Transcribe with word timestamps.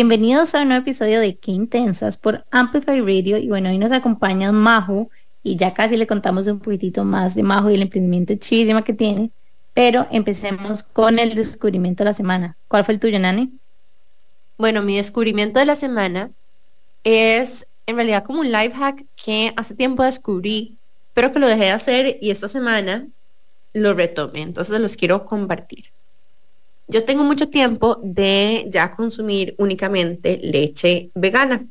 Bienvenidos 0.00 0.54
a 0.54 0.62
un 0.62 0.68
nuevo 0.68 0.82
episodio 0.82 1.18
de 1.18 1.38
Qué 1.38 1.50
Intensas 1.50 2.16
por 2.16 2.44
Amplify 2.52 3.00
Radio 3.00 3.36
y 3.36 3.48
bueno, 3.48 3.68
hoy 3.68 3.78
nos 3.78 3.90
acompaña 3.90 4.52
Majo 4.52 5.10
y 5.42 5.56
ya 5.56 5.74
casi 5.74 5.96
le 5.96 6.06
contamos 6.06 6.46
un 6.46 6.60
poquitito 6.60 7.02
más 7.04 7.34
de 7.34 7.42
Majo 7.42 7.68
y 7.68 7.74
el 7.74 7.82
emprendimiento 7.82 8.32
chivísima 8.36 8.84
que 8.84 8.92
tiene, 8.92 9.32
pero 9.74 10.06
empecemos 10.12 10.84
con 10.84 11.18
el 11.18 11.34
descubrimiento 11.34 12.04
de 12.04 12.10
la 12.10 12.14
semana. 12.14 12.56
¿Cuál 12.68 12.84
fue 12.84 12.94
el 12.94 13.00
tuyo, 13.00 13.18
Nani? 13.18 13.50
Bueno, 14.56 14.82
mi 14.82 14.98
descubrimiento 14.98 15.58
de 15.58 15.66
la 15.66 15.74
semana 15.74 16.30
es 17.02 17.66
en 17.86 17.96
realidad 17.96 18.22
como 18.22 18.38
un 18.38 18.52
life 18.52 18.76
hack 18.76 19.04
que 19.16 19.52
hace 19.56 19.74
tiempo 19.74 20.04
descubrí, 20.04 20.76
pero 21.12 21.32
que 21.32 21.40
lo 21.40 21.48
dejé 21.48 21.64
de 21.64 21.70
hacer 21.70 22.18
y 22.20 22.30
esta 22.30 22.48
semana 22.48 23.04
lo 23.72 23.94
retomé, 23.94 24.42
entonces 24.42 24.78
los 24.80 24.94
quiero 24.94 25.24
compartir 25.24 25.86
yo 26.88 27.04
tengo 27.04 27.22
mucho 27.22 27.48
tiempo 27.48 27.98
de 28.02 28.66
ya 28.70 28.94
consumir 28.96 29.54
únicamente 29.58 30.38
leche 30.42 31.10
vegana. 31.14 31.64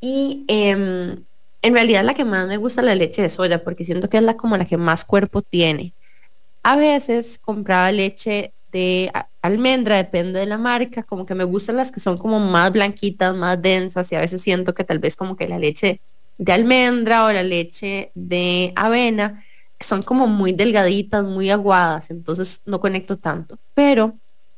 Y 0.00 0.44
em, 0.48 1.16
en 1.62 1.72
realidad 1.72 2.04
la 2.04 2.14
que 2.14 2.26
más 2.26 2.46
me 2.46 2.58
gusta 2.58 2.82
es 2.82 2.86
la 2.86 2.94
leche 2.94 3.22
de 3.22 3.30
soya, 3.30 3.64
porque 3.64 3.86
siento 3.86 4.10
que 4.10 4.18
es 4.18 4.22
la 4.22 4.36
como 4.36 4.56
la 4.56 4.66
que 4.66 4.76
más 4.76 5.04
cuerpo 5.04 5.40
tiene. 5.40 5.92
A 6.62 6.76
veces 6.76 7.38
compraba 7.38 7.90
leche 7.90 8.52
de 8.70 9.10
almendra, 9.40 9.96
depende 9.96 10.40
de 10.40 10.46
la 10.46 10.58
marca, 10.58 11.02
como 11.04 11.24
que 11.24 11.34
me 11.34 11.44
gustan 11.44 11.76
las 11.76 11.90
que 11.90 12.00
son 12.00 12.18
como 12.18 12.38
más 12.38 12.70
blanquitas, 12.72 13.34
más 13.34 13.60
densas, 13.60 14.10
y 14.12 14.16
a 14.16 14.20
veces 14.20 14.42
siento 14.42 14.74
que 14.74 14.84
tal 14.84 14.98
vez 14.98 15.16
como 15.16 15.36
que 15.36 15.48
la 15.48 15.58
leche 15.58 16.00
de 16.36 16.52
almendra 16.52 17.24
o 17.24 17.32
la 17.32 17.42
leche 17.42 18.10
de 18.14 18.72
avena 18.76 19.42
son 19.80 20.02
como 20.02 20.26
muy 20.26 20.52
delgaditas, 20.52 21.24
muy 21.24 21.50
aguadas, 21.50 22.10
entonces 22.10 22.60
no 22.66 22.80
conecto 22.80 23.16
tanto. 23.16 23.58
Pero 23.74 24.14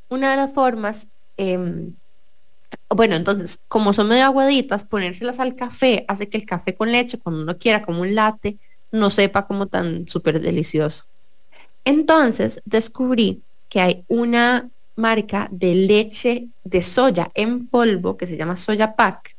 una 0.08 0.30
de 0.30 0.36
las 0.36 0.52
formas, 0.52 1.06
em, 1.36 1.94
bueno, 2.90 3.16
entonces, 3.16 3.58
como 3.68 3.92
son 3.92 4.08
medio 4.08 4.24
aguaditas, 4.24 4.84
ponérselas 4.84 5.40
al 5.40 5.56
café 5.56 6.04
hace 6.08 6.28
que 6.28 6.36
el 6.38 6.46
café 6.46 6.74
con 6.74 6.92
leche, 6.92 7.18
cuando 7.18 7.42
uno 7.42 7.58
quiera 7.58 7.82
como 7.82 8.02
un 8.02 8.14
latte, 8.14 8.56
no 8.92 9.10
sepa 9.10 9.46
como 9.46 9.66
tan 9.66 10.08
súper 10.08 10.40
delicioso. 10.40 11.04
Entonces, 11.84 12.60
descubrí 12.64 13.42
que 13.68 13.80
hay 13.80 14.04
una 14.08 14.68
marca 14.96 15.48
de 15.50 15.74
leche 15.74 16.48
de 16.64 16.82
soya 16.82 17.30
en 17.34 17.66
polvo 17.66 18.16
que 18.16 18.26
se 18.26 18.36
llama 18.36 18.56
Soya 18.56 18.94
Pack. 18.96 19.34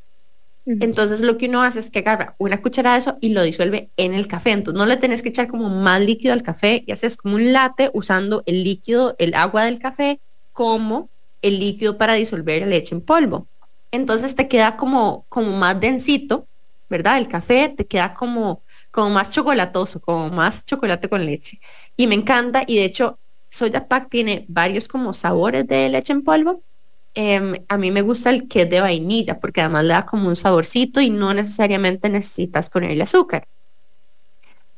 Entonces 0.67 1.21
lo 1.21 1.37
que 1.37 1.47
uno 1.47 1.63
hace 1.63 1.79
es 1.79 1.89
que 1.89 1.99
agarra 1.99 2.35
una 2.39 2.61
cucharada 2.61 2.97
de 2.97 3.01
eso 3.01 3.17
y 3.21 3.29
lo 3.29 3.41
disuelve 3.41 3.89
en 3.95 4.13
el 4.13 4.27
café. 4.27 4.51
Entonces 4.51 4.77
no 4.77 4.85
le 4.85 4.97
tenés 4.97 5.21
que 5.21 5.29
echar 5.29 5.47
como 5.47 5.69
más 5.69 6.01
líquido 6.01 6.33
al 6.33 6.43
café 6.43 6.83
y 6.85 6.91
haces 6.91 7.15
como 7.15 7.35
un 7.35 7.53
latte 7.53 7.89
usando 7.93 8.43
el 8.45 8.65
líquido, 8.65 9.15
el 9.17 9.33
agua 9.33 9.63
del 9.63 9.79
café 9.79 10.19
como 10.57 11.07
el 11.43 11.59
líquido 11.59 11.99
para 11.99 12.15
disolver 12.15 12.61
la 12.61 12.67
leche 12.67 12.95
en 12.95 13.01
polvo. 13.01 13.45
Entonces 13.91 14.33
te 14.33 14.47
queda 14.47 14.75
como, 14.75 15.23
como 15.29 15.55
más 15.55 15.79
densito, 15.79 16.47
¿verdad? 16.89 17.19
El 17.19 17.27
café 17.27 17.69
te 17.69 17.85
queda 17.85 18.15
como, 18.15 18.63
como 18.89 19.11
más 19.11 19.29
chocolatoso, 19.29 19.99
como 19.99 20.31
más 20.31 20.65
chocolate 20.65 21.09
con 21.09 21.23
leche. 21.27 21.59
Y 21.95 22.07
me 22.07 22.15
encanta 22.15 22.63
y 22.65 22.77
de 22.77 22.85
hecho 22.85 23.19
Soya 23.51 23.87
Pack 23.87 24.09
tiene 24.09 24.45
varios 24.47 24.87
como 24.87 25.13
sabores 25.13 25.67
de 25.67 25.89
leche 25.89 26.11
en 26.13 26.23
polvo. 26.23 26.63
Em, 27.13 27.63
a 27.69 27.77
mí 27.77 27.91
me 27.91 28.01
gusta 28.01 28.31
el 28.31 28.47
que 28.47 28.63
es 28.63 28.69
de 28.71 28.81
vainilla 28.81 29.39
porque 29.39 29.61
además 29.61 29.83
le 29.83 29.93
da 29.93 30.07
como 30.07 30.27
un 30.27 30.35
saborcito 30.35 31.01
y 31.01 31.11
no 31.11 31.35
necesariamente 31.35 32.09
necesitas 32.09 32.67
ponerle 32.67 33.03
azúcar. 33.03 33.47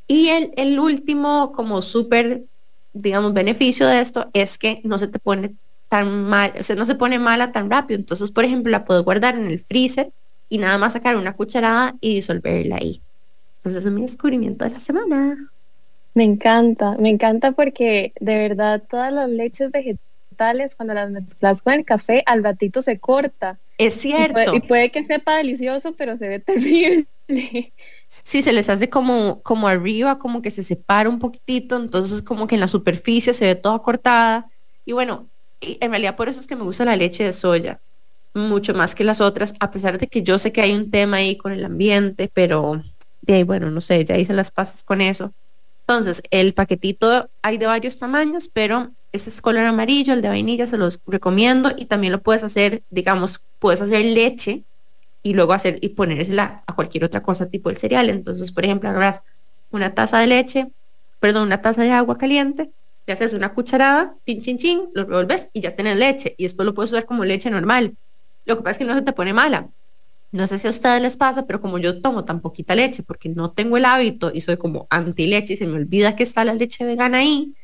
Y 0.06 0.28
el, 0.28 0.52
el 0.58 0.78
último 0.78 1.52
como 1.52 1.80
súper, 1.80 2.42
digamos, 2.92 3.32
beneficio 3.32 3.86
de 3.86 4.02
esto 4.02 4.28
es 4.34 4.58
que 4.58 4.82
no 4.84 4.98
se 4.98 5.08
te 5.08 5.18
pone 5.18 5.54
tan 5.90 6.24
mal, 6.24 6.52
o 6.58 6.62
sea, 6.62 6.76
no 6.76 6.86
se 6.86 6.94
pone 6.94 7.18
mala 7.18 7.50
tan 7.52 7.68
rápido. 7.68 7.98
Entonces, 7.98 8.30
por 8.30 8.44
ejemplo, 8.44 8.70
la 8.70 8.84
puedo 8.84 9.02
guardar 9.02 9.34
en 9.34 9.46
el 9.46 9.58
freezer 9.58 10.08
y 10.48 10.58
nada 10.58 10.78
más 10.78 10.94
sacar 10.94 11.16
una 11.16 11.34
cucharada 11.34 11.96
y 12.00 12.14
disolverla 12.14 12.76
ahí. 12.76 13.02
Entonces, 13.56 13.84
es 13.84 13.90
mi 13.90 14.02
descubrimiento 14.02 14.64
de 14.64 14.70
la 14.70 14.80
semana. 14.80 15.50
Me 16.14 16.22
encanta, 16.22 16.96
me 16.98 17.08
encanta 17.08 17.52
porque 17.52 18.12
de 18.20 18.38
verdad 18.38 18.82
todas 18.88 19.12
las 19.12 19.28
leches 19.28 19.72
vegetales, 19.72 20.76
cuando 20.76 20.94
las 20.94 21.10
mezclas 21.10 21.60
con 21.60 21.74
el 21.74 21.84
café, 21.84 22.22
al 22.24 22.44
ratito 22.44 22.82
se 22.82 23.00
corta. 23.00 23.58
Es 23.76 23.94
cierto. 23.94 24.54
Y 24.54 24.60
puede, 24.60 24.90
que 24.90 25.02
sepa 25.02 25.36
delicioso, 25.36 25.94
pero 25.98 26.16
se 26.18 26.28
ve 26.28 26.38
terrible. 26.40 27.06
Sí, 28.22 28.42
se 28.42 28.52
les 28.52 28.68
hace 28.68 28.88
como, 28.88 29.40
como 29.42 29.66
arriba, 29.66 30.20
como 30.20 30.40
que 30.40 30.52
se 30.52 30.62
separa 30.62 31.08
un 31.08 31.18
poquitito, 31.18 31.76
entonces 31.76 32.22
como 32.22 32.46
que 32.46 32.54
en 32.54 32.60
la 32.60 32.68
superficie 32.68 33.34
se 33.34 33.46
ve 33.46 33.54
toda 33.56 33.80
cortada. 33.80 34.46
Y 34.84 34.92
bueno, 34.92 35.29
en 35.60 35.90
realidad 35.90 36.16
por 36.16 36.28
eso 36.28 36.40
es 36.40 36.46
que 36.46 36.56
me 36.56 36.64
gusta 36.64 36.84
la 36.84 36.96
leche 36.96 37.24
de 37.24 37.32
soya, 37.32 37.78
mucho 38.34 38.74
más 38.74 38.94
que 38.94 39.04
las 39.04 39.20
otras, 39.20 39.54
a 39.60 39.70
pesar 39.70 39.98
de 39.98 40.06
que 40.06 40.22
yo 40.22 40.38
sé 40.38 40.52
que 40.52 40.60
hay 40.60 40.72
un 40.72 40.90
tema 40.90 41.18
ahí 41.18 41.36
con 41.36 41.52
el 41.52 41.64
ambiente, 41.64 42.30
pero 42.32 42.82
de 43.22 43.34
ahí, 43.34 43.42
bueno, 43.42 43.70
no 43.70 43.80
sé, 43.80 44.04
ya 44.04 44.16
hice 44.16 44.32
las 44.32 44.50
pasas 44.50 44.82
con 44.82 45.00
eso. 45.00 45.32
Entonces, 45.80 46.22
el 46.30 46.54
paquetito 46.54 47.28
hay 47.42 47.58
de 47.58 47.66
varios 47.66 47.98
tamaños, 47.98 48.48
pero 48.52 48.90
ese 49.12 49.30
es 49.30 49.40
color 49.40 49.66
amarillo, 49.66 50.12
el 50.12 50.22
de 50.22 50.28
vainilla 50.28 50.66
se 50.66 50.78
los 50.78 51.00
recomiendo 51.06 51.72
y 51.76 51.86
también 51.86 52.12
lo 52.12 52.20
puedes 52.20 52.44
hacer, 52.44 52.82
digamos, 52.90 53.40
puedes 53.58 53.82
hacer 53.82 54.04
leche 54.04 54.62
y 55.22 55.34
luego 55.34 55.52
hacer 55.52 55.78
y 55.82 55.90
ponérsela 55.90 56.62
a 56.66 56.74
cualquier 56.74 57.04
otra 57.04 57.22
cosa 57.22 57.46
tipo 57.46 57.70
el 57.70 57.76
cereal. 57.76 58.08
Entonces, 58.08 58.52
por 58.52 58.64
ejemplo, 58.64 58.88
agarras 58.88 59.20
una 59.72 59.94
taza 59.94 60.20
de 60.20 60.28
leche, 60.28 60.68
perdón, 61.18 61.44
una 61.44 61.60
taza 61.60 61.82
de 61.82 61.90
agua 61.90 62.16
caliente, 62.18 62.70
haces 63.12 63.32
una 63.32 63.52
cucharada, 63.52 64.14
pin, 64.24 64.42
chin, 64.42 64.58
chin, 64.58 64.80
lo 64.94 65.04
revolves 65.04 65.48
y 65.52 65.60
ya 65.60 65.74
tienes 65.74 65.96
leche. 65.96 66.34
Y 66.38 66.44
después 66.44 66.66
lo 66.66 66.74
puedes 66.74 66.92
usar 66.92 67.06
como 67.06 67.24
leche 67.24 67.50
normal. 67.50 67.92
Lo 68.46 68.56
que 68.56 68.62
pasa 68.62 68.72
es 68.72 68.78
que 68.78 68.84
no 68.84 68.94
se 68.94 69.02
te 69.02 69.12
pone 69.12 69.32
mala. 69.32 69.68
No 70.32 70.46
sé 70.46 70.58
si 70.58 70.68
a 70.68 70.70
ustedes 70.70 71.02
les 71.02 71.16
pasa, 71.16 71.46
pero 71.46 71.60
como 71.60 71.78
yo 71.78 72.00
tomo 72.00 72.24
tan 72.24 72.40
poquita 72.40 72.74
leche 72.74 73.02
porque 73.02 73.28
no 73.28 73.50
tengo 73.50 73.76
el 73.76 73.84
hábito 73.84 74.30
y 74.32 74.40
soy 74.42 74.56
como 74.56 74.86
anti 74.90 75.26
leche 75.26 75.54
y 75.54 75.56
se 75.56 75.66
me 75.66 75.74
olvida 75.74 76.14
que 76.14 76.22
está 76.22 76.44
la 76.44 76.54
leche 76.54 76.84
vegana 76.84 77.18
ahí, 77.18 77.54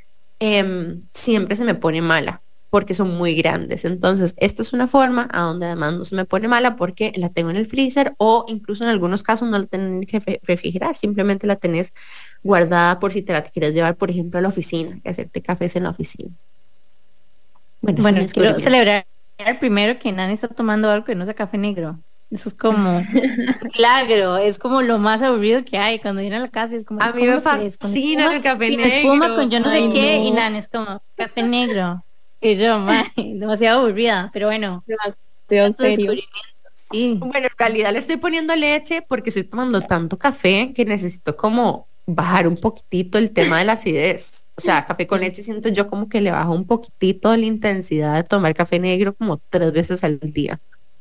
em, 0.40 1.02
siempre 1.14 1.56
se 1.56 1.64
me 1.64 1.74
pone 1.74 2.02
mala 2.02 2.40
porque 2.70 2.94
son 2.94 3.16
muy 3.16 3.34
grandes. 3.34 3.84
Entonces, 3.84 4.34
esta 4.36 4.62
es 4.62 4.72
una 4.72 4.88
forma 4.88 5.28
a 5.32 5.42
donde 5.42 5.66
además 5.66 5.94
no 5.94 6.04
se 6.04 6.16
me 6.16 6.24
pone 6.24 6.48
mala 6.48 6.76
porque 6.76 7.12
la 7.16 7.28
tengo 7.30 7.50
en 7.50 7.56
el 7.56 7.66
freezer 7.66 8.14
o 8.18 8.44
incluso 8.48 8.84
en 8.84 8.90
algunos 8.90 9.22
casos 9.22 9.48
no 9.48 9.58
la 9.58 9.66
tenés 9.66 10.06
que 10.08 10.40
refrigerar, 10.42 10.96
simplemente 10.96 11.46
la 11.46 11.56
tenés 11.56 11.92
guardada 12.46 13.00
por 13.00 13.12
si 13.12 13.22
te 13.22 13.32
la 13.32 13.42
quieres 13.42 13.74
llevar, 13.74 13.96
por 13.96 14.10
ejemplo, 14.10 14.38
a 14.38 14.42
la 14.42 14.48
oficina, 14.48 14.98
que 15.02 15.10
hacerte 15.10 15.42
cafés 15.42 15.74
en 15.76 15.82
la 15.82 15.90
oficina. 15.90 16.30
Bueno, 17.82 18.02
bueno 18.02 18.26
quiero 18.32 18.58
celebrar 18.58 19.04
primero 19.60 19.98
que 19.98 20.12
Nani 20.12 20.32
está 20.32 20.48
tomando 20.48 20.90
algo 20.90 21.04
que 21.04 21.14
no 21.14 21.24
sea 21.24 21.34
café 21.34 21.58
negro. 21.58 21.98
Eso 22.30 22.48
es 22.48 22.54
como 22.54 23.02
milagro, 23.74 24.38
es 24.38 24.58
como 24.58 24.82
lo 24.82 24.98
más 24.98 25.22
aburrido 25.22 25.64
que 25.64 25.78
hay 25.78 25.98
cuando 25.98 26.20
viene 26.20 26.36
a 26.36 26.40
la 26.40 26.48
casa. 26.48 26.76
Es 26.76 26.84
como, 26.84 27.02
a 27.02 27.12
mí 27.12 27.22
me 27.22 27.40
fascina 27.40 28.34
el 28.34 28.42
café 28.42 28.70
negro. 28.70 28.84
espuma 28.86 29.34
con 29.34 29.50
yo 29.50 29.60
no 29.60 29.70
sé 29.70 29.88
qué 29.92 30.18
y 30.18 30.30
Nani 30.30 30.58
es 30.58 30.68
como 30.68 31.00
café 31.16 31.42
negro. 31.42 32.02
Y 32.40 32.54
yo, 32.56 32.84
demasiado 33.16 33.80
aburrida, 33.80 34.30
pero 34.32 34.46
bueno. 34.46 34.84
Sí. 36.74 37.16
Bueno, 37.18 37.48
en 37.48 37.58
realidad 37.58 37.92
le 37.92 37.98
estoy 37.98 38.16
poniendo 38.16 38.54
leche 38.54 39.02
porque 39.02 39.30
estoy 39.30 39.42
tomando 39.44 39.80
tanto 39.80 40.16
café 40.16 40.72
que 40.74 40.84
necesito 40.84 41.36
como 41.36 41.86
bajar 42.06 42.46
un 42.48 42.56
poquitito 42.56 43.18
el 43.18 43.30
tema 43.30 43.58
de 43.58 43.64
la 43.64 43.72
acidez. 43.72 44.42
O 44.56 44.60
sea, 44.60 44.86
café 44.86 45.06
con 45.06 45.20
leche 45.20 45.42
siento 45.42 45.68
yo 45.68 45.88
como 45.88 46.08
que 46.08 46.20
le 46.20 46.30
bajo 46.30 46.54
un 46.54 46.66
poquitito 46.66 47.36
la 47.36 47.44
intensidad 47.44 48.16
de 48.16 48.24
tomar 48.24 48.54
café 48.54 48.78
negro 48.78 49.12
como 49.12 49.38
tres 49.50 49.72
veces 49.72 50.02
al 50.02 50.18
día. 50.20 50.58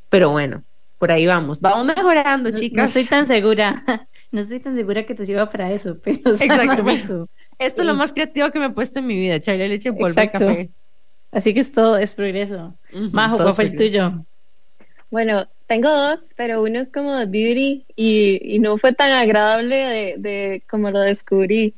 Pero 0.09 0.31
bueno, 0.31 0.61
por 0.99 1.11
ahí 1.11 1.25
vamos. 1.25 1.61
Vamos 1.61 1.85
mejorando, 1.85 2.51
chicas. 2.51 2.77
No 2.77 2.83
estoy 2.83 3.05
tan 3.05 3.27
segura. 3.27 3.83
No 4.31 4.41
estoy 4.41 4.59
tan 4.59 4.75
segura 4.75 5.05
que 5.05 5.15
te 5.15 5.25
sirva 5.25 5.49
para 5.49 5.71
eso, 5.71 5.97
pero 6.03 6.31
Exacto. 6.31 7.29
Esto 7.57 7.81
es 7.81 7.87
lo 7.87 7.93
más 7.93 8.11
creativo 8.11 8.51
que 8.51 8.59
me 8.59 8.65
he 8.65 8.69
puesto 8.69 8.99
en 8.99 9.07
mi 9.07 9.15
vida, 9.15 9.35
echarle 9.35 9.69
leche 9.69 9.89
en 9.89 9.97
polvo 9.97 10.13
café. 10.13 10.69
Así 11.31 11.53
que 11.53 11.61
esto 11.61 11.95
es 11.95 12.13
progreso. 12.13 12.73
Majo, 13.13 13.37
¿cuál 13.37 13.53
fue 13.53 13.63
el 13.65 13.77
tuyo? 13.77 14.25
Bueno, 15.15 15.47
tengo 15.67 15.89
dos, 15.89 16.19
pero 16.35 16.61
uno 16.61 16.77
es 16.77 16.91
como 16.91 17.15
de 17.15 17.25
beauty 17.25 17.85
y, 17.95 18.59
no 18.59 18.77
fue 18.77 18.91
tan 18.91 19.11
agradable 19.13 19.77
de, 19.77 20.15
de, 20.17 20.61
como 20.69 20.91
lo 20.91 20.99
descubrí. 20.99 21.73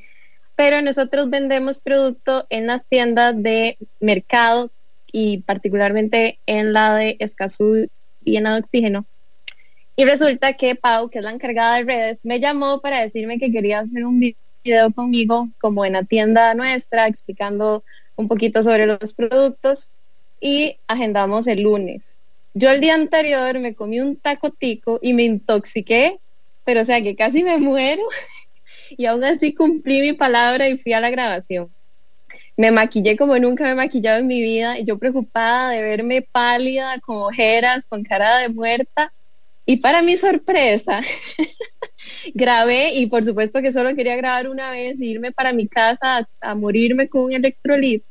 Pero 0.56 0.82
nosotros 0.82 1.30
vendemos 1.30 1.80
producto 1.80 2.48
en 2.50 2.66
las 2.66 2.84
tiendas 2.86 3.36
de 3.44 3.78
mercado 4.00 4.72
y 5.12 5.42
particularmente 5.42 6.40
en 6.48 6.74
la 6.74 6.96
de 6.96 7.16
Escazú 7.20 7.88
y 8.26 8.38
en 8.38 8.46
la 8.46 8.56
de 8.56 8.62
Oxígeno. 8.62 9.06
Y 9.96 10.06
resulta 10.06 10.54
que 10.54 10.74
Pau, 10.74 11.12
que 11.12 11.20
es 11.20 11.24
la 11.24 11.30
encargada 11.30 11.76
de 11.76 11.84
redes, 11.84 12.18
me 12.24 12.40
llamó 12.40 12.82
para 12.82 13.02
decirme 13.02 13.38
que 13.38 13.52
quería 13.52 13.82
hacer 13.82 14.04
un 14.04 14.20
video 14.20 14.92
conmigo 14.94 15.48
como 15.62 15.86
en 15.86 15.94
la 15.94 16.02
tienda 16.02 16.56
nuestra, 16.56 17.06
explicando 17.06 17.84
un 18.16 18.28
poquito 18.28 18.64
sobre 18.64 18.88
los 18.88 19.14
productos 19.14 19.90
y 20.42 20.78
agendamos 20.88 21.46
el 21.46 21.62
lunes. 21.62 22.17
Yo 22.60 22.72
el 22.72 22.82
día 22.82 22.96
anterior 22.96 23.60
me 23.60 23.76
comí 23.76 24.00
un 24.00 24.16
tacotico 24.16 24.98
y 25.00 25.14
me 25.14 25.22
intoxiqué, 25.22 26.18
pero 26.66 26.82
o 26.82 26.86
sea 26.86 27.04
que 27.04 27.16
casi 27.16 27.44
me 27.44 27.60
muero 27.60 28.02
y 28.98 29.06
aún 29.06 29.24
así 29.24 29.54
cumplí 29.54 30.02
mi 30.02 30.14
palabra 30.14 30.68
y 30.68 30.80
fui 30.80 30.94
a 30.94 31.00
la 31.00 31.12
grabación. 31.12 31.70
Me 32.56 32.72
maquillé 32.72 33.16
como 33.16 33.38
nunca 33.38 33.64
me 33.66 33.70
he 33.70 33.76
maquillado 33.76 34.22
en 34.22 34.26
mi 34.26 34.42
vida 34.42 34.80
y 34.80 34.86
yo 34.86 34.98
preocupada 34.98 35.70
de 35.70 35.84
verme 35.84 36.24
pálida, 36.24 37.00
con 37.02 37.18
ojeras, 37.18 37.86
con 37.88 38.04
cara 38.04 38.40
de 38.40 38.50
muerta. 38.50 39.14
Y 39.68 39.78
para 39.78 40.02
mi 40.02 40.18
sorpresa, 40.18 41.02
grabé 42.34 42.96
y 42.96 43.06
por 43.06 43.24
supuesto 43.24 43.62
que 43.62 43.72
solo 43.72 43.96
quería 43.96 44.16
grabar 44.16 44.50
una 44.50 44.72
vez 44.72 45.00
e 45.00 45.06
irme 45.06 45.32
para 45.32 45.54
mi 45.54 45.68
casa 45.68 46.28
a, 46.42 46.56
morirme 46.56 47.08
con 47.08 47.26
un 47.26 47.34
electrolit. 47.34 48.04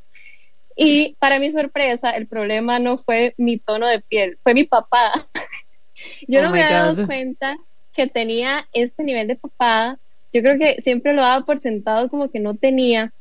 Y 0.79 1.15
para 1.19 1.39
mi 1.39 1.51
sorpresa, 1.51 2.11
el 2.11 2.27
problema 2.27 2.77
no 2.77 2.99
fue 2.99 3.33
mi 3.37 3.57
tono 3.57 3.87
de 3.87 3.99
piel, 3.99 4.37
fue 4.43 4.53
mi 4.53 4.63
papada. 4.63 5.27
Yo 6.27 6.39
oh 6.39 6.43
no 6.43 6.51
me 6.51 6.61
había 6.61 6.77
dado 6.77 7.07
cuenta 7.07 7.57
que 7.95 8.05
tenía 8.05 8.67
este 8.73 9.03
nivel 9.03 9.27
de 9.27 9.35
papada. 9.35 9.97
Yo 10.31 10.41
creo 10.43 10.59
que 10.59 10.79
siempre 10.83 11.13
lo 11.13 11.23
daba 11.23 11.43
por 11.45 11.59
sentado 11.59 12.09
como 12.09 12.29
que 12.29 12.39
no 12.39 12.53
tenía. 12.53 13.11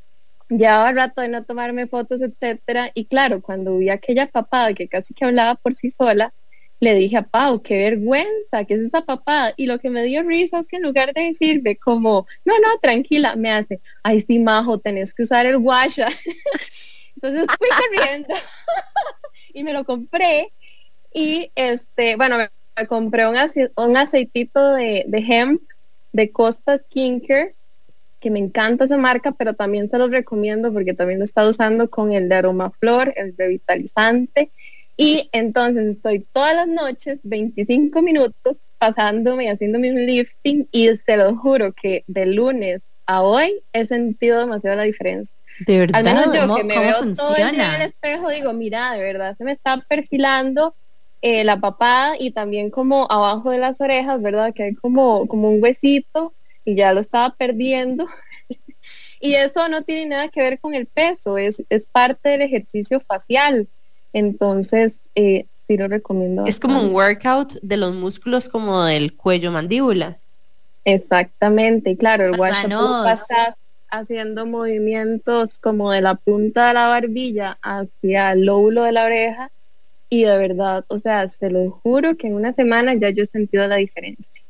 Llevaba 0.51 0.93
rato 0.93 1.23
de 1.23 1.29
no 1.29 1.45
tomarme 1.45 1.87
fotos, 1.87 2.21
etcétera. 2.21 2.91
Y 2.93 3.07
claro, 3.07 3.41
cuando 3.41 3.79
vi 3.79 3.89
aquella 3.89 4.27
papada 4.27 4.75
que 4.75 4.87
casi 4.87 5.15
que 5.15 5.25
hablaba 5.25 5.55
por 5.55 5.75
sí 5.75 5.91
sola, 5.91 6.35
le 6.79 6.95
dije 6.95 7.17
a 7.17 7.23
Pau, 7.23 7.63
qué 7.63 7.79
vergüenza, 7.79 8.65
¿qué 8.69 8.75
es 8.75 8.81
esa 8.81 9.01
papada? 9.01 9.55
Y 9.57 9.65
lo 9.65 9.79
que 9.79 9.89
me 9.89 10.03
dio 10.03 10.23
risa 10.25 10.59
es 10.59 10.69
que 10.69 10.77
en 10.77 10.83
lugar 10.83 11.15
de 11.15 11.23
decirme 11.23 11.77
como, 11.77 12.27
no, 12.45 12.59
no, 12.59 12.79
tranquila, 12.83 13.35
me 13.35 13.51
hace, 13.51 13.81
ay, 14.03 14.21
sí, 14.21 14.41
majo, 14.41 14.79
tenés 14.79 15.15
que 15.15 15.23
usar 15.23 15.47
el 15.47 15.57
guasha. 15.57 16.09
Entonces 17.17 17.47
fui 17.59 17.69
corriendo 17.69 18.35
y 19.55 19.65
me 19.65 19.73
lo 19.73 19.85
compré. 19.85 20.53
Y 21.13 21.51
este, 21.55 22.17
bueno, 22.17 22.37
me, 22.39 22.87
compré 22.87 23.27
un, 23.27 23.37
un 23.77 23.97
aceitito 23.97 24.75
de, 24.75 25.05
de 25.07 25.19
hemp 25.19 25.63
de 26.13 26.31
Costa 26.31 26.79
Skincare, 26.79 27.55
que 28.21 28.31
me 28.31 28.39
encanta 28.39 28.85
esa 28.85 28.97
marca, 28.97 29.33
pero 29.33 29.55
también 29.55 29.91
se 29.91 29.99
los 29.99 30.11
recomiendo 30.11 30.73
porque 30.73 30.95
también 30.95 31.19
lo 31.19 31.25
he 31.25 31.27
estado 31.27 31.51
usando 31.51 31.89
con 31.91 32.13
el 32.13 32.29
de 32.29 32.37
Aromaflor, 32.37 33.13
el 33.17 33.35
revitalizante 33.37 34.51
y 34.97 35.29
entonces 35.33 35.97
estoy 35.97 36.21
todas 36.33 36.55
las 36.55 36.69
noches, 36.69 37.21
25 37.25 38.01
minutos, 38.01 38.57
pasándome 38.79 39.45
y 39.45 39.49
haciéndome 39.49 39.91
un 39.91 40.07
lifting 40.07 40.67
y 40.73 40.89
se 40.97 41.17
lo 41.19 41.37
juro 41.37 41.73
que 41.73 42.03
de 42.07 42.27
lunes 42.27 42.83
a 43.05 43.23
hoy 43.23 43.61
he 43.73 43.85
sentido 43.85 44.41
demasiado 44.41 44.77
la 44.77 44.85
diferencia. 44.85 45.36
De 45.61 45.79
verdad. 45.79 45.97
Al 45.97 46.05
menos 46.05 46.35
yo 46.35 46.55
que 46.55 46.65
me 46.65 46.79
veo 46.79 47.15
todo 47.15 47.37
el 47.37 47.53
día 47.53 47.75
en 47.75 47.83
el 47.83 47.89
espejo 47.89 48.29
digo, 48.31 48.53
mira, 48.53 48.93
de 48.93 49.01
verdad 49.01 49.35
se 49.37 49.45
me 49.45 49.53
está 49.53 49.79
perfilando 49.79 50.75
eh, 51.23 51.45
la 51.45 51.59
papada 51.59 52.15
y 52.19 52.31
también 52.31 52.71
como 52.71 53.11
abajo 53.11 53.51
de 53.51 53.59
las 53.59 53.81
orejas, 53.81 54.21
¿verdad? 54.21 54.53
Que 54.55 54.65
hay 54.65 54.75
como, 54.75 55.27
como 55.27 55.51
un 55.51 55.63
huesito 55.63 56.33
y 56.65 56.75
ya 56.75 56.93
lo 56.93 57.01
estaba 57.01 57.31
perdiendo. 57.31 58.07
y 59.21 59.35
eso 59.35 59.69
no 59.69 59.83
tiene 59.83 60.07
nada 60.07 60.29
que 60.29 60.43
ver 60.43 60.59
con 60.59 60.75
el 60.75 60.87
peso, 60.87 61.39
es, 61.39 61.63
es 61.71 61.87
parte 61.87 62.29
del 62.29 62.43
ejercicio 62.43 63.01
facial. 63.01 63.67
Entonces, 64.13 65.01
eh, 65.15 65.47
sí 65.67 65.77
lo 65.77 65.89
recomiendo. 65.89 66.47
Es 66.47 66.61
como 66.61 66.81
un 66.81 66.95
workout 66.95 67.55
de 67.63 67.77
los 67.77 67.95
músculos 67.95 68.49
como 68.49 68.85
del 68.85 69.15
cuello 69.15 69.51
mandíbula. 69.51 70.19
Exactamente, 70.85 71.97
claro, 71.97 72.27
el 72.27 72.39
workout 72.39 73.05
pasa 73.05 73.57
haciendo 73.91 74.47
movimientos 74.47 75.59
como 75.59 75.93
de 75.93 76.01
la 76.01 76.15
punta 76.15 76.69
de 76.69 76.75
la 76.75 76.89
barbilla 76.89 77.59
hacia 77.63 78.33
el 78.33 78.45
lóbulo 78.45 78.83
de 78.83 78.93
la 78.93 79.05
oreja 79.05 79.51
y 80.09 80.23
de 80.23 80.37
verdad, 80.39 80.85
o 80.89 80.99
sea, 80.99 81.29
se 81.29 81.51
lo 81.51 81.71
juro 81.71 82.17
que 82.17 82.29
en 82.29 82.35
una 82.35 82.53
semana 82.53 82.95
ya 82.95 83.11
yo 83.11 83.25
he 83.25 83.27
sentido 83.27 83.67
la 83.67 83.77
diferencia. 83.77 84.43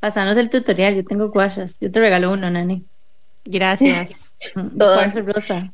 Pasanos 0.00 0.36
el 0.36 0.50
tutorial, 0.50 0.94
yo 0.94 1.04
tengo 1.04 1.30
guayas, 1.30 1.78
yo 1.80 1.90
te 1.90 2.00
regalo 2.00 2.32
uno, 2.32 2.50
Nani. 2.50 2.84
Gracias. 3.44 4.30
Todas 4.78 5.14
rosa. 5.24 5.72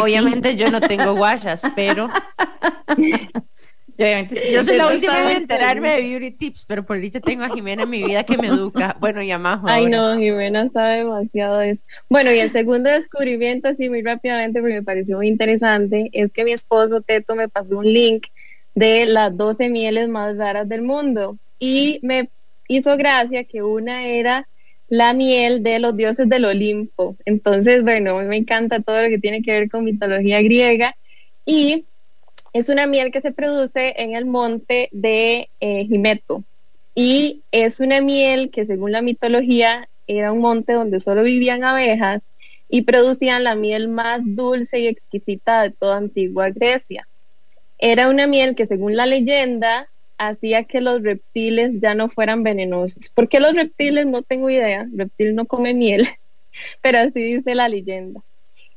Obviamente 0.00 0.56
yo 0.56 0.70
no 0.70 0.80
tengo 0.80 1.14
guayas, 1.14 1.62
pero 1.74 2.08
yo, 3.98 4.62
soy 4.62 4.76
la 4.76 4.88
última 4.88 5.30
en 5.30 5.38
enterarme 5.38 5.90
de 5.90 6.02
beauty 6.02 6.30
tips, 6.30 6.64
pero 6.66 6.84
por 6.84 6.98
dicha 7.00 7.20
tengo 7.20 7.44
a 7.44 7.48
Jimena 7.48 7.84
en 7.84 7.90
mi 7.90 8.02
vida 8.02 8.24
que 8.24 8.36
me 8.36 8.48
educa. 8.48 8.96
Bueno, 9.00 9.22
y 9.22 9.30
a 9.30 9.38
Majo. 9.38 9.66
Ay, 9.68 9.86
no, 9.86 10.18
Jimena 10.18 10.68
sabe 10.70 10.98
demasiado 10.98 11.58
de 11.58 11.70
eso. 11.70 11.82
Bueno, 12.08 12.32
y 12.32 12.40
el 12.40 12.50
segundo 12.50 12.90
descubrimiento, 12.90 13.68
así 13.68 13.88
muy 13.88 14.02
rápidamente, 14.02 14.60
porque 14.60 14.74
me 14.74 14.82
pareció 14.82 15.16
muy 15.16 15.28
interesante, 15.28 16.10
es 16.12 16.32
que 16.32 16.44
mi 16.44 16.52
esposo 16.52 17.00
Teto 17.00 17.34
me 17.34 17.48
pasó 17.48 17.78
un 17.78 17.86
link 17.86 18.26
de 18.74 19.06
las 19.06 19.36
12 19.36 19.70
mieles 19.70 20.08
más 20.08 20.36
raras 20.36 20.68
del 20.68 20.82
mundo. 20.82 21.36
Y 21.58 22.00
me 22.02 22.28
hizo 22.68 22.96
gracia 22.96 23.44
que 23.44 23.62
una 23.62 24.06
era 24.06 24.46
la 24.88 25.14
miel 25.14 25.62
de 25.62 25.78
los 25.78 25.96
dioses 25.96 26.28
del 26.28 26.44
Olimpo. 26.44 27.16
Entonces, 27.24 27.82
bueno, 27.82 28.18
a 28.18 28.22
mí 28.22 28.28
me 28.28 28.36
encanta 28.36 28.80
todo 28.80 29.02
lo 29.02 29.08
que 29.08 29.18
tiene 29.18 29.42
que 29.42 29.52
ver 29.52 29.70
con 29.70 29.84
mitología 29.84 30.40
griega 30.42 30.94
y 31.44 31.84
es 32.56 32.70
una 32.70 32.86
miel 32.86 33.10
que 33.12 33.20
se 33.20 33.32
produce 33.32 33.92
en 33.98 34.16
el 34.16 34.24
monte 34.24 34.88
de 34.90 35.50
eh, 35.60 35.84
Jimeto 35.84 36.42
y 36.94 37.42
es 37.52 37.80
una 37.80 38.00
miel 38.00 38.50
que 38.50 38.64
según 38.64 38.92
la 38.92 39.02
mitología 39.02 39.90
era 40.06 40.32
un 40.32 40.40
monte 40.40 40.72
donde 40.72 41.00
solo 41.00 41.22
vivían 41.22 41.64
abejas 41.64 42.22
y 42.70 42.82
producían 42.82 43.44
la 43.44 43.56
miel 43.56 43.88
más 43.88 44.22
dulce 44.24 44.80
y 44.80 44.86
exquisita 44.86 45.64
de 45.64 45.70
toda 45.70 45.98
antigua 45.98 46.48
Grecia. 46.48 47.06
Era 47.78 48.08
una 48.08 48.26
miel 48.26 48.56
que 48.56 48.64
según 48.64 48.96
la 48.96 49.04
leyenda 49.04 49.86
hacía 50.16 50.64
que 50.64 50.80
los 50.80 51.02
reptiles 51.02 51.80
ya 51.80 51.94
no 51.94 52.08
fueran 52.08 52.42
venenosos. 52.42 53.10
¿Por 53.10 53.28
qué 53.28 53.38
los 53.38 53.52
reptiles? 53.52 54.06
No 54.06 54.22
tengo 54.22 54.48
idea. 54.48 54.86
Reptil 54.96 55.34
no 55.34 55.44
come 55.44 55.74
miel, 55.74 56.08
pero 56.80 57.00
así 57.00 57.20
dice 57.20 57.54
la 57.54 57.68
leyenda. 57.68 58.22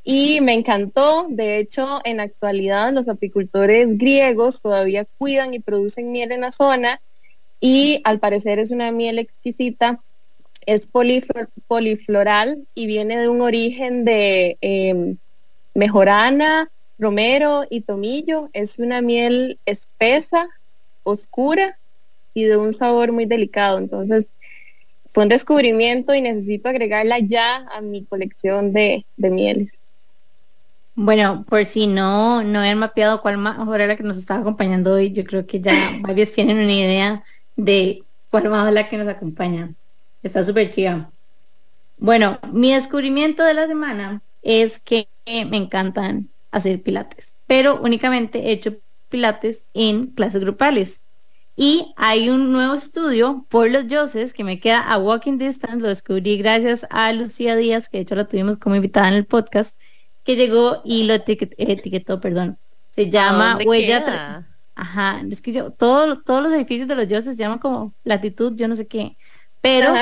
Y 0.03 0.41
me 0.41 0.53
encantó, 0.53 1.27
de 1.29 1.57
hecho, 1.57 1.99
en 2.03 2.19
actualidad 2.19 2.93
los 2.93 3.07
apicultores 3.07 3.97
griegos 3.97 4.61
todavía 4.61 5.05
cuidan 5.17 5.53
y 5.53 5.59
producen 5.59 6.11
miel 6.11 6.31
en 6.31 6.41
la 6.41 6.51
zona 6.51 6.99
y 7.59 8.01
al 8.05 8.19
parecer 8.19 8.59
es 8.59 8.71
una 8.71 8.91
miel 8.91 9.19
exquisita, 9.19 9.99
es 10.65 10.87
polifloral 11.67 12.63
y 12.75 12.85
viene 12.85 13.17
de 13.17 13.27
un 13.27 13.41
origen 13.41 14.05
de 14.05 14.57
em, 14.61 15.17
mejorana, 15.73 16.69
romero 16.97 17.65
y 17.69 17.81
tomillo. 17.81 18.49
Es 18.53 18.79
una 18.79 19.01
miel 19.01 19.57
espesa, 19.65 20.47
oscura 21.03 21.77
y 22.33 22.43
de 22.43 22.57
un 22.57 22.73
sabor 22.73 23.11
muy 23.11 23.25
delicado. 23.25 23.79
Entonces, 23.79 24.27
fue 25.11 25.23
un 25.23 25.29
descubrimiento 25.29 26.13
y 26.13 26.21
necesito 26.21 26.69
agregarla 26.69 27.19
ya 27.19 27.65
a 27.73 27.81
mi 27.81 28.05
colección 28.05 28.71
de, 28.71 29.03
mieles. 29.17 29.78
Bueno, 31.01 31.45
por 31.47 31.63
si 31.65 31.87
no, 31.87 32.43
no 32.43 32.59
han 32.59 32.77
mapeado 32.77 33.21
cuál 33.21 33.37
mejor 33.37 33.79
era 33.79 33.87
la 33.87 33.95
que 33.95 34.03
nos 34.03 34.17
está 34.17 34.35
acompañando 34.35 34.95
hoy, 34.95 35.13
yo 35.13 35.23
creo 35.23 35.47
que 35.47 35.61
ya 35.61 35.73
varios 36.01 36.33
tienen 36.33 36.57
una 36.57 36.73
idea 36.73 37.23
de 37.55 38.03
cuál 38.29 38.49
más 38.49 38.73
la 38.73 38.89
que 38.89 38.97
nos 38.97 39.07
acompaña. 39.07 39.69
Está 40.23 40.43
súper 40.43 40.71
chida. 40.71 41.09
Bueno, 41.99 42.37
mi 42.51 42.73
descubrimiento 42.73 43.43
de 43.45 43.53
la 43.53 43.65
semana 43.65 44.21
es 44.41 44.81
que 44.81 45.07
me 45.25 45.55
encantan 45.55 46.27
hacer 46.51 46.81
pilates, 46.81 47.33
pero 47.47 47.79
únicamente 47.81 48.49
he 48.49 48.51
hecho 48.51 48.73
pilates 49.07 49.63
en 49.73 50.07
clases 50.07 50.41
grupales. 50.41 50.99
Y 51.55 51.93
hay 51.95 52.29
un 52.29 52.51
nuevo 52.51 52.73
estudio 52.73 53.45
por 53.47 53.71
los 53.71 53.87
dioses 53.87 54.33
que 54.33 54.43
me 54.43 54.59
queda 54.59 54.81
a 54.81 54.97
walking 54.97 55.37
distance, 55.37 55.77
lo 55.77 55.87
descubrí 55.87 56.37
gracias 56.37 56.85
a 56.89 57.13
Lucía 57.13 57.55
Díaz, 57.55 57.87
que 57.87 57.99
de 57.99 58.01
hecho 58.01 58.15
la 58.15 58.27
tuvimos 58.27 58.57
como 58.57 58.75
invitada 58.75 59.07
en 59.07 59.13
el 59.13 59.25
podcast, 59.25 59.77
que 60.35 60.35
llegó 60.37 60.81
y 60.85 61.05
lo 61.05 61.13
etiquetó, 61.15 62.19
perdón. 62.19 62.57
Se 62.89 63.09
llama 63.09 63.57
Huella. 63.63 64.03
Ajá, 64.75 65.21
es 65.29 65.41
que 65.41 65.51
yo, 65.53 65.71
todo, 65.71 66.21
todos 66.23 66.43
los 66.43 66.53
edificios 66.53 66.87
de 66.87 66.95
los 66.95 67.07
dioses 67.07 67.35
se 67.35 67.43
llaman 67.43 67.59
como 67.59 67.95
latitud, 68.03 68.53
yo 68.55 68.67
no 68.67 68.75
sé 68.75 68.87
qué, 68.87 69.17
pero 69.61 70.01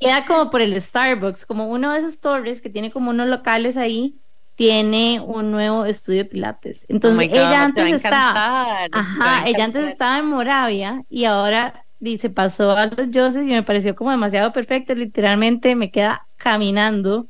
queda 0.00 0.26
como 0.26 0.50
por 0.50 0.60
el 0.62 0.80
Starbucks, 0.80 1.46
como 1.46 1.68
uno 1.68 1.92
de 1.92 1.98
esos 2.00 2.20
torres 2.20 2.62
que 2.62 2.70
tiene 2.70 2.90
como 2.92 3.10
unos 3.10 3.28
locales 3.28 3.76
ahí 3.76 4.20
tiene 4.54 5.20
un 5.20 5.50
nuevo 5.50 5.84
estudio 5.84 6.20
de 6.24 6.30
pilates. 6.30 6.86
Entonces, 6.88 7.20
Oh 7.26 7.28
God, 7.28 7.36
ella 7.38 7.60
te 7.60 7.64
antes 7.64 7.90
estaba, 7.90 8.46
ajá, 8.90 9.46
ella 9.46 9.64
antes 9.64 9.84
estaba 9.88 10.18
en 10.18 10.26
Moravia 10.26 11.02
y 11.08 11.24
ahora 11.26 11.84
di- 11.98 12.18
se 12.18 12.30
pasó 12.30 12.70
a 12.72 12.86
los 12.86 13.10
Yoses 13.10 13.46
y 13.46 13.50
me 13.50 13.62
pareció 13.62 13.94
como 13.94 14.10
demasiado 14.10 14.52
perfecto. 14.52 14.94
Literalmente 14.94 15.74
me 15.76 15.90
queda 15.90 16.22
caminando 16.36 17.28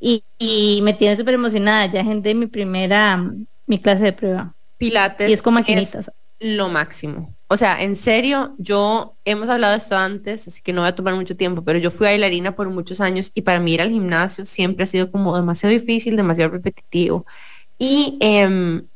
y, 0.00 0.24
y 0.38 0.80
me 0.82 0.94
tiene 0.94 1.16
súper 1.16 1.34
emocionada. 1.34 1.86
Ya 1.86 2.00
agendé 2.00 2.34
mi 2.34 2.46
primera, 2.46 3.18
mi 3.66 3.80
clase 3.80 4.04
de 4.04 4.12
prueba. 4.12 4.54
Pilates 4.78 5.28
Y 5.30 5.32
es 5.32 5.42
con 5.42 5.54
maquinitas. 5.54 6.10
lo 6.40 6.68
máximo. 6.68 7.34
O 7.48 7.56
sea, 7.56 7.80
en 7.82 7.94
serio, 7.96 8.54
yo 8.58 9.16
hemos 9.24 9.48
hablado 9.48 9.72
de 9.72 9.78
esto 9.78 9.96
antes, 9.96 10.48
así 10.48 10.62
que 10.62 10.72
no 10.72 10.82
voy 10.82 10.88
a 10.88 10.94
tomar 10.96 11.14
mucho 11.14 11.36
tiempo, 11.36 11.62
pero 11.64 11.78
yo 11.78 11.90
fui 11.92 12.06
bailarina 12.06 12.56
por 12.56 12.68
muchos 12.70 13.00
años 13.00 13.30
y 13.34 13.42
para 13.42 13.60
mí 13.60 13.72
ir 13.74 13.80
al 13.82 13.90
gimnasio 13.90 14.44
siempre 14.44 14.84
ha 14.84 14.86
sido 14.88 15.10
como 15.12 15.36
demasiado 15.36 15.72
difícil, 15.72 16.16
demasiado 16.16 16.50
repetitivo. 16.52 17.24
Y 17.78 18.18
em, 18.20 18.88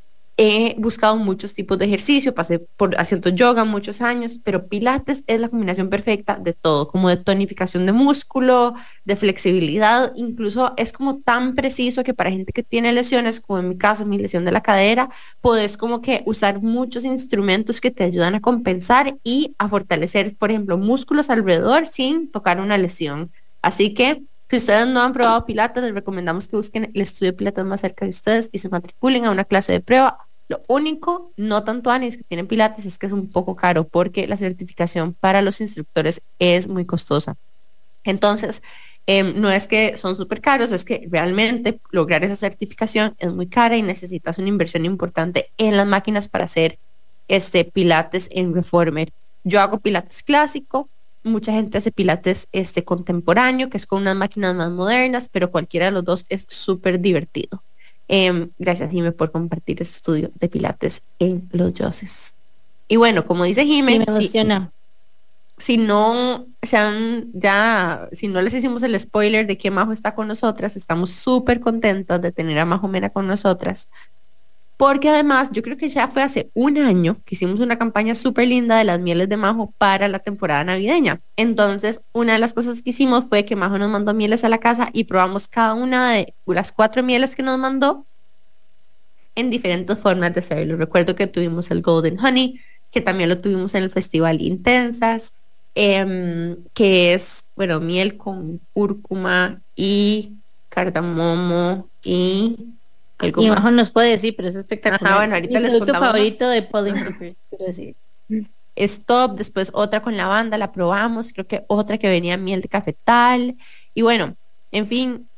he 0.43 0.75
buscado 0.79 1.19
muchos 1.19 1.53
tipos 1.53 1.79
de 1.79 1.85
ejercicio, 1.85 2.35
pasé 2.35 2.61
por 2.79 2.99
haciendo 2.99 3.29
yoga 3.29 3.67
muchos 3.67 4.01
años, 4.01 4.39
pero 4.43 4.65
Pilates 4.65 5.23
es 5.27 5.39
la 5.39 5.51
combinación 5.51 5.91
perfecta 5.91 6.37
de 6.37 6.55
todo, 6.55 6.89
como 6.89 7.11
de 7.11 7.19
tonificación 7.19 7.85
de 7.85 7.93
músculo, 7.93 8.75
de 9.05 9.17
flexibilidad, 9.17 10.13
incluso 10.17 10.73
es 10.79 10.93
como 10.93 11.19
tan 11.19 11.55
preciso 11.55 12.03
que 12.05 12.15
para 12.15 12.31
gente 12.31 12.55
que 12.55 12.63
tiene 12.63 12.95
lesiones, 12.95 13.39
como 13.39 13.59
en 13.59 13.69
mi 13.69 13.77
caso, 13.77 14.07
mi 14.07 14.17
lesión 14.17 14.47
de 14.47 14.53
la 14.53 14.63
cadera, 14.63 15.11
puedes 15.43 15.77
como 15.77 16.01
que 16.01 16.23
usar 16.25 16.63
muchos 16.63 17.05
instrumentos 17.05 17.79
que 17.79 17.91
te 17.91 18.05
ayudan 18.05 18.35
a 18.35 18.41
compensar 18.41 19.17
y 19.23 19.55
a 19.59 19.69
fortalecer, 19.69 20.35
por 20.39 20.51
ejemplo, 20.51 20.79
músculos 20.79 21.29
alrededor 21.29 21.87
sin 21.87 22.31
tocar 22.31 22.61
una 22.61 22.79
lesión. 22.79 23.31
Así 23.61 23.93
que 23.93 24.23
si 24.49 24.57
ustedes 24.57 24.87
no 24.87 25.03
han 25.03 25.13
probado 25.13 25.45
Pilates, 25.45 25.83
les 25.83 25.93
recomendamos 25.93 26.49
que 26.49 26.57
busquen 26.57 26.91
el 26.95 27.03
estudio 27.03 27.33
de 27.33 27.37
Pilates 27.37 27.65
más 27.67 27.83
cerca 27.83 28.07
de 28.07 28.11
ustedes 28.11 28.49
y 28.53 28.59
se 28.59 28.71
matriculen 28.71 29.27
a 29.27 29.33
una 29.33 29.45
clase 29.45 29.73
de 29.73 29.81
prueba. 29.81 30.17
Lo 30.51 30.63
único, 30.67 31.31
no 31.37 31.63
tanto 31.63 31.93
anis 31.93 32.17
que 32.17 32.25
tienen 32.25 32.49
Pilates, 32.49 32.85
es 32.85 32.99
que 32.99 33.07
es 33.07 33.13
un 33.13 33.31
poco 33.31 33.55
caro 33.55 33.85
porque 33.87 34.27
la 34.27 34.37
certificación 34.37 35.15
para 35.15 35.43
los 35.43 35.61
instructores 35.61 36.23
es 36.41 36.67
muy 36.67 36.85
costosa. 36.87 37.37
Entonces, 38.03 38.61
em, 39.07 39.41
no 39.41 39.49
es 39.49 39.69
que 39.69 39.97
son 39.97 40.17
súper 40.17 40.41
caros, 40.41 40.73
es 40.73 40.85
que 40.85 41.07
realmente 41.09 41.79
lograr 41.93 42.25
esa 42.25 42.35
certificación 42.35 43.15
es 43.21 43.33
muy 43.33 43.47
cara 43.47 43.77
y 43.77 43.83
necesitas 43.83 44.39
una 44.39 44.49
inversión 44.49 44.85
importante 44.85 45.51
en 45.57 45.77
las 45.77 45.87
máquinas 45.87 46.27
para 46.27 46.47
hacer 46.47 46.79
este 47.29 47.65
Pilates 47.65 48.29
en 48.33 48.53
Reformer. 48.53 49.13
Yo 49.45 49.61
hago 49.61 49.79
Pilates 49.79 50.25
clásico, 50.25 50.89
mucha 51.23 51.53
gente 51.53 51.79
hace 51.79 51.93
Pilates 51.93 52.49
este 52.51 52.83
contemporáneo, 52.83 53.71
que 53.71 53.77
es 53.77 53.87
con 53.87 54.03
unas 54.03 54.17
máquinas 54.17 54.57
más 54.57 54.73
modernas, 54.73 55.29
pero 55.31 55.53
cualquiera 55.53 55.87
de 55.87 55.93
los 55.93 56.05
dos 56.05 56.27
es 56.29 56.45
súper 56.49 56.99
divertido. 56.99 57.63
Em, 58.13 58.49
gracias, 58.59 58.91
Jime, 58.91 59.13
por 59.13 59.31
compartir 59.31 59.81
ese 59.81 59.93
estudio 59.93 60.31
de 60.35 60.49
Pilates 60.49 61.01
en 61.21 61.49
los 61.53 61.73
Yoses. 61.75 62.33
Y 62.89 62.97
bueno, 62.97 63.25
como 63.25 63.45
dice 63.45 63.65
Jime, 63.65 63.93
Sí, 63.93 63.99
me 64.01 64.05
si- 64.07 64.11
emociona. 64.11 64.71
si 65.59 65.77
no 65.77 66.45
se 66.61 66.77
han 66.77 67.27
ya, 67.33 68.09
si 68.11 68.27
no 68.27 68.43
les 68.43 68.53
hicimos 68.53 68.83
el 68.83 68.99
spoiler 68.99 69.47
de 69.47 69.57
que 69.59 69.71
Majo 69.71 69.93
está 69.93 70.15
con 70.17 70.27
nosotras, 70.27 70.75
estamos 70.75 71.13
súper 71.13 71.61
contentas 71.61 72.21
de 72.21 72.33
tener 72.33 72.59
a 72.59 72.65
Majo 72.65 72.89
Mena 72.89 73.11
con 73.11 73.29
nosotras. 73.29 73.87
Porque 74.81 75.11
además, 75.11 75.51
yo 75.53 75.61
creo 75.61 75.77
que 75.77 75.91
ya 75.91 76.09
fue 76.09 76.23
hace 76.23 76.49
un 76.55 76.79
año 76.79 77.19
que 77.27 77.35
hicimos 77.35 77.61
una 77.61 77.77
campaña 77.77 78.15
súper 78.15 78.49
linda 78.49 78.79
de 78.79 78.85
las 78.85 78.99
mieles 78.99 79.29
de 79.29 79.37
Majo 79.37 79.75
para 79.77 80.09
la 80.09 80.21
temporada 80.21 80.65
navideña. 80.65 81.21
Entonces, 81.37 82.01
una 82.15 82.33
de 82.33 82.39
las 82.39 82.55
cosas 82.55 82.81
que 82.81 82.89
hicimos 82.89 83.27
fue 83.29 83.45
que 83.45 83.57
Majo 83.57 83.77
nos 83.77 83.91
mandó 83.91 84.15
mieles 84.15 84.43
a 84.43 84.49
la 84.49 84.57
casa 84.57 84.89
y 84.95 85.05
probamos 85.05 85.49
cada 85.49 85.75
una 85.75 86.15
de 86.15 86.33
las 86.47 86.73
cuatro 86.73 87.03
mieles 87.03 87.37
que 87.37 87.43
nos 87.43 87.59
mandó 87.59 88.07
en 89.35 89.51
diferentes 89.51 89.99
formas 89.99 90.33
de 90.33 90.41
hacerlo. 90.41 90.79
Recuerdo 90.79 91.15
que 91.15 91.27
tuvimos 91.27 91.71
el 91.71 91.83
Golden 91.83 92.19
Honey, 92.19 92.59
que 92.91 93.03
también 93.03 93.29
lo 93.29 93.37
tuvimos 93.37 93.75
en 93.75 93.83
el 93.83 93.91
Festival 93.91 94.41
Intensas, 94.41 95.35
em, 95.75 96.57
que 96.73 97.13
es, 97.13 97.45
bueno, 97.55 97.81
miel 97.81 98.17
con 98.17 98.63
cúrcuma 98.73 99.61
y 99.77 100.39
cardamomo 100.71 101.87
y 102.03 102.57
algo 103.21 103.43
Y 103.43 103.49
más. 103.49 103.59
Majo 103.59 103.71
nos 103.71 103.91
puede 103.91 104.11
decir, 104.11 104.35
pero 104.37 104.49
es 104.49 104.55
espectacular. 104.57 105.13
Ajá, 105.13 105.17
bueno, 105.19 105.35
ahorita 105.35 105.59
Mi 105.59 105.61
les 105.61 105.71
producto 105.71 105.93
contamos. 105.93 106.09
favorito 106.09 106.49
de 106.49 106.67
quiero 107.49 107.65
decir. 107.67 107.95
Stop, 108.77 109.37
después 109.37 109.71
otra 109.75 110.03
con 110.03 110.17
lavanda, 110.17 110.57
la 110.57 110.73
probamos, 110.73 111.33
creo 111.33 111.47
que 111.47 111.65
otra 111.67 111.99
que 111.99 112.09
venía 112.09 112.37
miel 112.37 112.63
de 112.63 112.69
cafetal. 112.69 113.57
Y 113.95 114.03
bueno, 114.03 114.35
en 114.73 114.87
fin, 114.87 115.29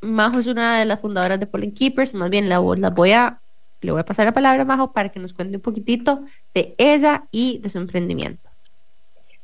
Majo 0.00 0.38
es 0.38 0.46
una 0.46 0.78
de 0.78 0.84
las 0.84 1.00
fundadoras 1.00 1.40
de 1.40 1.46
Pollen 1.46 1.72
Keepers, 1.72 2.14
más 2.14 2.30
bien 2.30 2.48
la, 2.48 2.60
la 2.76 2.90
voy 2.90 3.12
a, 3.12 3.38
le 3.80 3.92
voy 3.92 4.00
a 4.00 4.04
pasar 4.04 4.26
la 4.26 4.32
palabra 4.32 4.62
a 4.62 4.64
Majo 4.66 4.92
para 4.92 5.08
que 5.08 5.20
nos 5.20 5.32
cuente 5.32 5.56
un 5.56 5.62
poquitito 5.62 6.24
de 6.54 6.74
ella 6.78 7.24
y 7.30 7.58
de 7.58 7.70
su 7.70 7.78
emprendimiento. 7.78 8.50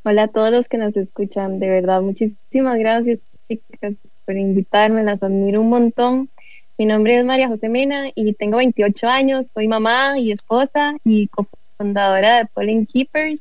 Hola 0.05 0.25
a 0.25 0.29
todos 0.29 0.51
los 0.53 0.69
que 0.69 0.79
nos 0.79 0.97
escuchan, 0.97 1.59
de 1.59 1.69
verdad, 1.69 2.01
muchísimas 2.03 2.79
gracias 2.79 3.19
chicas 3.49 3.95
por 4.25 4.37
invitarme, 4.37 5.03
las 5.03 5.23
admiro 5.23 5.61
un 5.61 5.69
montón. 5.71 6.29
Mi 6.79 6.85
nombre 6.85 7.19
es 7.19 7.25
María 7.25 7.49
José 7.49 7.71
Mena 7.71 8.11
y 8.15 8.35
tengo 8.35 8.59
28 8.59 9.09
años, 9.09 9.47
soy 9.55 9.67
mamá 9.67 10.19
y 10.19 10.31
esposa 10.31 10.95
y 11.05 11.27
cofundadora 11.29 12.37
de 12.37 12.47
Pollen 12.47 12.85
Keepers. 12.85 13.41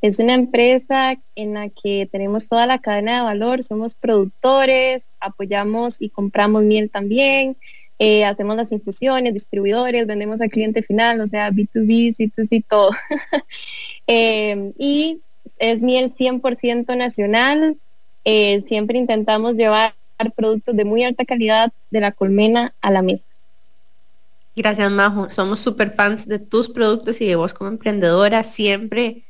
Es 0.00 0.20
una 0.20 0.34
empresa 0.34 1.16
en 1.34 1.54
la 1.54 1.70
que 1.70 2.08
tenemos 2.12 2.46
toda 2.46 2.66
la 2.66 2.78
cadena 2.78 3.16
de 3.16 3.22
valor, 3.22 3.64
somos 3.64 3.96
productores, 3.96 5.02
apoyamos 5.18 5.96
y 5.98 6.08
compramos 6.08 6.62
miel 6.62 6.88
también, 6.88 7.56
eh, 7.98 8.24
hacemos 8.24 8.54
las 8.54 8.70
infusiones, 8.70 9.34
distribuidores, 9.34 10.06
vendemos 10.06 10.40
al 10.40 10.50
cliente 10.50 10.84
final, 10.84 11.20
o 11.20 11.26
sea, 11.26 11.50
B2B, 11.50 12.14
C2C, 12.16 12.64
todo. 12.68 12.90
Eh, 14.10 14.72
y 14.78 15.20
es 15.58 15.82
miel 15.82 16.10
100% 16.10 16.96
nacional. 16.96 17.76
Eh, 18.24 18.64
siempre 18.66 18.96
intentamos 18.96 19.54
llevar 19.54 19.92
productos 20.34 20.76
de 20.76 20.84
muy 20.84 21.04
alta 21.04 21.24
calidad 21.24 21.72
de 21.90 22.00
la 22.00 22.12
colmena 22.12 22.72
a 22.80 22.90
la 22.90 23.02
mesa. 23.02 23.24
Gracias, 24.58 24.90
Majo. 24.90 25.30
Somos 25.30 25.60
súper 25.60 25.92
fans 25.92 26.26
de 26.26 26.40
tus 26.40 26.68
productos 26.68 27.20
y 27.20 27.26
de 27.28 27.36
vos 27.36 27.54
como 27.54 27.70
emprendedora. 27.70 28.42
Siempre 28.42 29.22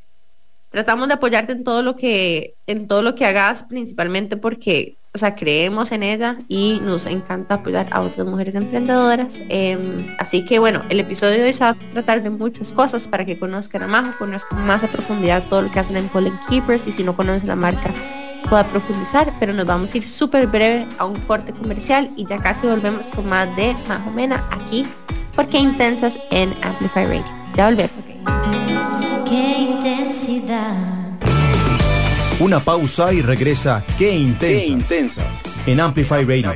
tratamos 0.70 1.08
de 1.08 1.14
apoyarte 1.14 1.52
en 1.52 1.64
todo 1.64 1.82
lo 1.82 1.96
que, 1.96 2.54
en 2.66 2.88
todo 2.88 3.02
lo 3.02 3.14
que 3.14 3.26
hagas, 3.26 3.62
principalmente 3.62 4.38
porque, 4.38 4.96
o 5.12 5.18
sea, 5.18 5.34
creemos 5.34 5.92
en 5.92 6.02
ella 6.02 6.38
y 6.48 6.80
nos 6.82 7.04
encanta 7.04 7.56
apoyar 7.56 7.88
a 7.90 8.00
otras 8.00 8.26
mujeres 8.26 8.54
emprendedoras. 8.54 9.42
Em, 9.50 10.16
así 10.18 10.46
que 10.46 10.58
bueno, 10.58 10.82
el 10.88 10.98
episodio 11.00 11.34
de 11.34 11.44
hoy 11.44 11.52
se 11.52 11.64
va 11.64 11.70
a 11.70 11.78
tratar 11.92 12.22
de 12.22 12.30
muchas 12.30 12.72
cosas 12.72 13.06
para 13.06 13.26
que 13.26 13.38
conozcan 13.38 13.82
a 13.82 13.86
Majo, 13.86 14.16
conozcan 14.18 14.66
más 14.66 14.82
a 14.82 14.88
profundidad 14.88 15.44
todo 15.50 15.60
lo 15.60 15.70
que 15.70 15.78
hacen 15.78 15.98
en 15.98 16.08
Pollen 16.08 16.38
Keepers 16.48 16.86
y 16.86 16.92
si 16.92 17.04
no 17.04 17.14
conocen 17.14 17.48
la 17.48 17.56
marca 17.56 17.92
pueda 18.48 18.66
profundizar, 18.66 19.32
pero 19.38 19.52
nos 19.52 19.66
vamos 19.66 19.92
a 19.92 19.96
ir 19.96 20.06
súper 20.06 20.46
breve 20.46 20.86
a 20.98 21.04
un 21.04 21.16
corte 21.20 21.52
comercial 21.52 22.10
y 22.16 22.26
ya 22.26 22.38
casi 22.38 22.66
volvemos 22.66 23.06
con 23.06 23.28
más 23.28 23.54
de 23.56 23.74
Majo 23.88 24.10
Mena 24.10 24.44
aquí 24.50 24.86
porque 25.34 25.58
intensas 25.58 26.18
en 26.30 26.54
Amplify 26.62 27.06
Radio. 27.06 27.24
Ya 27.56 27.66
volvemos. 27.66 27.92
Qué 29.28 29.58
intensidad. 29.58 30.76
Una 32.40 32.60
pausa 32.60 33.12
y 33.12 33.20
regresa 33.20 33.84
Qué 33.98 34.14
intensas. 34.14 35.20
En 35.66 35.80
Amplify 35.80 36.24
Radio. 36.24 36.52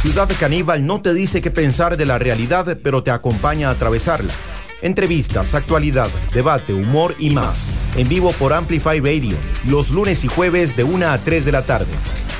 Ciudad 0.00 0.28
Caníbal 0.38 0.86
no 0.86 1.00
te 1.02 1.12
dice 1.12 1.42
qué 1.42 1.50
pensar 1.50 1.96
de 1.96 2.06
la 2.06 2.18
realidad, 2.18 2.78
pero 2.82 3.02
te 3.02 3.10
acompaña 3.10 3.68
a 3.68 3.72
atravesarla. 3.72 4.32
Entrevistas, 4.80 5.54
actualidad, 5.54 6.08
debate, 6.32 6.72
humor 6.72 7.14
y 7.18 7.30
más. 7.30 7.64
En 7.96 8.08
vivo 8.08 8.30
por 8.32 8.52
Amplify 8.52 9.00
Radio, 9.00 9.36
los 9.66 9.90
lunes 9.90 10.22
y 10.24 10.28
jueves 10.28 10.76
de 10.76 10.84
1 10.84 11.08
a 11.08 11.18
3 11.18 11.44
de 11.44 11.52
la 11.52 11.62
tarde. 11.62 11.90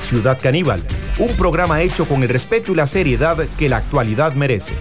Ciudad 0.03 0.39
Caníbal, 0.41 0.81
un 1.19 1.35
programa 1.37 1.83
hecho 1.83 2.07
con 2.07 2.23
el 2.23 2.29
respeto 2.29 2.73
y 2.73 2.77
la 2.77 2.87
seriedad 2.87 3.37
que 3.59 3.69
la 3.69 3.79
actualidad 3.79 4.35
merece. 4.35 4.73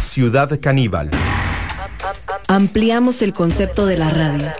Ciudad 0.00 0.58
Caníbal. 0.60 1.10
Ampliamos 2.48 3.20
el 3.20 3.34
concepto 3.34 3.84
de 3.84 3.98
la 3.98 4.08
radio 4.08 4.52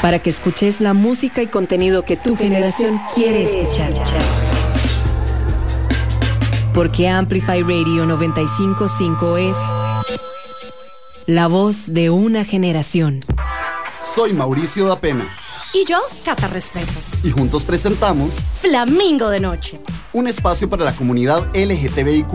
para 0.00 0.18
que 0.20 0.30
escuches 0.30 0.80
la 0.80 0.92
música 0.92 1.42
y 1.42 1.46
contenido 1.46 2.04
que 2.04 2.16
tu 2.16 2.36
generación 2.36 3.00
quiere 3.14 3.44
escuchar. 3.44 3.92
Porque 6.74 7.08
Amplify 7.08 7.62
Radio 7.62 8.04
955 8.06 9.36
es 9.36 9.56
la 11.26 11.46
voz 11.46 11.92
de 11.92 12.10
una 12.10 12.44
generación. 12.44 13.20
Soy 14.14 14.32
Mauricio 14.34 14.86
da 14.86 15.00
Pena 15.00 15.26
Y 15.72 15.86
yo, 15.86 15.98
Cata 16.24 16.48
Restrepo. 16.48 16.92
y 17.22 17.30
juntos 17.30 17.64
presentamos 17.64 18.40
Flamingo 18.60 19.28
de 19.30 19.40
Noche. 19.40 19.80
un 20.12 20.26
espacio 20.28 20.68
para 20.68 20.84
la 20.84 20.92
comunidad 20.92 21.48
LGTBIQ+. 21.54 22.32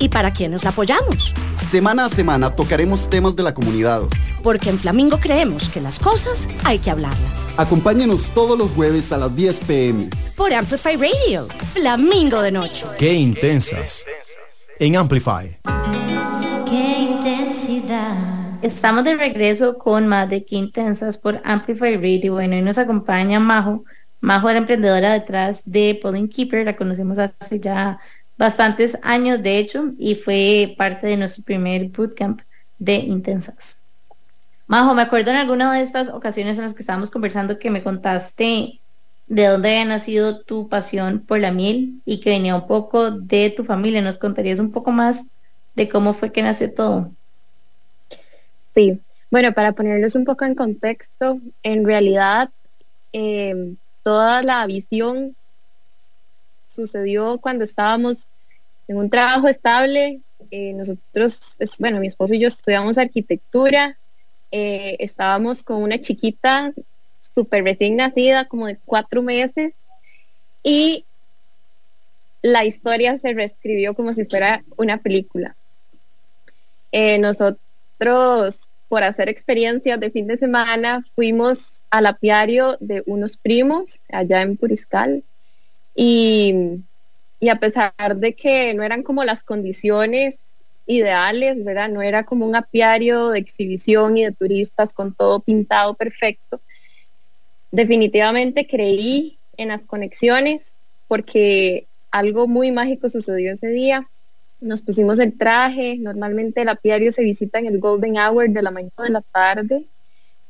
¿Y 0.00 0.08
para 0.10 0.32
quienes 0.32 0.62
la 0.62 0.70
apoyamos? 0.70 1.34
Semana 1.56 2.04
a 2.04 2.08
semana 2.08 2.50
tocaremos 2.50 3.10
temas 3.10 3.34
de 3.34 3.42
la 3.42 3.52
comunidad, 3.52 4.02
porque 4.44 4.70
en 4.70 4.78
Flamingo 4.78 5.18
creemos 5.18 5.68
que 5.70 5.80
las 5.80 5.98
cosas 5.98 6.48
hay 6.64 6.78
que 6.78 6.90
hablarlas. 6.90 7.48
Acompáñenos 7.56 8.30
todos 8.30 8.56
los 8.56 8.70
jueves 8.70 9.10
a 9.10 9.18
las 9.18 9.34
10 9.34 9.60
pm. 9.62 10.10
Por 10.36 10.54
Amplify 10.54 10.96
Radio, 10.96 11.48
Flamingo 11.72 12.40
de 12.42 12.52
Noche. 12.52 12.86
Qué 12.96 13.12
intensas. 13.14 14.04
En 14.78 14.94
Amplify. 14.94 15.58
Qué 16.68 16.98
intensidad. 17.00 18.16
Estamos 18.62 19.02
de 19.02 19.16
regreso 19.16 19.78
con 19.78 20.06
más 20.06 20.28
de 20.28 20.44
Qué 20.44 20.56
Intensas 20.56 21.16
por 21.16 21.40
Amplify 21.44 21.96
Radio. 21.96 22.34
Bueno, 22.34 22.56
y 22.56 22.62
nos 22.62 22.78
acompaña 22.78 23.40
Majo. 23.40 23.82
Majo 24.20 24.48
era 24.48 24.58
emprendedora 24.58 25.12
detrás 25.12 25.62
de 25.64 25.98
Polling 26.00 26.28
Keeper, 26.28 26.64
la 26.64 26.76
conocemos 26.76 27.18
hace 27.18 27.60
ya 27.60 27.98
bastantes 28.38 28.96
años, 29.02 29.42
de 29.42 29.58
hecho, 29.58 29.90
y 29.98 30.14
fue 30.14 30.74
parte 30.78 31.06
de 31.06 31.16
nuestro 31.16 31.44
primer 31.44 31.88
bootcamp 31.88 32.40
de 32.78 32.94
Intensas. 32.94 33.78
Majo, 34.68 34.94
me 34.94 35.02
acuerdo 35.02 35.30
en 35.30 35.36
alguna 35.36 35.72
de 35.74 35.82
estas 35.82 36.08
ocasiones 36.08 36.56
en 36.56 36.64
las 36.64 36.74
que 36.74 36.82
estábamos 36.82 37.10
conversando 37.10 37.58
que 37.58 37.70
me 37.70 37.82
contaste 37.82 38.78
de 39.26 39.46
dónde 39.46 39.70
había 39.70 39.84
nacido 39.84 40.40
tu 40.42 40.68
pasión 40.68 41.20
por 41.20 41.40
la 41.40 41.52
miel 41.52 42.00
y 42.04 42.20
que 42.20 42.30
venía 42.30 42.54
un 42.54 42.66
poco 42.66 43.10
de 43.10 43.50
tu 43.50 43.64
familia. 43.64 44.02
¿Nos 44.02 44.18
contarías 44.18 44.58
un 44.58 44.70
poco 44.70 44.90
más 44.92 45.26
de 45.74 45.88
cómo 45.88 46.12
fue 46.14 46.32
que 46.32 46.42
nació 46.42 46.72
todo? 46.72 47.10
Sí, 48.74 49.00
bueno, 49.30 49.52
para 49.52 49.72
ponerles 49.72 50.14
un 50.14 50.24
poco 50.24 50.44
en 50.44 50.54
contexto, 50.54 51.38
en 51.62 51.84
realidad 51.84 52.50
eh, 53.12 53.74
toda 54.02 54.42
la 54.42 54.64
visión 54.66 55.34
sucedió 56.78 57.38
cuando 57.38 57.64
estábamos 57.64 58.28
en 58.86 58.98
un 58.98 59.10
trabajo 59.10 59.48
estable. 59.48 60.20
Eh, 60.52 60.72
nosotros, 60.74 61.56
bueno, 61.80 61.98
mi 61.98 62.06
esposo 62.06 62.34
y 62.34 62.38
yo 62.38 62.46
estudiamos 62.46 62.98
arquitectura. 62.98 63.96
Eh, 64.52 64.96
estábamos 65.00 65.64
con 65.64 65.82
una 65.82 66.00
chiquita 66.00 66.72
súper 67.34 67.64
recién 67.64 67.96
nacida, 67.96 68.44
como 68.44 68.66
de 68.66 68.78
cuatro 68.84 69.22
meses, 69.22 69.74
y 70.62 71.04
la 72.42 72.64
historia 72.64 73.18
se 73.18 73.34
reescribió 73.34 73.94
como 73.94 74.14
si 74.14 74.24
fuera 74.24 74.62
una 74.76 74.98
película. 74.98 75.56
Eh, 76.92 77.18
nosotros, 77.18 78.68
por 78.88 79.02
hacer 79.02 79.28
experiencias 79.28 79.98
de 79.98 80.10
fin 80.10 80.28
de 80.28 80.36
semana, 80.36 81.04
fuimos 81.14 81.82
al 81.90 82.06
apiario 82.06 82.76
de 82.80 83.02
unos 83.06 83.36
primos 83.36 84.00
allá 84.10 84.42
en 84.42 84.56
Puriscal 84.56 85.22
y, 86.00 86.54
y 87.40 87.48
a 87.48 87.56
pesar 87.56 88.16
de 88.18 88.32
que 88.34 88.72
no 88.72 88.84
eran 88.84 89.02
como 89.02 89.24
las 89.24 89.42
condiciones 89.42 90.38
ideales, 90.86 91.64
¿verdad? 91.64 91.88
No 91.88 92.02
era 92.02 92.24
como 92.24 92.46
un 92.46 92.54
apiario 92.54 93.30
de 93.30 93.40
exhibición 93.40 94.16
y 94.16 94.22
de 94.22 94.30
turistas 94.30 94.92
con 94.92 95.12
todo 95.12 95.40
pintado 95.40 95.94
perfecto. 95.94 96.60
Definitivamente 97.72 98.68
creí 98.68 99.38
en 99.56 99.68
las 99.68 99.86
conexiones 99.86 100.74
porque 101.08 101.88
algo 102.12 102.46
muy 102.46 102.70
mágico 102.70 103.10
sucedió 103.10 103.52
ese 103.52 103.70
día. 103.70 104.08
Nos 104.60 104.82
pusimos 104.82 105.18
el 105.18 105.36
traje, 105.36 105.96
normalmente 105.98 106.62
el 106.62 106.68
apiario 106.68 107.10
se 107.10 107.24
visita 107.24 107.58
en 107.58 107.66
el 107.66 107.80
golden 107.80 108.16
hour 108.18 108.48
de 108.48 108.62
la 108.62 108.70
mañana 108.70 109.02
de 109.02 109.10
la 109.10 109.22
tarde. 109.32 109.84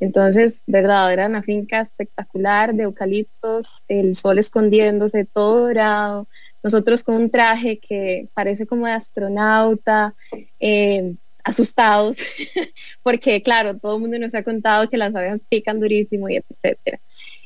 Entonces, 0.00 0.62
verdad, 0.66 1.12
era 1.12 1.26
una 1.26 1.42
finca 1.42 1.80
espectacular 1.80 2.74
de 2.74 2.84
eucaliptos, 2.84 3.82
el 3.88 4.16
sol 4.16 4.38
escondiéndose, 4.38 5.24
todo 5.24 5.66
dorado, 5.66 6.26
nosotros 6.62 7.02
con 7.02 7.16
un 7.16 7.30
traje 7.30 7.78
que 7.78 8.28
parece 8.34 8.66
como 8.66 8.86
de 8.86 8.92
astronauta, 8.92 10.14
eh, 10.60 11.14
asustados, 11.44 12.16
porque 13.02 13.42
claro, 13.42 13.76
todo 13.76 13.96
el 13.96 14.02
mundo 14.02 14.18
nos 14.18 14.34
ha 14.34 14.42
contado 14.42 14.88
que 14.88 14.98
las 14.98 15.14
abejas 15.14 15.40
pican 15.48 15.80
durísimo 15.80 16.28
y 16.28 16.36
etcétera. 16.36 16.98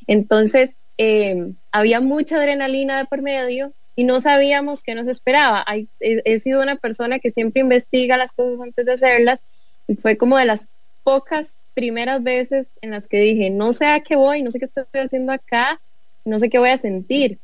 Entonces, 0.06 0.74
eh, 0.98 1.52
había 1.70 2.00
mucha 2.00 2.36
adrenalina 2.36 2.98
de 2.98 3.04
por 3.06 3.22
medio 3.22 3.72
y 3.96 4.04
no 4.04 4.20
sabíamos 4.20 4.82
qué 4.82 4.94
nos 4.94 5.06
esperaba. 5.06 5.64
he, 6.00 6.38
sido 6.38 6.62
una 6.62 6.76
persona 6.76 7.18
que 7.18 7.30
siempre 7.30 7.60
investiga 7.60 8.16
las 8.16 8.32
cosas 8.32 8.60
antes 8.60 8.84
de 8.84 8.92
hacerlas 8.92 9.40
y 9.86 9.96
fue 9.96 10.16
como 10.16 10.38
de 10.38 10.46
las 10.46 10.68
pocas 11.04 11.54
primeras 11.74 12.22
veces 12.22 12.70
en 12.80 12.90
las 12.90 13.08
que 13.08 13.20
dije, 13.20 13.50
no 13.50 13.72
sé 13.72 13.86
a 13.86 14.00
qué 14.00 14.16
voy, 14.16 14.42
no 14.42 14.50
sé 14.50 14.58
qué 14.58 14.66
estoy 14.66 14.84
haciendo 14.92 15.32
acá, 15.32 15.80
no 16.24 16.38
sé 16.38 16.48
qué 16.48 16.58
voy 16.58 16.70
a 16.70 16.78
sentir. 16.78 17.38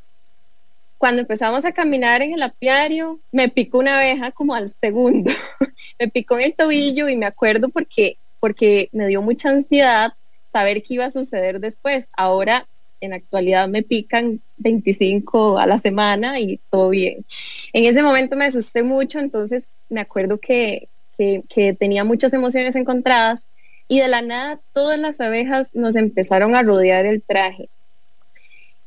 Cuando 0.97 1.21
empezamos 1.21 1.63
a 1.65 1.71
caminar 1.71 2.21
en 2.21 2.33
el 2.33 2.41
apiario, 2.41 3.19
me 3.31 3.49
picó 3.49 3.79
una 3.79 3.99
abeja 3.99 4.31
como 4.31 4.53
al 4.53 4.69
segundo. 4.69 5.31
me 5.99 6.07
picó 6.09 6.37
en 6.37 6.45
el 6.45 6.55
tobillo 6.55 7.07
y 7.07 7.15
me 7.15 7.25
acuerdo 7.25 7.69
porque, 7.69 8.17
porque 8.39 8.89
me 8.91 9.07
dio 9.07 9.21
mucha 9.21 9.49
ansiedad 9.49 10.13
saber 10.51 10.83
qué 10.83 10.95
iba 10.95 11.05
a 11.05 11.11
suceder 11.11 11.59
después. 11.59 12.07
Ahora, 12.17 12.67
en 13.01 13.13
actualidad, 13.13 13.69
me 13.69 13.81
pican 13.81 14.41
25 14.57 15.57
a 15.57 15.65
la 15.65 15.79
semana 15.79 16.39
y 16.39 16.59
todo 16.69 16.89
bien. 16.89 17.25
En 17.71 17.85
ese 17.85 18.03
momento 18.03 18.35
me 18.35 18.45
asusté 18.45 18.83
mucho, 18.83 19.19
entonces 19.19 19.69
me 19.89 20.01
acuerdo 20.01 20.37
que, 20.37 20.89
que, 21.17 21.43
que 21.47 21.73
tenía 21.73 22.03
muchas 22.03 22.33
emociones 22.33 22.75
encontradas 22.75 23.45
y 23.89 23.99
de 23.99 24.07
la 24.07 24.21
nada 24.21 24.59
todas 24.71 24.99
las 24.99 25.19
abejas 25.19 25.75
nos 25.75 25.95
empezaron 25.95 26.55
a 26.55 26.61
rodear 26.61 27.05
el 27.05 27.21
traje. 27.23 27.67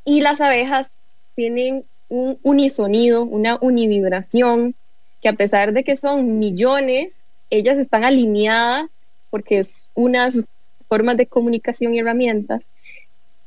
Y 0.04 0.22
las 0.22 0.40
abejas 0.40 0.92
tienen 1.34 1.84
un 2.08 2.38
unisonido, 2.42 3.24
una 3.24 3.58
univibración, 3.60 4.74
que 5.20 5.28
a 5.28 5.32
pesar 5.32 5.72
de 5.72 5.82
que 5.82 5.96
son 5.96 6.38
millones, 6.38 7.24
ellas 7.50 7.78
están 7.78 8.04
alineadas 8.04 8.90
porque 9.28 9.58
es 9.58 9.86
una 9.94 10.26
de 10.26 10.30
sus 10.30 10.44
formas 10.88 11.16
de 11.16 11.26
comunicación 11.26 11.94
y 11.94 11.98
herramientas. 11.98 12.66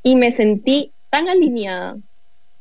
Y 0.03 0.17
me 0.17 0.33
sentí 0.33 0.91
tan 1.09 1.29
alineada. 1.29 1.95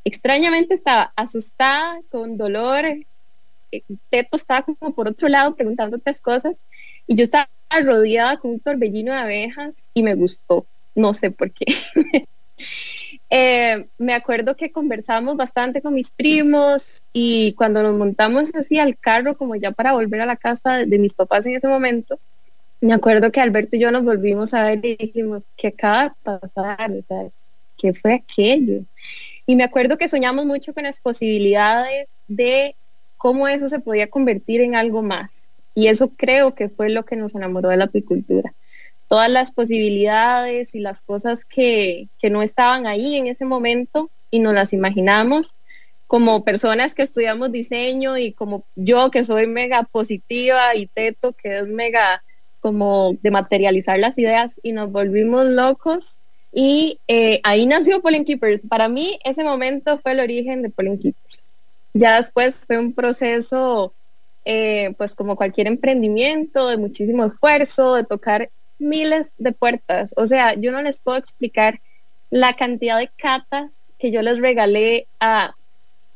Extrañamente 0.04 0.74
estaba 0.74 1.12
asustada, 1.16 1.98
con 2.11 2.37
dolor. 2.37 2.85
Eh, 2.85 3.83
Teto 4.11 4.37
estaba 4.37 4.62
como 4.62 4.94
por 4.94 5.09
otro 5.09 5.28
lado 5.28 5.57
preguntando 5.57 5.96
otras 5.96 6.20
cosas. 6.20 6.57
Y 7.07 7.17
yo 7.17 7.25
estaba 7.25 7.49
rodeada 7.83 8.37
con 8.37 8.53
un 8.53 8.61
torbellino 8.61 9.12
de 9.12 9.19
abejas 9.19 9.88
y 9.95 10.03
me 10.03 10.14
gustó. 10.14 10.67
No 10.95 11.14
sé 11.14 11.31
por 11.31 11.51
qué. 11.51 11.67
Eh, 13.31 13.87
me 13.99 14.14
acuerdo 14.14 14.57
que 14.57 14.71
conversamos 14.71 15.37
bastante 15.37 15.83
con 15.83 15.95
mis 15.95 16.11
primos 16.11 17.03
y 17.12 17.53
cuando 17.55 17.83
nos 17.83 17.99
montamos 17.99 18.55
así 18.55 18.79
al 18.79 18.97
carro, 18.97 19.37
como 19.37 19.57
ya 19.57 19.73
para 19.73 19.93
volver 19.93 20.21
a 20.21 20.27
la 20.27 20.37
casa 20.37 20.85
de, 20.87 20.99
mis 20.99 21.14
papás 21.14 21.45
en 21.47 21.57
ese 21.57 21.67
momento, 21.67 22.21
me 22.81 22.95
acuerdo 22.95 23.33
que 23.33 23.40
Alberto 23.40 23.75
y 23.75 23.81
yo 23.81 23.90
nos 23.90 24.05
volvimos 24.05 24.55
a 24.55 24.62
ver 24.62 24.85
y 24.85 24.97
dijimos, 24.97 25.45
¿qué 25.57 25.69
acaba 25.69 26.05
de 26.05 26.38
pasar? 26.38 26.93
O 27.09 27.33
¿Qué 27.79 27.95
fue 27.95 28.14
aquello? 28.14 28.83
Y 29.47 29.57
me 29.57 29.64
acuerdo 29.64 29.99
que 29.99 30.09
soñamos 30.09 30.47
mucho 30.47 30.73
con 30.73 30.85
las 30.85 31.01
posibilidades 31.01 32.09
de 32.29 32.77
cómo 33.17 33.49
eso 33.49 33.69
se 33.69 33.81
podía 33.81 34.09
convertir 34.09 34.61
en 34.61 34.77
algo 34.77 35.03
más. 35.03 35.43
Y 35.75 35.89
eso 35.89 36.11
creo 36.17 36.55
que 36.55 36.69
fue 36.69 36.91
lo 36.91 37.05
que 37.05 37.17
nos 37.17 37.35
enamoró 37.35 37.69
de 37.69 37.77
la 37.77 37.85
apicultura 37.85 38.53
todas 39.09 39.31
las 39.31 39.51
posibilidades 39.51 40.75
y 40.75 40.81
las 40.81 41.01
cosas 41.01 41.45
que, 41.45 42.09
no 42.31 42.43
estaban 42.43 42.87
ahí 42.87 43.17
en 43.17 43.27
ese 43.27 43.45
momento 43.45 44.11
y 44.31 44.41
nos 44.41 44.55
las 44.55 44.73
imaginamos 44.73 45.55
como 46.07 46.43
personas 46.43 46.95
que 46.95 47.03
estudiamos 47.03 47.53
diseño 47.53 48.19
y 48.19 48.33
como 48.33 48.65
yo 48.75 49.11
que 49.11 49.25
soy 49.25 49.47
mega 49.47 49.83
positiva 49.85 50.75
y 50.75 50.87
Teto 50.87 51.33
que 51.33 51.59
es 51.59 51.67
mega 51.67 52.23
como 52.61 53.17
de 53.23 53.31
materializar 53.31 53.99
las 53.99 54.19
ideas 54.19 54.59
y 54.63 54.73
nos 54.73 54.91
volvimos 54.91 55.47
locos 55.47 56.17
y 56.53 56.99
eh, 57.09 57.41
ahí 57.43 57.67
nació 57.67 58.01
Pollen 58.01 58.25
Keepers. 58.25 58.67
Para 58.69 58.89
mí 58.89 59.19
ese 59.25 59.45
momento 59.45 59.99
fue 59.99 60.13
el 60.13 60.21
origen 60.21 60.63
de 60.63 60.71
Pollen 60.71 60.99
Keepers. 60.99 61.43
Ya 61.93 62.17
después 62.17 62.57
fue 62.67 62.79
un 62.79 62.93
proceso 62.95 63.93
eh, 64.44 64.94
pues 64.98 65.14
como 65.14 65.37
cualquier 65.37 65.66
emprendimiento 65.66 66.68
de 66.68 66.76
muchísimo 66.76 67.24
esfuerzo, 67.24 67.94
de 67.94 68.04
tocar 68.04 68.50
miles 68.78 69.33
de 69.38 69.52
puertas. 69.52 70.12
O 70.16 70.26
sea, 70.26 70.54
yo 70.54 70.72
no 70.72 70.83
les 70.83 71.00
puedo 71.00 71.18
explicar 71.18 71.80
la 72.30 72.54
cantidad 72.54 72.98
de 72.98 73.09
catas 73.16 73.72
que 73.98 74.11
yo 74.11 74.22
les 74.22 74.40
regalé 74.40 75.07
a 75.20 75.54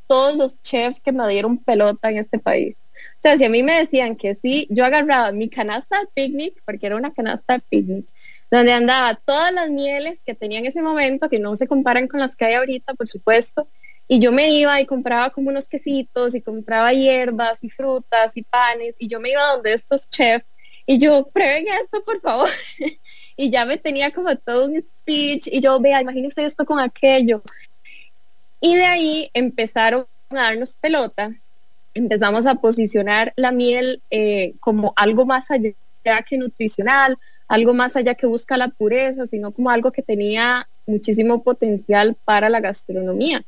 todos 0.06 0.36
los 0.36 0.60
chefs 0.62 1.00
que 1.00 1.12
me 1.12 1.28
dieron 1.28 1.58
pelota 1.58 2.10
en 2.10 2.18
este 2.18 2.38
país. 2.38 2.76
O 3.18 3.22
sea, 3.22 3.36
si 3.36 3.44
a 3.44 3.48
mí 3.48 3.62
me 3.62 3.78
decían 3.78 4.16
que 4.16 4.34
sí, 4.34 4.66
yo 4.70 4.84
agarraba 4.84 5.32
mi 5.32 5.48
canasta 5.48 6.00
de 6.00 6.06
picnic, 6.14 6.54
porque 6.64 6.86
era 6.86 6.96
una 6.96 7.12
canasta 7.12 7.54
de 7.54 7.60
picnic, 7.68 8.06
donde 8.50 8.72
andaba 8.72 9.14
todas 9.14 9.52
las 9.52 9.70
mieles 9.70 10.20
que 10.24 10.34
tenía 10.34 10.58
en 10.58 10.66
ese 10.66 10.82
momento, 10.82 11.28
que 11.28 11.38
no 11.38 11.56
se 11.56 11.66
comparan 11.66 12.08
con 12.08 12.20
las 12.20 12.36
que 12.36 12.46
hay 12.46 12.54
ahorita, 12.54 12.94
por 12.94 13.08
supuesto, 13.08 13.66
y 14.08 14.18
yo 14.18 14.32
me 14.32 14.50
iba 14.50 14.80
y 14.80 14.86
compraba 14.86 15.28
como 15.30 15.50
unos 15.50 15.68
quesitos 15.68 16.34
y 16.34 16.40
compraba 16.40 16.92
hierbas 16.94 17.58
y 17.62 17.68
frutas 17.68 18.36
y 18.36 18.42
panes, 18.42 18.96
y 18.98 19.06
yo 19.06 19.20
me 19.20 19.30
iba 19.30 19.52
donde 19.52 19.74
estos 19.74 20.08
chefs 20.08 20.46
y 20.86 20.98
yo, 20.98 21.28
prueben 21.34 21.66
esto, 21.68 22.02
por 22.02 22.18
favor. 22.22 22.48
y 23.36 23.50
ya 23.50 23.66
me 23.66 23.76
tenía 23.76 24.10
como 24.10 24.34
todo 24.36 24.64
un 24.64 24.80
speech 24.80 25.46
y 25.46 25.60
yo, 25.60 25.78
vea, 25.78 26.00
imagínese 26.00 26.46
esto 26.46 26.64
con 26.64 26.80
aquello. 26.80 27.42
Y 28.62 28.74
de 28.74 28.86
ahí 28.86 29.30
empezaron 29.34 30.06
a 30.30 30.34
darnos 30.34 30.74
pelota, 30.80 31.30
empezamos 31.92 32.46
a 32.46 32.54
posicionar 32.54 33.34
la 33.36 33.52
miel 33.52 34.00
eh, 34.10 34.54
como 34.60 34.94
algo 34.96 35.26
más 35.26 35.50
allá 35.50 35.74
que 36.26 36.38
nutricional, 36.38 37.18
algo 37.48 37.74
más 37.74 37.94
allá 37.94 38.14
que 38.14 38.26
busca 38.26 38.56
la 38.56 38.68
pureza, 38.68 39.26
sino 39.26 39.52
como 39.52 39.68
algo 39.68 39.92
que 39.92 40.02
tenía 40.02 40.66
muchísimo 40.86 41.42
potencial 41.42 42.16
para 42.24 42.48
la 42.48 42.60
gastronomía. 42.60 43.44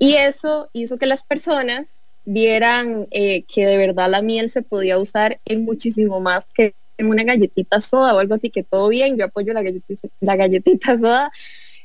Y 0.00 0.14
eso 0.14 0.70
hizo 0.72 0.96
que 0.96 1.04
las 1.04 1.22
personas 1.22 2.00
vieran 2.24 3.06
eh, 3.10 3.44
que 3.52 3.66
de 3.66 3.76
verdad 3.76 4.08
la 4.08 4.22
miel 4.22 4.50
se 4.50 4.62
podía 4.62 4.98
usar 4.98 5.38
en 5.44 5.64
muchísimo 5.64 6.20
más 6.20 6.46
que 6.54 6.72
en 6.96 7.08
una 7.08 7.22
galletita 7.22 7.82
soda 7.82 8.14
o 8.14 8.18
algo 8.18 8.34
así, 8.34 8.48
que 8.48 8.62
todo 8.62 8.88
bien, 8.88 9.18
yo 9.18 9.26
apoyo 9.26 9.52
la 9.52 9.62
galletita, 9.62 10.08
la 10.20 10.36
galletita 10.36 10.96
soda. 10.96 11.30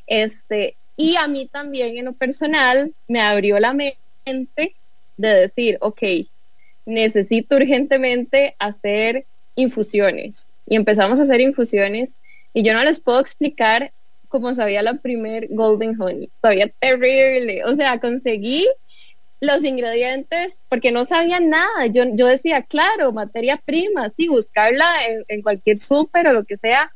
Este, 0.07 0.75
y 0.95 1.17
a 1.17 1.27
mí 1.27 1.49
también 1.51 1.97
en 1.97 2.05
lo 2.05 2.13
personal 2.13 2.93
me 3.09 3.19
abrió 3.19 3.59
la 3.59 3.73
mente 3.73 4.73
de 5.17 5.27
decir, 5.27 5.77
ok, 5.81 6.03
necesito 6.85 7.57
urgentemente 7.57 8.55
hacer 8.59 9.25
infusiones. 9.55 10.45
Y 10.67 10.77
empezamos 10.77 11.19
a 11.19 11.23
hacer 11.23 11.41
infusiones 11.41 12.13
y 12.53 12.63
yo 12.63 12.73
no 12.73 12.83
les 12.85 13.01
puedo 13.01 13.19
explicar 13.19 13.91
cómo 14.27 14.53
sabía 14.55 14.83
la 14.83 14.95
primer 14.95 15.47
Golden 15.49 15.99
Honey. 16.01 16.29
Sabía 16.41 16.67
terrible. 16.79 17.63
O 17.65 17.75
sea, 17.75 17.99
conseguí 17.99 18.67
los 19.41 19.63
ingredientes 19.63 20.53
porque 20.69 20.91
no 20.91 21.05
sabía 21.05 21.39
nada. 21.39 21.87
Yo, 21.87 22.03
yo 22.13 22.27
decía, 22.27 22.61
claro, 22.61 23.11
materia 23.11 23.57
prima, 23.57 24.11
sí, 24.17 24.27
buscarla 24.27 24.87
en, 25.27 25.41
cualquier 25.41 25.79
súper 25.79 26.27
o 26.27 26.33
lo 26.33 26.43
que 26.43 26.57
sea. 26.57 26.91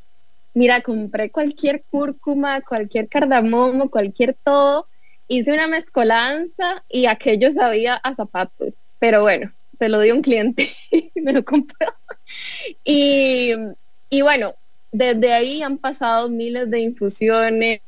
Mira, 0.54 0.82
compré 0.82 1.30
cualquier 1.30 1.84
cúrcuma, 1.90 2.62
cualquier 2.62 3.08
cardamomo, 3.08 3.90
cualquier 3.90 4.36
todo. 4.44 4.88
Hice 5.28 5.54
una 5.54 5.68
mezcolanza 5.68 6.84
y 6.90 7.06
aquello 7.06 7.52
sabía 7.54 7.96
a 7.96 8.16
zapatos. 8.16 8.74
Pero 9.00 9.22
bueno, 9.22 9.52
se 9.78 9.90
lo 9.90 10.00
dio 10.00 10.16
un 10.16 10.22
cliente 10.22 10.76
y 10.92 11.22
me 11.22 11.34
lo 11.34 11.46
compró. 11.46 11.94
Y, 12.84 13.54
y 14.10 14.22
bueno, 14.22 14.56
desde 14.92 15.34
ahí 15.34 15.62
han 15.62 15.78
pasado 15.78 16.30
miles 16.30 16.70
de 16.70 16.80
infusiones, 16.80 17.82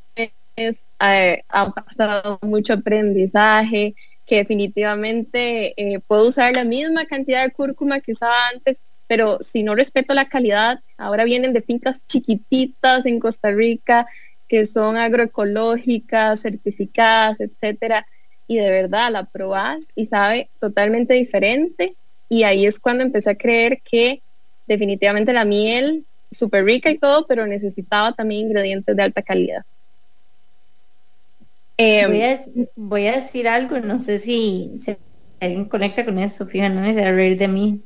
ha 1.00 1.74
pasado 1.74 2.40
mucho 2.42 2.74
aprendizaje, 2.74 3.96
que 4.26 4.38
definitivamente 4.38 5.74
eh, 5.76 6.00
puedo 6.08 6.28
usar 6.28 6.54
la 6.54 6.64
misma 6.64 7.06
cantidad 7.06 7.44
de 7.44 7.52
cúrcuma 7.52 8.00
que 8.00 8.14
usaba 8.14 8.48
antes, 8.54 8.80
pero 9.08 9.40
si 9.42 9.64
no 9.64 9.76
respeto 9.76 10.14
la 10.14 10.30
calidad, 10.30 10.80
ahora 10.98 11.26
vienen 11.26 11.52
de 11.54 11.62
fincas 11.62 12.06
chiquititas 12.08 13.06
en 13.06 13.20
Costa 13.20 13.52
Rica 13.52 14.08
que 14.48 14.66
son 14.66 14.98
agroecológicas, 14.98 16.42
certificadas, 16.42 17.40
etcétera, 17.40 18.06
y 18.48 18.58
de 18.58 18.70
verdad 18.70 19.10
la 19.12 19.24
probás 19.24 19.88
y 19.96 20.08
sabe 20.08 20.50
totalmente 20.60 21.14
diferente. 21.14 21.96
Y 22.28 22.44
ahí 22.44 22.66
es 22.66 22.78
cuando 22.78 23.04
empecé 23.04 23.30
a 23.30 23.36
creer 23.36 23.82
que 23.82 24.22
definitivamente 24.68 25.32
la 25.32 25.46
miel, 25.46 26.06
súper 26.32 26.66
rica 26.66 26.90
y 26.90 26.98
todo, 26.98 27.26
pero 27.28 27.46
necesitaba 27.46 28.14
también 28.14 28.48
ingredientes 28.48 28.96
de 28.96 29.04
alta 29.04 29.22
calidad. 29.22 29.64
Em, 31.78 32.38
voy, 32.76 33.08
a, 33.08 33.14
decir 33.14 33.48
algo, 33.48 33.80
no 33.80 33.98
sé 33.98 34.20
si, 34.20 34.72
alguien 35.40 35.66
conecta 35.66 36.06
con 36.06 36.20
eso, 36.20 36.46
fíjate, 36.46 36.74
no 36.76 36.82
me 36.82 36.90
a 36.90 37.12
reír 37.12 37.38
de 37.38 37.48
mí, 37.48 37.82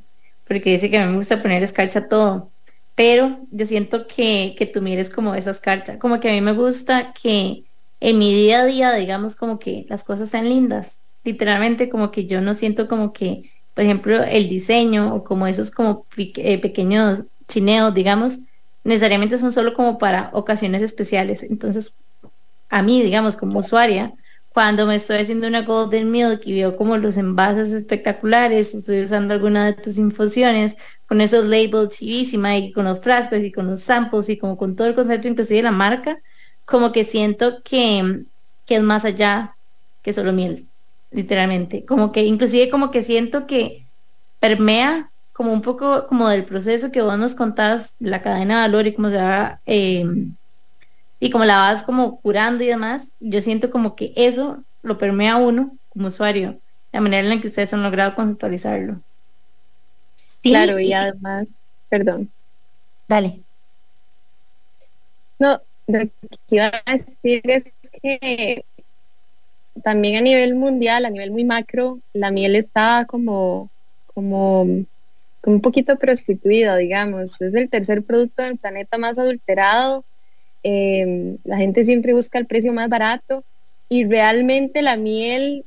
porque 0.46 0.72
dice 0.72 0.90
que 0.90 0.98
me 0.98 1.16
gusta 1.16 1.40
poner 1.40 1.62
escarcha 1.62 2.06
todo, 2.08 2.50
pero 2.94 3.38
yo 3.50 3.64
siento 3.64 4.06
que, 4.06 4.54
que 4.58 4.66
tu 4.66 4.82
miel 4.82 4.98
es 4.98 5.08
como 5.08 5.34
esa 5.34 5.50
escarcha, 5.50 5.98
como 5.98 6.20
que 6.20 6.28
a 6.28 6.32
mí 6.32 6.40
me 6.42 6.52
gusta 6.52 7.14
que 7.14 7.64
en 8.00 8.18
mi 8.18 8.34
día 8.34 8.60
a 8.60 8.66
día, 8.66 8.92
digamos, 8.92 9.34
como 9.34 9.58
que 9.58 9.86
las 9.88 10.04
cosas 10.04 10.28
sean 10.28 10.48
lindas, 10.48 10.98
literalmente 11.24 11.88
como 11.88 12.10
que 12.10 12.26
yo 12.26 12.42
no 12.42 12.52
siento 12.52 12.88
como 12.88 13.12
que, 13.14 13.50
por 13.74 13.84
ejemplo, 13.84 14.22
el 14.22 14.48
diseño 14.48 15.14
o 15.14 15.24
como 15.24 15.46
esos 15.46 15.70
como 15.70 16.04
eh, 16.18 16.58
pequeños 16.58 17.24
chineos, 17.48 17.94
digamos, 17.94 18.38
necesariamente 18.84 19.38
son 19.38 19.52
solo 19.52 19.74
como 19.74 19.98
para 19.98 20.30
ocasiones 20.32 20.82
especiales, 20.82 21.42
entonces 21.42 21.92
a 22.68 22.82
mí, 22.82 23.02
digamos, 23.02 23.36
como 23.36 23.60
usuaria, 23.60 24.12
cuando 24.56 24.86
me 24.86 24.94
estoy 24.94 25.18
haciendo 25.18 25.46
una 25.46 25.62
Golden 25.62 26.10
Milk 26.10 26.40
y 26.46 26.54
veo 26.54 26.76
como 26.76 26.96
los 26.96 27.18
envases 27.18 27.72
espectaculares, 27.72 28.74
estoy 28.74 29.02
usando 29.02 29.34
alguna 29.34 29.66
de 29.66 29.74
tus 29.74 29.98
infusiones 29.98 30.76
con 31.06 31.20
esos 31.20 31.44
labels 31.44 31.90
chivísima 31.90 32.56
y 32.56 32.72
con 32.72 32.86
los 32.86 33.00
frascos 33.00 33.40
y 33.40 33.52
con 33.52 33.66
los 33.66 33.82
samples 33.82 34.30
y 34.30 34.38
como 34.38 34.56
con 34.56 34.74
todo 34.74 34.86
el 34.88 34.94
concepto 34.94 35.28
inclusive 35.28 35.62
la 35.62 35.72
marca, 35.72 36.18
como 36.64 36.90
que 36.90 37.04
siento 37.04 37.62
que, 37.62 38.22
que 38.64 38.76
es 38.76 38.82
más 38.82 39.04
allá 39.04 39.54
que 40.02 40.14
solo 40.14 40.32
miel, 40.32 40.64
literalmente. 41.10 41.84
Como 41.84 42.10
que 42.10 42.24
inclusive 42.24 42.70
como 42.70 42.90
que 42.90 43.02
siento 43.02 43.46
que 43.46 43.84
permea 44.40 45.10
como 45.36 45.52
un 45.52 45.60
poco 45.60 46.06
como 46.06 46.30
del 46.30 46.46
proceso 46.46 46.90
que 46.90 47.02
vos 47.02 47.18
nos 47.18 47.34
contás, 47.34 47.92
la 47.98 48.22
cadena 48.22 48.54
de 48.54 48.68
valor 48.68 48.86
y 48.86 48.94
cómo 48.94 49.10
se 49.10 49.16
va... 49.16 49.60
Eh, 49.66 50.06
y 51.20 51.30
como 51.30 51.44
la 51.44 51.58
vas 51.58 51.82
como 51.82 52.18
curando 52.22 52.64
y 52.64 52.68
demás, 52.68 53.10
yo 53.20 53.42
siento 53.42 53.70
como 53.70 53.96
que 53.96 54.14
eso 54.16 54.64
lo 54.82 54.96
permea 54.96 55.36
uno 55.36 55.76
como 55.90 56.08
usuario, 56.08 56.58
la 56.90 57.02
manera 57.02 57.22
en 57.22 57.28
la 57.28 57.40
que 57.40 57.48
ustedes 57.48 57.74
han 57.74 57.82
logrado 57.82 58.14
conceptualizarlo. 58.14 58.98
claro, 60.42 60.78
y, 60.78 60.94
además, 60.94 61.48
perdón. 61.90 62.30
Dale. 63.06 63.40
No, 65.38 65.60
lo 65.86 65.98
que 65.98 66.10
iba 66.48 66.72
a 66.86 66.96
decir 66.96 67.42
es 67.44 67.64
que 68.02 68.64
también 69.84 70.16
a 70.16 70.20
nivel 70.22 70.54
mundial, 70.54 71.04
a 71.04 71.10
nivel 71.10 71.30
muy 71.30 71.44
macro, 71.44 71.98
la 72.14 72.30
miel 72.30 72.56
está 72.56 73.04
como, 73.06 73.68
como, 74.14 74.66
como 74.66 74.86
un 75.46 75.60
poquito 75.60 75.96
prostituida, 75.96 76.76
digamos. 76.76 77.40
Es 77.40 77.54
el 77.54 77.70
tercer 77.70 78.02
producto 78.02 78.42
del 78.42 78.58
planeta 78.58 78.98
más 78.98 79.18
adulterado 79.18 80.04
Em, 80.68 81.38
la 81.44 81.58
gente 81.58 81.84
siempre 81.84 82.12
busca 82.12 82.40
el 82.40 82.46
precio 82.46 82.72
más 82.72 82.88
barato 82.88 83.44
y 83.88 84.04
realmente 84.04 84.82
la 84.82 84.96
miel, 84.96 85.64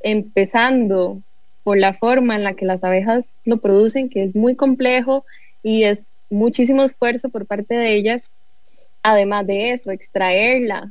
empezando 0.00 1.20
por 1.62 1.76
la 1.76 1.92
forma 1.92 2.34
en 2.34 2.42
la 2.42 2.54
que 2.54 2.64
las 2.64 2.84
abejas 2.84 3.26
lo 3.44 3.58
producen, 3.58 4.08
que 4.08 4.22
es 4.22 4.34
muy 4.34 4.56
complejo 4.56 5.26
y 5.62 5.84
es 5.84 6.06
muchísimo 6.30 6.84
esfuerzo 6.84 7.28
por 7.28 7.44
parte 7.44 7.74
de 7.74 7.92
ellas, 7.92 8.30
además 9.02 9.46
de 9.46 9.72
eso, 9.72 9.90
extraerla, 9.90 10.90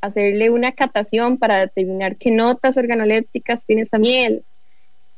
hacerle 0.00 0.50
una 0.50 0.70
catación 0.70 1.38
para 1.38 1.58
determinar 1.58 2.14
qué 2.14 2.30
notas 2.30 2.76
organolépticas 2.76 3.64
tiene 3.66 3.82
esa 3.82 3.98
miel. 3.98 4.44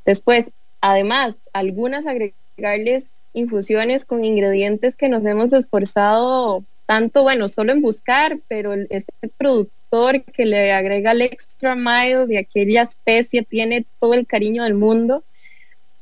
Después, 0.07 0.49
además, 0.91 1.35
algunas 1.53 2.07
agregarles 2.07 3.11
infusiones 3.33 4.05
con 4.05 4.25
ingredientes 4.25 4.97
que 4.97 5.09
nos 5.09 5.25
hemos 5.27 5.53
esforzado 5.53 6.65
tanto, 6.87 7.25
bueno, 7.25 7.49
solo 7.49 7.73
en 7.73 7.83
buscar, 7.83 8.39
pero 8.47 8.73
este 8.73 9.29
productor 9.37 10.23
que 10.23 10.47
le 10.47 10.73
agrega 10.73 11.11
el 11.11 11.23
extra 11.23 11.75
mile 11.75 12.27
de 12.27 12.39
aquella 12.39 12.83
especie 12.83 13.43
tiene 13.43 13.85
todo 13.99 14.15
el 14.15 14.27
cariño 14.27 14.63
del 14.63 14.75
mundo. 14.75 15.25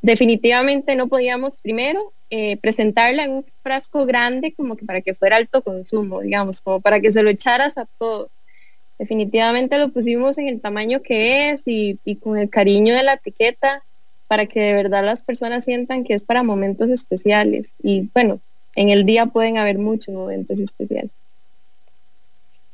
Definitivamente 0.03 0.95
no 0.97 1.09
podíamos 1.09 1.61
primero 1.61 2.13
eh, 2.29 2.59
presentarla 2.59 3.25
en 3.25 3.31
un 3.31 3.47
frasco 3.63 4.05
grande 4.05 4.53
como 4.53 4.77
que 4.77 4.85
para 4.85 5.01
que 5.01 5.15
fuera 5.15 5.37
alto 5.37 5.63
consumo, 5.63 6.21
digamos, 6.21 6.61
como 6.61 6.81
para 6.81 7.01
que 7.01 7.11
se 7.11 7.23
lo 7.23 7.31
echaras 7.31 7.79
a 7.79 7.87
todo. 7.99 8.29
Definitivamente 8.99 9.79
lo 9.79 9.89
pusimos 9.89 10.37
en 10.37 10.49
el 10.49 10.61
tamaño 10.61 11.01
que 11.01 11.51
es 11.51 11.63
y, 11.67 11.99
y 12.05 12.17
con 12.17 12.39
el 12.39 12.51
cariño 12.51 12.95
de 12.95 13.03
la 13.03 13.15
etiqueta 13.15 13.83
para 14.35 14.47
que 14.47 14.59
de 14.59 14.73
verdad 14.75 15.05
las 15.05 15.23
personas 15.23 15.65
sientan 15.65 16.03
que 16.03 16.13
es 16.13 16.25
para 16.25 16.43
momentos 16.43 16.91
especiales. 16.91 17.77
Y 17.81 18.11
bueno, 18.13 18.41
en 18.75 18.89
el 18.89 19.07
día 19.07 19.27
pueden 19.27 19.59
haber 19.59 19.79
muchos 19.79 20.13
momentos 20.13 20.59
especiales. 20.59 21.13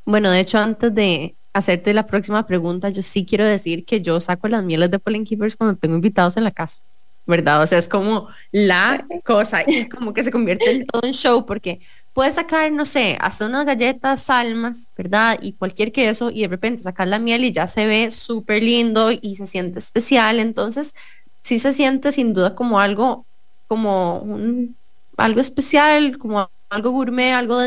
Bueno, 0.07 0.31
de 0.31 0.41
hecho, 0.41 0.57
antes 0.57 0.95
de 0.95 1.35
hacerte 1.53 1.93
la 1.93 2.07
próxima 2.07 2.47
pregunta, 2.47 2.89
yo 2.89 3.03
sí 3.03 3.27
quiero 3.27 3.45
decir 3.45 3.85
que 3.85 4.01
yo 4.01 4.19
saco 4.21 4.49
las 4.49 4.65
mieles 4.65 4.91
de 4.91 4.99
Pollen 4.99 5.27
Keepers 5.27 5.55
cuando 5.55 5.77
tengo 5.77 5.97
invitados 5.97 6.39
en 6.39 6.45
la 6.45 6.51
casa, 6.51 6.79
¿verdad? 7.27 7.63
O 7.63 7.67
sea, 7.67 7.77
es 7.77 7.89
como 7.89 8.29
la 8.53 9.05
cosa 9.27 9.63
y 9.67 9.87
como 9.91 10.15
que 10.15 10.25
se 10.25 10.31
convierte 10.31 10.71
en 10.71 10.87
todo 10.87 11.03
un 11.07 11.13
show 11.13 11.45
porque 11.45 11.83
puedes 12.15 12.37
sacar, 12.37 12.73
no 12.73 12.87
sé, 12.87 13.19
hasta 13.21 13.45
unas 13.45 13.67
galletas, 13.67 14.23
salmas, 14.23 14.87
¿verdad? 14.97 15.39
Y 15.43 15.53
cualquier 15.53 15.93
queso 15.93 16.31
y 16.31 16.41
de 16.41 16.49
repente 16.49 16.83
sacar 16.83 17.07
la 17.07 17.19
miel 17.19 17.45
y 17.45 17.53
ya 17.53 17.67
se 17.67 17.85
ve 17.85 18.13
súper 18.13 18.63
lindo 18.63 19.11
y 19.13 19.37
se 19.37 19.47
siente 19.47 19.79
especial. 19.79 20.39
Entonces, 20.39 20.95
sí 21.43 21.59
se 21.59 21.73
siente 21.73 22.13
sin 22.13 22.35
duda 22.35 22.55
como 22.55 22.81
algo, 22.81 23.27
como 23.67 24.19
un 24.21 24.77
algo 25.17 25.41
especial, 25.41 26.19
como 26.19 26.51
algo 26.71 26.91
gourmet, 26.91 27.33
algo 27.33 27.59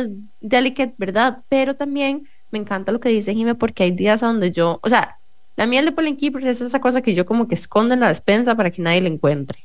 delicate, 0.41 0.95
¿verdad? 0.97 1.39
Pero 1.49 1.75
también 1.75 2.27
me 2.51 2.59
encanta 2.59 2.91
lo 2.91 2.99
que 2.99 3.09
dice 3.09 3.33
Jime 3.33 3.55
porque 3.55 3.83
hay 3.83 3.91
días 3.91 4.21
donde 4.21 4.51
yo, 4.51 4.79
o 4.81 4.89
sea, 4.89 5.17
la 5.55 5.67
miel 5.67 5.85
de 5.85 5.91
Pollen 5.91 6.17
Keepers 6.17 6.45
es 6.45 6.61
esa 6.61 6.81
cosa 6.81 7.01
que 7.01 7.13
yo 7.13 7.25
como 7.25 7.47
que 7.47 7.55
escondo 7.55 7.93
en 7.93 7.99
la 7.99 8.07
despensa 8.07 8.55
para 8.55 8.71
que 8.71 8.81
nadie 8.81 9.01
la 9.01 9.09
encuentre 9.09 9.59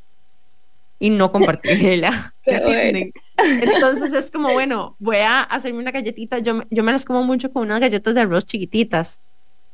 y 0.98 1.10
no 1.10 1.32
compartirla. 1.32 2.34
Entonces 2.46 4.12
es 4.12 4.30
como, 4.30 4.52
bueno, 4.52 4.96
voy 4.98 5.18
a 5.18 5.42
hacerme 5.42 5.78
una 5.78 5.92
galletita. 5.92 6.38
Yo, 6.40 6.62
yo 6.70 6.82
me 6.82 6.92
las 6.92 7.04
como 7.04 7.22
mucho 7.22 7.52
con 7.52 7.62
unas 7.62 7.80
galletas 7.80 8.14
de 8.14 8.20
arroz 8.20 8.44
chiquititas. 8.44 9.20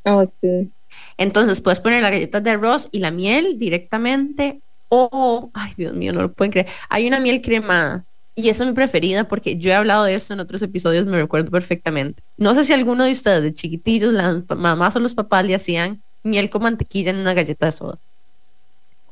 Oh, 0.04 0.30
sí. 0.40 0.70
Entonces 1.18 1.60
puedes 1.60 1.80
poner 1.80 2.02
las 2.02 2.10
galletas 2.10 2.42
de 2.42 2.50
arroz 2.50 2.88
y 2.92 2.98
la 2.98 3.10
miel 3.10 3.58
directamente 3.58 4.60
o, 4.88 5.50
ay 5.54 5.72
Dios 5.76 5.94
mío, 5.94 6.12
no 6.12 6.22
lo 6.22 6.32
pueden 6.32 6.52
creer. 6.52 6.66
Hay 6.88 7.06
una 7.06 7.20
miel 7.20 7.40
cremada 7.40 8.04
y 8.34 8.48
esa 8.48 8.64
es 8.64 8.70
mi 8.70 8.74
preferida 8.74 9.24
porque 9.24 9.56
yo 9.56 9.70
he 9.70 9.74
hablado 9.74 10.04
de 10.04 10.14
esto 10.14 10.34
en 10.34 10.40
otros 10.40 10.62
episodios, 10.62 11.06
me 11.06 11.20
recuerdo 11.20 11.50
perfectamente. 11.50 12.22
No 12.36 12.54
sé 12.54 12.64
si 12.64 12.72
alguno 12.72 13.04
de 13.04 13.12
ustedes 13.12 13.42
de 13.42 13.54
chiquitillos, 13.54 14.12
las 14.12 14.48
mamás 14.48 14.96
o 14.96 15.00
los 15.00 15.14
papás 15.14 15.44
le 15.44 15.54
hacían 15.54 16.00
miel 16.24 16.50
con 16.50 16.62
mantequilla 16.62 17.10
en 17.10 17.18
una 17.18 17.34
galleta 17.34 17.66
de 17.66 17.72
soda. 17.72 17.98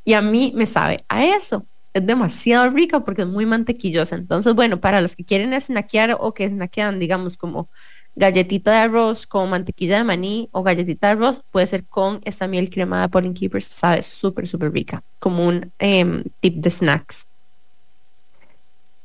Y 0.05 0.14
a 0.14 0.23
mí 0.23 0.53
me 0.57 0.66
sabe 0.66 1.05
a 1.09 1.25
eso. 1.25 1.64
Es 1.95 2.05
demasiado 2.05 2.71
rica 2.71 3.01
porque 3.01 3.23
es 3.23 3.29
muy 3.29 3.47
mantequillosa. 3.47 4.16
Entonces, 4.16 4.55
bueno, 4.55 4.81
para 4.81 5.01
los 5.01 5.14
que 5.14 5.25
quieren 5.25 5.59
snackear 5.61 6.16
o 6.18 6.33
que 6.35 6.49
snackean, 6.49 6.99
digamos, 6.99 7.37
como 7.37 7.68
galletita 8.14 8.70
de 8.72 8.79
arroz 8.79 9.27
con 9.27 9.51
mantequilla 9.51 9.98
de 9.98 10.05
maní 10.05 10.48
o 10.53 10.62
galletita 10.62 11.09
de 11.09 11.12
arroz, 11.12 11.42
puede 11.51 11.66
ser 11.66 11.85
con 11.85 12.20
esta 12.25 12.46
miel 12.46 12.70
cremada 12.70 13.09
Pollen 13.09 13.35
Keepers, 13.35 13.64
sabe 13.64 14.03
súper, 14.03 14.46
súper 14.48 14.72
rica, 14.72 15.03
como 15.18 15.46
un 15.46 15.70
em, 15.79 16.25
tip 16.40 16.57
de 16.57 16.70
snacks. 16.70 17.27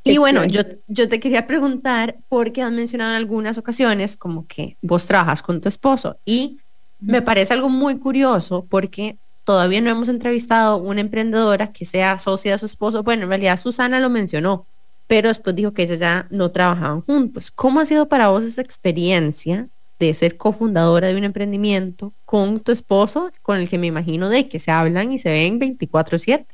Y 0.03 0.17
bueno, 0.19 0.45
yo, 0.45 0.61
yo 0.87 1.09
te 1.09 1.19
quería 1.19 1.47
preguntar, 1.47 2.15
porque 2.29 2.61
has 2.61 2.71
mencionado 2.71 3.11
en 3.11 3.17
algunas 3.17 3.57
ocasiones 3.57 4.15
como 4.15 4.47
que 4.47 4.77
vos 4.81 5.05
trabajas 5.05 5.41
con 5.41 5.59
tu 5.59 5.67
esposo 5.67 6.15
y 6.25 6.59
me 6.99 7.21
parece 7.21 7.53
algo 7.53 7.69
muy 7.69 7.99
curioso 7.99 8.65
porque 8.69 9.17
todavía 9.43 9.81
no 9.81 9.89
hemos 9.89 10.09
entrevistado 10.09 10.77
una 10.77 11.01
emprendedora 11.01 11.71
que 11.71 11.85
sea 11.85 12.19
socia 12.19 12.53
de 12.53 12.57
su 12.57 12.65
esposo. 12.65 13.03
Bueno, 13.03 13.23
en 13.23 13.29
realidad 13.29 13.59
Susana 13.59 13.99
lo 13.99 14.09
mencionó, 14.09 14.65
pero 15.07 15.29
después 15.29 15.55
dijo 15.55 15.71
que 15.71 15.83
ellos 15.83 15.99
ya 15.99 16.27
no 16.29 16.51
trabajaban 16.51 17.01
juntos. 17.01 17.49
¿Cómo 17.51 17.79
ha 17.79 17.85
sido 17.85 18.07
para 18.07 18.27
vos 18.27 18.43
esa 18.43 18.61
experiencia 18.61 19.67
de 19.99 20.13
ser 20.13 20.37
cofundadora 20.37 21.07
de 21.07 21.15
un 21.15 21.23
emprendimiento 21.23 22.13
con 22.25 22.59
tu 22.59 22.71
esposo, 22.71 23.31
con 23.41 23.57
el 23.57 23.69
que 23.69 23.77
me 23.77 23.87
imagino 23.87 24.29
de 24.29 24.47
que 24.47 24.59
se 24.59 24.69
hablan 24.69 25.11
y 25.11 25.19
se 25.19 25.29
ven 25.29 25.59
24/7? 25.59 26.45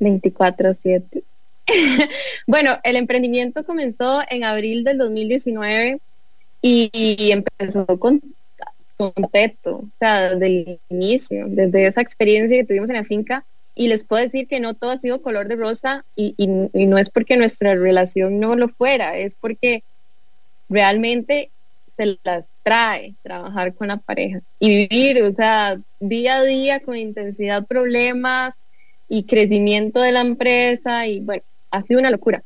24/7. 0.00 1.22
bueno, 2.46 2.78
el 2.84 2.96
emprendimiento 2.96 3.64
comenzó 3.64 4.22
en 4.30 4.44
abril 4.44 4.84
del 4.84 4.98
2019 4.98 6.00
y, 6.62 7.30
empezó 7.30 7.86
con, 7.98 8.20
con 8.96 9.12
o 9.16 9.84
sea, 9.98 10.30
desde 10.30 10.46
el 10.46 10.80
inicio, 10.88 11.46
desde 11.48 11.86
esa 11.86 12.00
experiencia 12.00 12.56
que 12.56 12.64
tuvimos 12.64 12.90
en 12.90 12.96
la 12.96 13.04
finca. 13.04 13.44
Y 13.76 13.88
les 13.88 14.04
puedo 14.04 14.22
decir 14.22 14.48
que 14.48 14.58
no 14.58 14.74
todo 14.74 14.90
ha 14.90 14.96
sido 14.96 15.22
color 15.22 15.46
de 15.46 15.56
rosa 15.56 16.04
y, 16.16 16.34
y 16.38 16.86
no 16.86 16.98
es 16.98 17.10
porque 17.10 17.36
nuestra 17.36 17.74
relación 17.74 18.40
no 18.40 18.56
lo 18.56 18.68
fuera, 18.68 19.16
es 19.16 19.36
porque 19.36 19.82
realmente 20.68 21.50
se 21.96 22.18
las 22.24 22.44
trae 22.62 23.14
trabajar 23.22 23.74
con 23.74 23.88
la 23.88 23.96
pareja 23.96 24.40
y 24.58 24.88
vivir, 24.88 25.22
o 25.22 25.32
sea, 25.32 25.78
día 26.00 26.38
a 26.38 26.42
día 26.42 26.80
con 26.80 26.96
intensidad 26.96 27.64
problemas 27.64 28.54
y 29.08 29.24
crecimiento 29.24 30.00
de 30.00 30.12
la 30.12 30.20
empresa 30.20 31.06
y 31.06 31.20
bueno, 31.20 31.42
ha 31.70 31.82
sido 31.82 32.00
una 32.00 32.10
locura. 32.10 32.42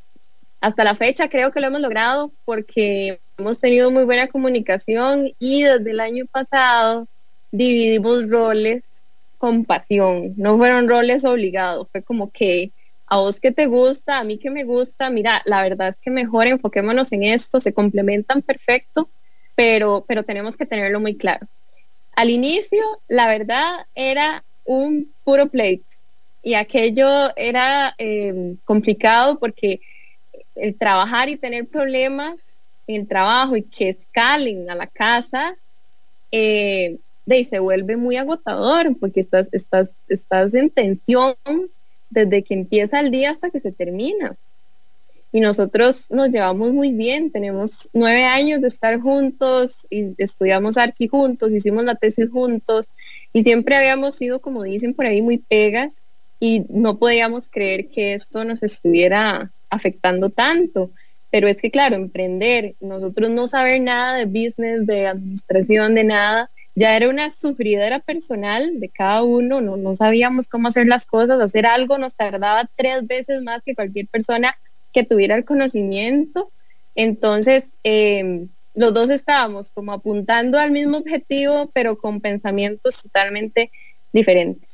Hasta 0.60 0.84
la 0.84 0.94
fecha 0.94 1.28
creo 1.28 1.52
que 1.52 1.60
lo 1.60 1.68
hemos 1.68 1.80
logrado 1.80 2.30
porque 2.44 3.18
hemos 3.38 3.60
tenido 3.60 3.90
muy 3.90 4.04
buena 4.04 4.28
comunicación 4.28 5.32
y 5.38 5.62
desde 5.62 5.90
el 5.90 6.00
año 6.00 6.26
pasado 6.30 7.08
dividimos 7.50 8.28
roles 8.28 8.99
con 9.40 9.64
pasión. 9.64 10.34
No 10.36 10.58
fueron 10.58 10.86
roles 10.86 11.24
obligados, 11.24 11.88
fue 11.90 12.02
como 12.02 12.30
que 12.30 12.72
a 13.06 13.16
vos 13.16 13.40
que 13.40 13.50
te 13.52 13.64
gusta, 13.64 14.18
a 14.18 14.24
mí 14.24 14.36
que 14.36 14.50
me 14.50 14.64
gusta, 14.64 15.08
mira, 15.08 15.40
la 15.46 15.62
verdad 15.62 15.88
es 15.88 15.96
que 15.96 16.10
mejor 16.10 16.46
enfoquémonos 16.46 17.10
en 17.12 17.22
esto, 17.22 17.58
se 17.58 17.72
complementan 17.72 18.42
perfecto, 18.42 19.08
pero, 19.56 20.04
pero 20.06 20.24
tenemos 20.24 20.58
que 20.58 20.66
tenerlo 20.66 21.00
muy 21.00 21.16
claro. 21.16 21.46
Al 22.16 22.28
inicio, 22.28 22.84
la 23.08 23.28
verdad, 23.28 23.86
era 23.94 24.44
un 24.66 25.10
puro 25.24 25.46
pleito 25.46 25.86
y 26.42 26.52
aquello 26.52 27.34
era 27.34 27.94
em, 27.96 28.58
complicado 28.66 29.38
porque 29.38 29.80
el 30.54 30.76
trabajar 30.76 31.30
y 31.30 31.38
tener 31.38 31.66
problemas 31.66 32.58
en 32.86 33.00
el 33.00 33.08
trabajo 33.08 33.56
y 33.56 33.62
que 33.62 33.88
escalen 33.88 34.68
a 34.68 34.74
la 34.74 34.86
casa, 34.86 35.56
eh, 36.30 36.98
de, 37.26 37.44
se 37.44 37.58
vuelve 37.58 37.96
muy 37.96 38.16
agotador 38.16 38.96
porque 38.98 39.20
estás, 39.20 39.48
estás, 39.52 39.94
estás 40.08 40.54
en 40.54 40.70
tensión 40.70 41.34
desde 42.10 42.42
que 42.42 42.54
empieza 42.54 43.00
el 43.00 43.10
día 43.10 43.30
hasta 43.30 43.50
que 43.50 43.60
se 43.60 43.72
termina. 43.72 44.36
Y 45.32 45.40
nosotros 45.40 46.10
nos 46.10 46.30
llevamos 46.30 46.72
muy 46.72 46.90
bien, 46.90 47.30
tenemos 47.30 47.88
nueve 47.92 48.24
años 48.24 48.60
de 48.60 48.68
estar 48.68 48.98
juntos 49.00 49.86
y 49.88 50.14
estudiamos 50.18 50.76
arqui 50.76 51.06
juntos, 51.06 51.52
hicimos 51.52 51.84
la 51.84 51.94
tesis 51.94 52.28
juntos 52.30 52.88
y 53.32 53.42
siempre 53.44 53.76
habíamos 53.76 54.16
sido, 54.16 54.40
como 54.40 54.64
dicen 54.64 54.92
por 54.92 55.06
ahí, 55.06 55.22
muy 55.22 55.38
pegas 55.38 55.94
y 56.40 56.64
no 56.68 56.98
podíamos 56.98 57.48
creer 57.48 57.86
que 57.88 58.14
esto 58.14 58.44
nos 58.44 58.62
estuviera 58.64 59.52
afectando 59.68 60.30
tanto. 60.30 60.90
Pero 61.30 61.46
es 61.46 61.58
que, 61.58 61.70
claro, 61.70 61.94
emprender, 61.94 62.74
nosotros 62.80 63.30
no 63.30 63.46
saber 63.46 63.80
nada 63.80 64.16
de 64.16 64.24
business, 64.24 64.84
de 64.84 65.06
administración, 65.06 65.94
de 65.94 66.02
nada, 66.02 66.50
ya 66.74 66.96
era 66.96 67.08
una 67.08 67.30
sufridera 67.30 67.98
personal 67.98 68.80
de 68.80 68.88
cada 68.88 69.22
uno, 69.22 69.60
no, 69.60 69.76
no 69.76 69.96
sabíamos 69.96 70.48
cómo 70.48 70.68
hacer 70.68 70.86
las 70.86 71.06
cosas, 71.06 71.40
hacer 71.40 71.66
algo 71.66 71.98
nos 71.98 72.14
tardaba 72.14 72.68
tres 72.76 73.06
veces 73.06 73.42
más 73.42 73.62
que 73.64 73.74
cualquier 73.74 74.06
persona 74.06 74.56
que 74.92 75.04
tuviera 75.04 75.34
el 75.34 75.44
conocimiento. 75.44 76.50
Entonces, 76.94 77.72
em, 77.82 78.48
los 78.74 78.94
dos 78.94 79.10
estábamos 79.10 79.70
como 79.70 79.92
apuntando 79.92 80.58
al 80.58 80.70
mismo 80.70 80.98
objetivo, 80.98 81.70
pero 81.74 81.98
con 81.98 82.20
pensamientos 82.20 83.02
totalmente 83.02 83.70
diferentes. 84.12 84.69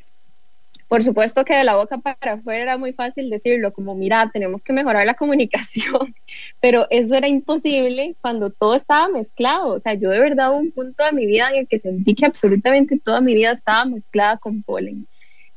Por 0.89 1.03
supuesto 1.03 1.45
que 1.45 1.55
de 1.55 1.65
la 1.65 1.77
boca 1.77 1.99
para 1.99 2.35
afuera 2.35 2.63
era 2.63 2.79
muy 2.79 2.93
fácil 2.93 3.29
decirlo, 3.29 3.73
como 3.73 3.97
mira, 3.97 4.31
tenemos 4.33 4.63
que 4.63 4.73
mejorar 4.73 5.05
la 5.05 5.15
comunicación, 5.15 6.15
pero 6.61 6.87
eso 6.91 7.17
era 7.17 7.27
imposible 7.27 8.15
cuando 8.21 8.51
todo 8.51 8.77
estaba 8.77 9.09
mezclado. 9.09 9.75
O 9.75 9.81
sea, 9.81 9.95
yo 9.95 10.11
de 10.11 10.21
verdad 10.21 10.53
hubo 10.53 10.59
un 10.59 10.71
punto 10.71 11.05
de 11.05 11.13
mi 11.13 11.27
vida 11.27 11.49
en 11.51 11.57
el 11.57 11.69
que 11.69 11.81
sentí 11.81 12.15
que 12.15 12.27
absolutamente 12.27 13.01
toda 13.01 13.21
mi 13.21 13.35
vida 13.35 13.53
estaba 13.53 13.85
mezclada 13.85 14.37
con 14.37 14.63
polen. 14.63 15.07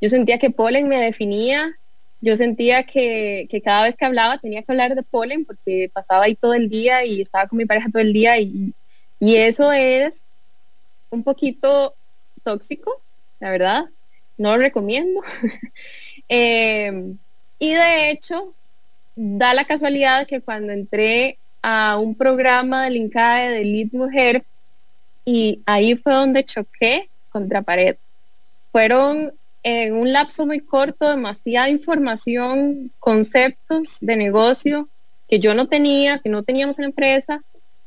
Yo 0.02 0.10
sentía 0.10 0.40
que 0.40 0.50
polen 0.50 0.88
me 0.88 1.00
definía, 1.00 1.76
yo 2.22 2.36
sentía 2.36 2.84
que, 2.84 3.48
cada 3.64 3.84
vez 3.84 3.96
que 3.96 4.06
hablaba 4.06 4.40
tenía 4.40 4.64
que 4.64 4.72
hablar 4.72 4.96
de 4.96 5.04
polen 5.04 5.46
porque 5.46 5.92
pasaba 5.94 6.26
ahí 6.26 6.36
todo 6.36 6.56
el 6.56 6.70
día 6.70 7.06
y 7.06 7.22
estaba 7.22 7.48
con 7.48 7.58
mi 7.58 7.66
pareja 7.66 7.90
todo 7.92 8.02
el 8.02 8.14
día 8.14 8.40
y, 8.40 8.74
y 9.20 9.36
eso 9.36 9.72
es 9.72 10.24
un 11.12 11.24
poquito 11.24 11.94
tóxico, 12.44 13.00
la 13.40 13.52
verdad, 13.52 13.86
no 14.40 14.56
lo 14.56 14.64
recomiendo. 14.64 15.22
Em, 16.32 17.18
y 17.58 17.74
de 17.74 18.12
hecho, 18.12 18.54
da 19.16 19.56
la 19.56 19.66
casualidad 19.66 20.28
que 20.28 20.42
cuando 20.42 20.72
entré 20.74 21.40
a 21.64 21.98
un 21.98 22.14
programa 22.14 22.84
del 22.84 22.98
INCAE 22.98 23.50
de 23.50 23.66
Lead 23.66 23.88
Mujer, 23.94 24.44
y 25.26 25.62
ahí 25.66 25.96
fue 25.96 26.14
donde 26.14 26.44
choqué 26.44 27.10
contra 27.32 27.64
pared. 27.64 27.96
Fueron 28.72 29.32
en 29.64 29.96
un 29.96 30.14
lapso 30.14 30.46
muy 30.46 30.60
corto 30.60 31.10
demasiada 31.10 31.70
información, 31.70 32.92
conceptos 33.00 33.98
de 34.02 34.16
negocio 34.16 34.88
que 35.28 35.40
yo 35.40 35.54
no 35.56 35.68
tenía, 35.68 36.20
que 36.20 36.30
no 36.30 36.44
teníamos 36.44 36.78
en 36.78 36.84
la 36.84 36.90
empresa, 36.90 37.42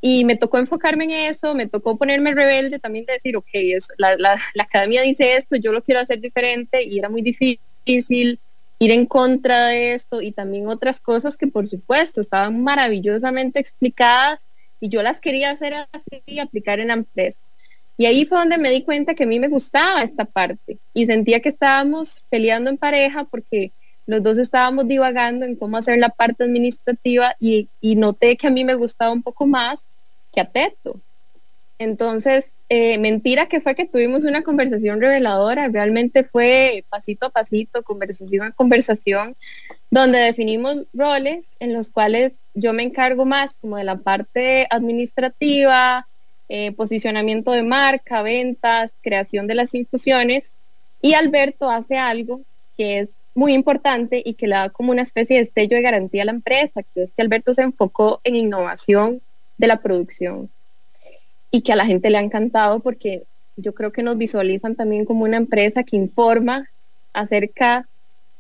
y 0.05 0.25
me 0.25 0.37
tocó 0.37 0.59
enfocarme 0.59 1.05
en 1.05 1.11
eso, 1.13 1.55
me 1.55 1.69
tocó 1.69 1.97
ponerme 1.97 2.35
rebelde 2.35 2.81
también 2.81 3.07
de 3.07 3.13
decir, 3.13 3.37
ok, 3.37 3.47
es, 3.53 3.87
la, 3.99 4.17
la, 4.17 4.37
academia 4.59 5.01
dice 5.01 5.37
esto, 5.37 5.55
yo 5.55 5.71
lo 5.71 5.81
quiero 5.81 6.01
hacer 6.01 6.21
diferente 6.21 6.83
y 6.83 6.99
era 6.99 7.09
muy 7.09 7.23
difícil 7.23 8.41
ir 8.81 8.91
en 8.91 9.07
contra 9.07 9.69
de 9.69 9.95
esto 9.95 10.21
y 10.21 10.33
también 10.33 10.67
otras 10.67 10.99
cosas 10.99 11.37
que 11.37 11.47
por 11.47 11.69
supuesto 11.69 12.21
estaban 12.21 12.65
maravillosamente 12.65 13.61
explicadas 13.61 14.41
y 14.81 14.89
yo 14.89 15.05
las 15.05 15.21
quería 15.21 15.53
hacer 15.53 15.75
así 15.93 16.21
y 16.27 16.41
aplicar 16.41 16.81
en 16.81 16.89
la 16.89 16.95
empresa. 16.95 17.39
Y 17.97 18.07
ahí 18.07 18.25
fue 18.25 18.39
donde 18.39 18.59
me 18.59 18.71
di 18.71 18.83
cuenta 18.83 19.15
que 19.15 19.23
a 19.23 19.29
mí 19.29 19.39
me 19.39 19.47
gustaba 19.47 20.03
esta 20.03 20.25
parte 20.25 20.79
y 20.93 21.07
sentía 21.07 21.39
que 21.39 21.49
estábamos 21.49 22.25
peleando 22.29 22.71
en 22.71 22.77
pareja 22.77 23.23
porque 23.23 23.71
los 24.07 24.21
dos 24.21 24.37
estábamos 24.39 24.89
divagando 24.89 25.47
en 25.47 25.55
cómo 25.55 25.77
hacer 25.77 26.01
la 26.01 26.09
parte 26.09 26.43
administrativa 26.43 27.37
y, 27.39 27.69
y 27.81 27.95
noté 27.95 28.37
que 28.37 28.49
a 28.49 28.51
mí 28.51 28.65
me 28.65 28.75
gustaba 28.75 29.13
un 29.13 29.23
poco 29.23 29.47
más 29.47 29.85
que 30.33 30.41
a. 30.41 31.01
Entonces, 31.79 32.53
eh, 32.69 32.97
mentira 32.99 33.47
que 33.47 33.61
fue 33.61 33.75
que 33.75 33.87
tuvimos 33.87 34.25
una 34.25 34.43
conversación 34.43 35.01
reveladora, 35.01 35.69
realmente 35.69 36.23
fue 36.23 36.85
pasito 36.89 37.27
a 37.27 37.31
pasito, 37.31 37.83
conversación 37.83 38.47
a 38.47 38.53
conversación, 38.53 39.35
donde 39.91 40.19
definimos 40.19 40.85
roles 40.95 41.49
en 41.59 41.73
los 41.73 41.91
cuales 41.91 42.37
yo 42.55 42.73
me 42.73 42.85
encargo 42.85 43.25
más 43.25 43.59
como 43.59 43.77
de 43.77 43.85
la 43.85 43.97
parte 43.97 44.67
administrativa, 44.71 46.07
eh, 46.49 46.73
posicionamiento 46.73 47.51
de 47.51 47.63
marca, 47.63 48.23
ventas, 48.23 48.95
creación 49.03 49.47
de 49.47 49.57
las 49.57 49.75
infusiones, 49.75 50.55
y 51.01 51.15
Alberto 51.15 51.69
hace 51.69 51.99
algo 51.99 52.43
que 52.77 53.01
es 53.01 53.11
muy 53.35 53.55
importante 53.55 54.23
y 54.25 54.35
que 54.35 54.47
le 54.47 54.55
da 54.55 54.69
como 54.69 54.93
una 54.93 55.03
especie 55.03 55.39
de 55.39 55.47
sello 55.47 55.77
de 55.77 55.83
garantía 55.83 56.23
a 56.23 56.27
la 56.27 56.33
empresa, 56.33 56.83
que 56.83 57.03
es 57.03 57.13
que 57.13 57.23
Alberto 57.23 57.55
se 57.55 57.63
enfocó 57.63 58.21
en 58.25 58.37
innovación 58.37 59.21
de 59.63 59.69
la 59.69 59.81
producción 59.81 60.51
y 61.53 61.63
que 61.63 61.73
a 61.73 61.77
la 61.77 61.87
gente 61.87 62.11
le 62.11 62.19
ha 62.19 62.21
encantado 62.21 62.81
porque 62.81 63.23
yo 63.57 63.73
creo 63.75 63.93
que 63.93 64.03
nos 64.03 64.19
visualizan 64.19 64.75
también 64.75 65.05
como 65.05 65.23
una 65.23 65.37
empresa 65.37 65.85
que 65.85 65.97
informa 65.97 66.69
acerca 67.13 67.87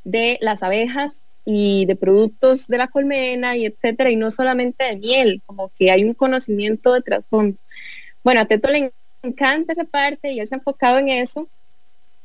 de 0.02 0.36
las 0.40 0.64
abejas 0.64 1.20
y 1.44 1.86
de 1.86 1.94
productos 1.94 2.66
de 2.66 2.78
la 2.78 2.88
colmena 2.88 3.56
y 3.56 3.66
etcétera, 3.66 4.10
y 4.10 4.16
no 4.16 4.32
solamente 4.32 4.82
de 4.82 4.96
miel, 4.96 5.42
como 5.46 5.70
que 5.78 5.92
hay 5.92 6.02
un 6.02 6.14
conocimiento 6.14 6.92
de 6.92 7.02
trasfondo. 7.02 7.56
Bueno, 8.24 8.40
a 8.40 8.46
Teto 8.46 8.68
le 8.70 8.92
encanta 9.22 9.72
esa 9.72 9.84
parte 9.84 10.32
y 10.32 10.40
él 10.40 10.48
se 10.48 10.56
ha 10.56 10.58
enfocado 10.58 10.98
en 10.98 11.08
eso, 11.08 11.46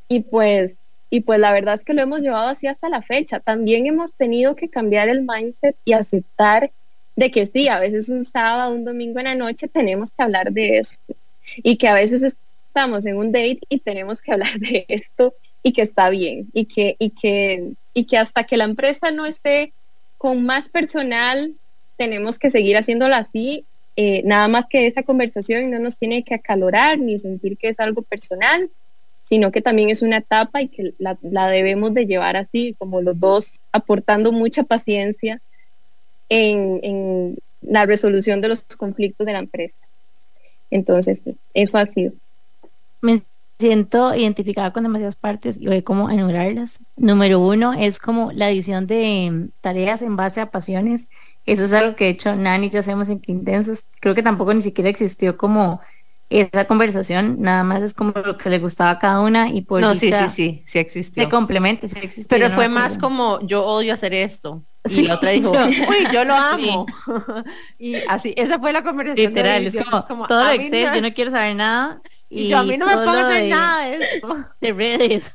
y 0.07 0.21
pues, 0.21 0.77
y 1.11 1.21
pues 1.21 1.39
la 1.39 1.51
verdad 1.51 1.75
es 1.75 1.83
que 1.83 1.93
lo 1.93 2.01
hemos 2.01 2.21
llevado 2.21 2.47
así 2.47 2.65
hasta 2.65 2.89
la 2.89 3.01
fecha. 3.01 3.39
También 3.39 3.85
hemos 3.85 4.13
tenido 4.13 4.55
que 4.55 4.69
cambiar 4.69 5.09
el 5.09 5.21
mindset 5.21 5.75
y 5.85 5.93
aceptar 5.93 6.71
de 7.17 7.31
que 7.31 7.47
sí, 7.47 7.67
a 7.67 7.79
veces 7.79 8.07
un 8.07 8.23
sábado, 8.23 8.73
un 8.73 8.85
domingo 8.85 9.19
en 9.19 9.25
la 9.25 9.35
noche 9.35 9.67
tenemos 9.67 10.11
que 10.11 10.23
hablar 10.23 10.53
de 10.53 10.77
esto, 10.77 11.15
y 11.57 11.75
que 11.77 11.87
a 11.87 11.95
veces 11.95 12.21
estamos 12.21 13.05
en 13.07 13.17
un 13.17 13.31
date 13.31 13.59
y 13.69 13.79
tenemos 13.79 14.21
que 14.21 14.31
hablar 14.31 14.53
de 14.59 14.85
esto 14.87 15.33
y 15.63 15.73
que 15.73 15.81
está 15.81 16.09
bien 16.09 16.47
y 16.53 16.65
que, 16.65 16.95
y 16.99 17.09
que, 17.09 17.73
y 17.93 18.05
que 18.05 18.17
hasta 18.17 18.45
que 18.45 18.55
la 18.55 18.65
empresa 18.65 19.11
no 19.11 19.25
esté 19.25 19.73
con 20.19 20.45
más 20.45 20.69
personal, 20.69 21.53
tenemos 21.97 22.37
que 22.37 22.51
seguir 22.51 22.77
haciéndolo 22.77 23.15
así. 23.15 23.65
Eh, 23.95 24.21
nada 24.23 24.47
más 24.47 24.67
que 24.67 24.85
esa 24.85 25.01
conversación 25.01 25.71
no 25.71 25.79
nos 25.79 25.97
tiene 25.97 26.23
que 26.23 26.35
acalorar 26.35 26.99
ni 26.99 27.17
sentir 27.17 27.57
que 27.57 27.69
es 27.69 27.79
algo 27.79 28.03
personal, 28.03 28.69
sino 29.27 29.51
que 29.51 29.61
también 29.61 29.89
es 29.89 30.03
una 30.03 30.17
etapa 30.17 30.61
y 30.61 30.67
que 30.67 30.93
la, 30.99 31.17
debemos 31.49 31.95
de 31.95 32.05
llevar 32.05 32.37
así, 32.37 32.75
como 32.77 33.01
los 33.01 33.19
dos 33.19 33.59
aportando 33.71 34.31
mucha 34.31 34.61
paciencia 34.63 35.41
en, 36.29 36.79
en 36.83 37.37
la 37.61 37.85
resolución 37.85 38.41
de 38.41 38.49
los 38.49 38.59
conflictos 38.77 39.25
de 39.25 39.33
la 39.33 39.39
empresa. 39.39 39.77
Entonces, 40.69 41.21
eso 41.53 41.77
ha 41.77 41.85
sido 41.85 42.13
siento 43.59 44.13
identificada 44.13 44.71
con 44.71 44.83
demasiadas 44.83 45.15
partes 45.15 45.57
y 45.59 45.67
voy 45.67 45.81
como 45.81 46.07
a 46.07 46.13
enumerarlas. 46.13 46.79
Número 46.95 47.39
uno 47.39 47.73
es 47.73 47.99
como 47.99 48.31
la 48.31 48.49
edición 48.49 48.87
de 48.87 49.29
mm, 49.31 49.49
tareas 49.61 50.01
en 50.01 50.15
base 50.15 50.41
a 50.41 50.51
pasiones. 50.51 51.09
Eso 51.45 51.63
es 51.63 51.73
algo 51.73 51.95
que 51.95 52.05
de 52.05 52.09
hecho 52.11 52.35
Nani 52.35 52.67
y 52.67 52.69
yo 52.69 52.79
hacemos 52.79 53.09
en 53.09 53.19
Quintensas. 53.19 53.85
Creo 53.99 54.13
que 54.13 54.23
tampoco 54.23 54.53
ni 54.53 54.61
siquiera 54.61 54.89
existió 54.89 55.37
como 55.37 55.81
esa 56.29 56.65
conversación, 56.65 57.37
nada 57.39 57.63
más 57.63 57.83
es 57.83 57.93
como 57.93 58.11
lo 58.11 58.37
que 58.37 58.49
le 58.49 58.59
gustaba 58.59 58.91
a 58.91 58.99
cada 58.99 59.21
una 59.21 59.49
y 59.49 59.61
por 59.61 59.79
No, 59.79 59.93
sí, 59.93 60.11
sí, 60.11 60.27
sí, 60.27 60.63
sí 60.65 60.79
existió. 60.79 61.23
Se 61.23 61.29
complementa, 61.29 61.87
sí 61.87 61.97
existió. 62.01 62.27
Pero 62.27 62.49
fue 62.49 62.67
más 62.67 62.97
como 62.97 63.39
yo 63.47 63.65
odio 63.65 63.93
hacer 63.93 64.13
esto. 64.13 64.61
Y 64.97 65.03
la 65.03 65.15
otra 65.15 65.31
dijo, 65.31 65.51
uy, 65.89 66.07
yo 66.11 66.23
lo 66.23 66.33
amo. 66.33 66.85
y 67.79 67.95
así, 68.07 68.33
esa 68.37 68.59
fue 68.59 68.73
la 68.73 68.83
conversación. 68.83 69.33
Literal, 69.33 69.65
es 69.65 69.77
como, 70.07 70.27
todo 70.27 70.49
Excel, 70.51 70.93
yo 70.93 71.01
no 71.01 71.13
quiero 71.13 71.31
saber 71.31 71.55
nada 71.55 71.99
y, 72.29 72.49
yo 72.49 72.57
a 72.57 72.63
mí 72.63 72.77
no 72.77 72.85
me 72.85 72.93
pongo 72.93 73.27
de, 73.27 73.49
nada 73.49 73.85
de 73.85 73.95
eso. 73.95 74.45
De 74.59 74.73
redes. 74.73 75.31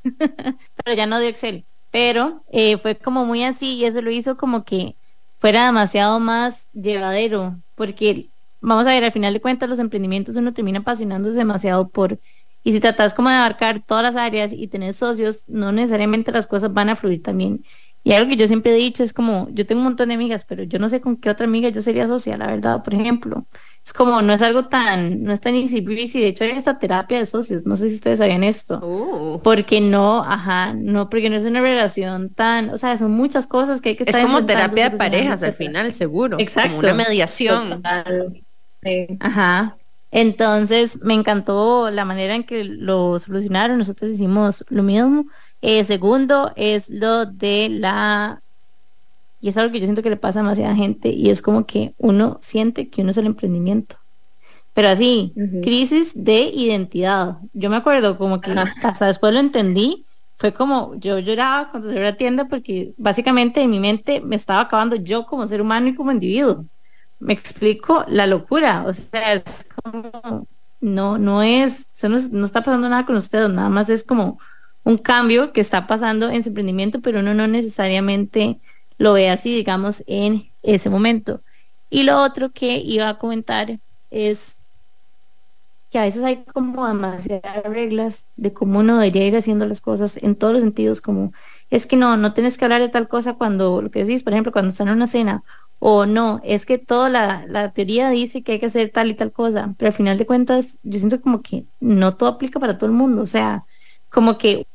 pero 0.85 0.97
ya 0.97 1.07
no 1.07 1.19
de 1.19 1.29
Excel. 1.29 1.65
Pero 1.91 2.43
eh, 2.53 2.79
fue 2.79 2.97
como 2.97 3.25
muy 3.25 3.45
así 3.45 3.75
y 3.75 3.85
eso 3.85 4.03
lo 4.03 4.11
hizo 4.11 4.37
como 4.37 4.65
que 4.65 4.95
fuera 5.38 5.67
demasiado 5.67 6.21
más 6.21 6.67
llevadero. 6.73 7.55
Porque, 7.75 8.27
vamos 8.61 8.87
a 8.87 8.91
ver, 8.91 9.05
al 9.05 9.12
final 9.12 9.33
de 9.33 9.41
cuentas 9.41 9.69
los 9.69 9.79
emprendimientos 9.79 10.37
uno 10.37 10.53
termina 10.53 10.81
apasionándose 10.81 11.38
demasiado 11.38 11.88
por... 11.88 12.19
Y 12.65 12.71
si 12.71 12.79
tratas 12.79 13.12
como 13.12 13.29
de 13.29 13.35
abarcar 13.35 13.83
todas 13.85 14.05
las 14.05 14.17
áreas 14.17 14.53
y 14.53 14.69
tener 14.69 14.95
socios, 14.95 15.43
no 15.49 15.73
necesariamente 15.73 16.31
las 16.31 16.47
cosas 16.47 16.73
van 16.73 16.91
a 16.91 16.97
fluir 16.97 17.23
también. 17.23 17.65
Y 18.05 18.12
algo 18.12 18.29
que 18.29 18.37
yo 18.37 18.49
siempre 18.49 18.73
he 18.73 18.77
dicho 18.77 19.05
es 19.05 19.12
como, 19.12 19.49
yo 19.53 19.65
tengo 19.65 19.81
un 19.81 19.85
montón 19.85 20.09
de 20.09 20.15
amigas, 20.15 20.45
pero 20.47 20.65
yo 20.65 20.79
no 20.81 20.88
sé 20.88 21.01
con 21.01 21.17
qué 21.17 21.31
otra 21.31 21.47
amiga 21.47 21.69
yo 21.69 21.81
sería 21.83 22.09
social, 22.09 22.41
la 22.41 22.49
verdad, 22.49 22.83
por 22.83 22.95
ejemplo. 22.95 23.45
Es 23.85 23.93
como, 23.93 24.23
no 24.23 24.33
es 24.33 24.43
algo 24.43 24.67
tan, 24.67 25.23
no 25.23 25.33
es 25.33 25.41
tan 25.41 25.55
easy 25.55 25.81
breezy, 25.81 26.21
de 26.21 26.29
hecho 26.29 26.45
hay 26.45 26.51
esta 26.51 26.79
terapia 26.79 27.19
de 27.19 27.27
socios, 27.27 27.65
no 27.65 27.77
sé 27.77 27.88
si 27.88 27.97
ustedes 27.97 28.19
sabían 28.19 28.45
esto, 28.45 28.79
uh. 28.79 29.41
porque 29.43 29.81
no, 29.81 30.23
ajá, 30.25 30.73
no, 30.73 31.11
porque 31.11 31.31
no 31.31 31.37
es 31.37 31.45
una 31.45 31.61
relación 31.61 32.31
tan, 32.31 32.71
o 32.71 32.79
sea, 32.79 32.97
son 32.97 33.12
muchas 33.12 33.47
cosas 33.47 33.81
que 33.81 33.91
hay 33.91 33.97
que 33.97 34.05
estar 34.05 34.21
Es 34.21 34.27
como 34.27 34.45
terapia 34.47 34.91
de 34.91 34.97
parejas 34.97 35.43
al 35.43 35.55
final, 35.55 35.93
seguro, 35.93 36.38
exacto, 36.41 36.77
como 36.77 36.81
una 36.81 36.95
mediación. 36.95 37.83
Ajá, 39.21 39.77
entonces 40.12 40.99
me 41.03 41.15
encantó 41.15 41.91
la 41.91 42.05
manera 42.05 42.35
en 42.35 42.45
que 42.45 42.65
lo 42.65 43.19
solucionaron, 43.19 43.79
nosotros 43.79 44.11
hicimos 44.11 44.65
lo 44.69 44.83
mismo. 44.83 45.25
Eh, 45.62 45.85
segundo 45.85 46.53
es 46.57 46.90
lo 46.90 47.25
de 47.25 47.68
la 47.70 48.42
y 49.42 49.48
es 49.48 49.57
algo 49.57 49.72
que 49.72 49.81
yo 49.81 49.87
siento 49.87 50.03
que 50.03 50.11
le 50.11 50.16
pasa 50.16 50.38
a 50.38 50.42
demasiada 50.44 50.75
gente 50.77 51.09
y 51.09 51.29
es 51.29 51.42
como 51.42 51.66
que 51.66 51.94
uno 51.98 52.38
siente 52.40 52.88
que 52.88 53.03
uno 53.03 53.11
es 53.11 53.16
el 53.16 53.27
emprendimiento. 53.27 53.96
Pero 54.72 54.88
así, 54.88 55.35
crisis 55.62 56.12
de 56.14 56.42
identidad. 56.44 57.38
Yo 57.53 57.68
me 57.68 57.77
acuerdo 57.77 58.16
como 58.16 58.40
que 58.40 58.53
hasta 58.53 59.07
después 59.07 59.35
lo 59.35 59.40
entendí. 59.40 60.07
Fue 60.37 60.55
como 60.55 60.94
yo 60.94 61.18
lloraba 61.18 61.70
cuando 61.70 61.88
cerré 61.88 62.05
la 62.05 62.16
tienda 62.16 62.46
porque 62.46 62.94
básicamente 62.96 63.61
en 63.61 63.70
mi 63.70 63.81
mente 63.81 64.20
me 64.20 64.37
estaba 64.37 64.62
acabando 64.62 64.96
yo 64.96 65.27
como 65.27 65.46
ser 65.46 65.61
humano 65.61 65.88
y 65.88 65.94
como 65.94 66.12
individuo. 66.12 66.64
Me 67.18 67.33
explico 67.33 68.05
la 68.09 68.27
locura. 68.29 68.85
O 68.87 68.92
sea, 68.92 69.35
es 69.35 69.66
como, 69.83 70.46
no, 70.81 71.18
no 71.18 71.42
es, 71.42 71.88
no, 72.05 72.18
no 72.31 72.46
está 72.46 72.62
pasando 72.62 72.88
nada 72.88 73.05
con 73.07 73.16
ustedes, 73.16 73.51
nada 73.51 73.68
más 73.68 73.90
es 73.90 74.05
como 74.05 74.38
un 74.85 74.99
cambio 74.99 75.53
que 75.53 75.61
está 75.61 75.87
pasando 75.87 76.31
en 76.31 76.42
su 76.42 76.51
emprendimiento, 76.51 77.01
pero 77.01 77.21
uno 77.21 77.35
no 77.35 77.47
necesariamente 77.47 78.59
lo 78.99 79.12
ve 79.14 79.31
así, 79.31 79.55
digamos, 79.55 80.03
en 80.07 80.49
ese 80.62 80.90
momento. 80.90 81.40
Y 81.90 82.05
lo 82.05 82.23
otro 82.23 82.51
que 82.51 82.79
iba 82.79 83.09
a 83.09 83.18
comentar 83.18 83.79
es 84.11 84.57
que 85.90 85.99
a 85.99 86.05
veces 86.05 86.25
hay 86.25 86.42
como 86.45 86.88
demasiadas 86.88 87.62
reglas 87.64 88.25
de 88.37 88.53
cómo 88.53 88.79
uno 88.79 88.99
debería 88.99 89.27
ir 89.27 89.37
haciendo 89.37 89.66
las 89.66 89.83
cosas 89.83 90.16
en 90.23 90.37
todos 90.37 90.55
los 90.55 90.62
sentidos, 90.62 91.03
como 91.03 91.33
es 91.71 91.87
que 91.87 91.97
no, 91.97 92.16
no 92.16 92.33
tienes 92.33 92.57
que 92.57 92.64
hablar 92.64 92.81
de 92.81 92.88
tal 92.88 93.09
cosa 93.09 93.35
cuando, 93.35 93.83
lo 93.83 93.90
que 93.90 94.05
decís, 94.05 94.23
por 94.23 94.33
ejemplo, 94.33 94.53
cuando 94.53 94.71
están 94.71 94.88
en 94.88 94.95
una 94.95 95.07
cena, 95.07 95.42
o 95.81 96.07
no, 96.07 96.40
es 96.45 96.64
que 96.64 96.79
toda 96.79 97.11
la, 97.11 97.45
la 97.47 97.73
teoría 97.73 98.09
dice 98.09 98.42
que 98.42 98.53
hay 98.53 98.59
que 98.61 98.66
hacer 98.66 98.90
tal 98.90 99.11
y 99.11 99.14
tal 99.14 99.33
cosa, 99.33 99.75
pero 99.79 99.88
al 99.88 99.92
final 99.95 100.16
de 100.16 100.27
cuentas 100.27 100.79
yo 100.83 100.99
siento 100.99 101.21
como 101.21 101.42
que 101.42 101.64
no 101.81 102.16
todo 102.16 102.31
aplica 102.31 102.59
para 102.61 102.79
todo 102.79 102.88
el 102.88 102.97
mundo, 102.97 103.23
o 103.23 103.27
sea, 103.27 103.64
como 104.09 104.38
que 104.38 104.66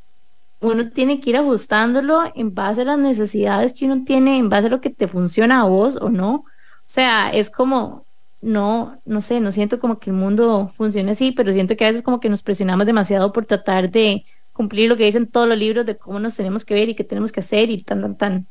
uno 0.59 0.89
tiene 0.89 1.19
que 1.19 1.29
ir 1.31 1.37
ajustándolo 1.37 2.31
en 2.35 2.53
base 2.53 2.81
a 2.81 2.85
las 2.85 2.97
necesidades 2.97 3.73
que 3.73 3.85
uno 3.85 4.03
tiene, 4.05 4.37
en 4.37 4.49
base 4.49 4.67
a 4.67 4.69
lo 4.69 4.81
que 4.81 4.89
te 4.89 5.07
funciona 5.07 5.61
a 5.61 5.65
vos 5.65 5.97
o 5.97 6.09
no. 6.09 6.35
O 6.35 6.43
sea, 6.89 7.29
es 7.29 7.49
como, 7.49 8.05
no, 8.41 8.99
no 9.05 9.21
sé, 9.21 9.39
no 9.39 9.51
siento 9.51 9.79
como 9.79 9.99
que 9.99 10.09
el 10.09 10.15
mundo 10.15 10.71
funcione 10.75 11.11
así, 11.11 11.31
pero 11.31 11.51
siento 11.51 11.75
que 11.75 11.85
a 11.85 11.89
veces 11.89 12.01
como 12.01 12.19
que 12.19 12.29
nos 12.29 12.43
presionamos 12.43 12.85
demasiado 12.85 13.31
por 13.33 13.45
tratar 13.45 13.91
de 13.91 14.23
cumplir 14.53 14.89
lo 14.89 14.97
que 14.97 15.05
dicen 15.05 15.27
todos 15.27 15.47
los 15.47 15.57
libros 15.57 15.85
de 15.85 15.95
cómo 15.95 16.19
nos 16.19 16.35
tenemos 16.35 16.65
que 16.65 16.73
ver 16.73 16.89
y 16.89 16.95
qué 16.95 17.03
tenemos 17.03 17.31
que 17.31 17.41
hacer 17.41 17.69
y 17.69 17.83
tan, 17.83 18.01
tan, 18.01 18.15
tan. 18.17 18.47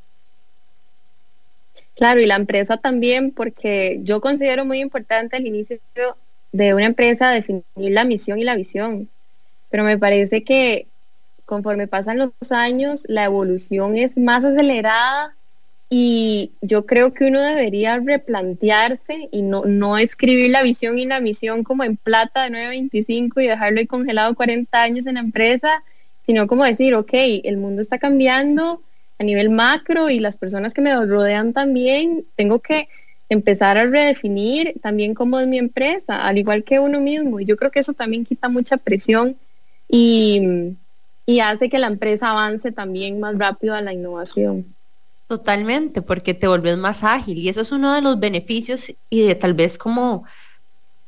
Claro, 1.96 2.20
y 2.20 2.26
la 2.26 2.36
empresa 2.36 2.76
también, 2.76 3.32
porque 3.32 4.00
yo 4.02 4.20
considero 4.20 4.64
muy 4.64 4.80
importante 4.80 5.36
al 5.36 5.46
inicio 5.46 5.78
de 6.52 6.74
una 6.74 6.84
empresa 6.84 7.30
definir 7.30 7.64
la 7.74 8.04
misión 8.04 8.38
y 8.38 8.44
la 8.44 8.54
visión, 8.54 9.08
pero 9.70 9.82
me 9.82 9.98
parece 9.98 10.44
que 10.44 10.86
conforme 11.46 11.86
pasan 11.86 12.18
los 12.18 12.32
años, 12.50 13.02
la 13.06 13.24
evolución 13.24 13.96
es 13.96 14.18
más 14.18 14.44
acelerada 14.44 15.32
y 15.88 16.52
yo 16.60 16.84
creo 16.84 17.14
que 17.14 17.26
uno 17.26 17.40
debería 17.40 17.98
replantearse 18.00 19.28
y 19.30 19.42
no, 19.42 19.64
no 19.64 19.96
escribir 19.96 20.50
la 20.50 20.62
visión 20.62 20.98
y 20.98 21.06
la 21.06 21.20
misión 21.20 21.62
como 21.62 21.84
en 21.84 21.96
plata 21.96 22.42
de 22.42 22.50
925 22.50 23.40
y 23.40 23.46
dejarlo 23.46 23.78
ahí 23.78 23.86
congelado 23.86 24.34
40 24.34 24.82
años 24.82 25.06
en 25.06 25.14
la 25.14 25.20
empresa, 25.20 25.82
sino 26.22 26.48
como 26.48 26.64
decir, 26.64 26.94
ok, 26.96 27.12
el 27.44 27.56
mundo 27.56 27.80
está 27.80 27.98
cambiando 27.98 28.82
a 29.18 29.24
nivel 29.24 29.48
macro 29.48 30.10
y 30.10 30.18
las 30.18 30.36
personas 30.36 30.74
que 30.74 30.80
me 30.80 30.94
rodean 31.06 31.52
también, 31.52 32.24
tengo 32.34 32.58
que 32.58 32.88
empezar 33.28 33.78
a 33.78 33.86
redefinir 33.86 34.74
también 34.82 35.14
cómo 35.14 35.38
es 35.38 35.46
mi 35.46 35.58
empresa, 35.58 36.26
al 36.26 36.38
igual 36.38 36.64
que 36.64 36.80
uno 36.80 37.00
mismo. 37.00 37.38
Y 37.38 37.44
yo 37.44 37.56
creo 37.56 37.70
que 37.70 37.80
eso 37.80 37.92
también 37.92 38.24
quita 38.24 38.48
mucha 38.48 38.76
presión 38.76 39.36
y, 39.88 40.74
y 41.26 41.40
hace 41.40 41.68
que 41.68 41.78
la 41.78 41.88
empresa 41.88 42.30
avance 42.30 42.72
también 42.72 43.20
más 43.20 43.36
rápido 43.36 43.74
a 43.74 43.80
la 43.82 43.92
innovación. 43.92 44.64
Totalmente, 45.26 46.02
porque 46.02 46.34
te 46.34 46.46
vuelves 46.46 46.78
más 46.78 47.02
ágil 47.02 47.38
y 47.38 47.48
eso 47.48 47.60
es 47.60 47.72
uno 47.72 47.92
de 47.92 48.00
los 48.00 48.20
beneficios 48.20 48.92
y 49.10 49.22
de 49.22 49.34
tal 49.34 49.54
vez 49.54 49.76
como 49.76 50.24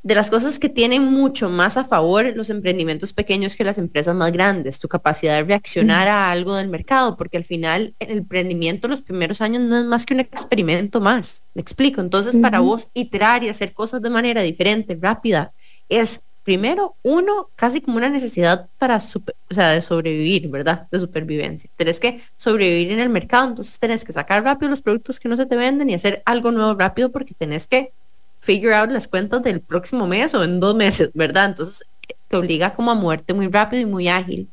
de 0.02 0.14
las 0.14 0.30
cosas 0.30 0.58
que 0.58 0.68
tienen 0.68 1.04
mucho 1.04 1.50
más 1.50 1.76
a 1.76 1.84
favor 1.84 2.24
los 2.34 2.50
emprendimientos 2.50 3.12
pequeños 3.12 3.54
que 3.54 3.64
las 3.64 3.78
empresas 3.78 4.14
más 4.14 4.32
grandes, 4.32 4.78
tu 4.78 4.88
capacidad 4.88 5.36
de 5.36 5.44
reaccionar 5.44 6.08
a 6.08 6.30
algo 6.30 6.54
del 6.54 6.68
mercado, 6.68 7.16
porque 7.16 7.36
al 7.36 7.44
final 7.44 7.94
el 7.98 8.18
emprendimiento 8.18 8.88
los 8.88 9.02
primeros 9.02 9.40
años 9.40 9.62
no 9.62 9.78
es 9.78 9.84
más 9.84 10.06
que 10.06 10.14
un 10.14 10.20
experimento 10.20 11.00
más, 11.00 11.42
me 11.54 11.62
explico. 11.62 12.00
Entonces 12.00 12.36
para 12.36 12.60
vos 12.60 12.88
iterar 12.94 13.44
y 13.44 13.50
hacer 13.50 13.72
cosas 13.72 14.02
de 14.02 14.10
manera 14.10 14.42
diferente, 14.42 14.98
rápida, 15.00 15.52
es 15.88 16.22
primero, 16.48 16.94
uno, 17.02 17.50
casi 17.56 17.82
como 17.82 17.98
una 17.98 18.08
necesidad 18.08 18.70
para, 18.78 18.96
o 18.96 19.54
sea, 19.54 19.68
de 19.68 19.82
sobrevivir, 19.82 20.48
¿verdad? 20.48 20.86
De 20.90 20.98
supervivencia. 20.98 21.68
Tenés 21.76 22.00
que 22.00 22.22
sobrevivir 22.38 22.90
en 22.92 23.00
el 23.00 23.10
mercado, 23.10 23.48
entonces 23.48 23.78
tenés 23.78 24.02
que 24.02 24.14
sacar 24.14 24.42
rápido 24.42 24.70
los 24.70 24.80
productos 24.80 25.20
que 25.20 25.28
no 25.28 25.36
se 25.36 25.44
te 25.44 25.56
venden 25.56 25.90
y 25.90 25.94
hacer 25.94 26.22
algo 26.24 26.50
nuevo 26.50 26.72
rápido 26.72 27.10
porque 27.10 27.34
tenés 27.34 27.66
que 27.66 27.90
figure 28.40 28.90
las 28.90 29.06
cuentas 29.08 29.42
del 29.42 29.60
próximo 29.60 30.06
mes 30.06 30.32
o 30.32 30.42
en 30.42 30.58
dos 30.58 30.74
meses, 30.74 31.10
¿verdad? 31.12 31.50
Entonces 31.50 31.84
te 32.28 32.36
obliga 32.38 32.72
como 32.72 32.92
a 32.92 32.94
moverte 32.94 33.34
muy 33.34 33.48
rápido 33.48 33.82
y 33.82 33.84
muy 33.84 34.08
ágil. 34.08 34.48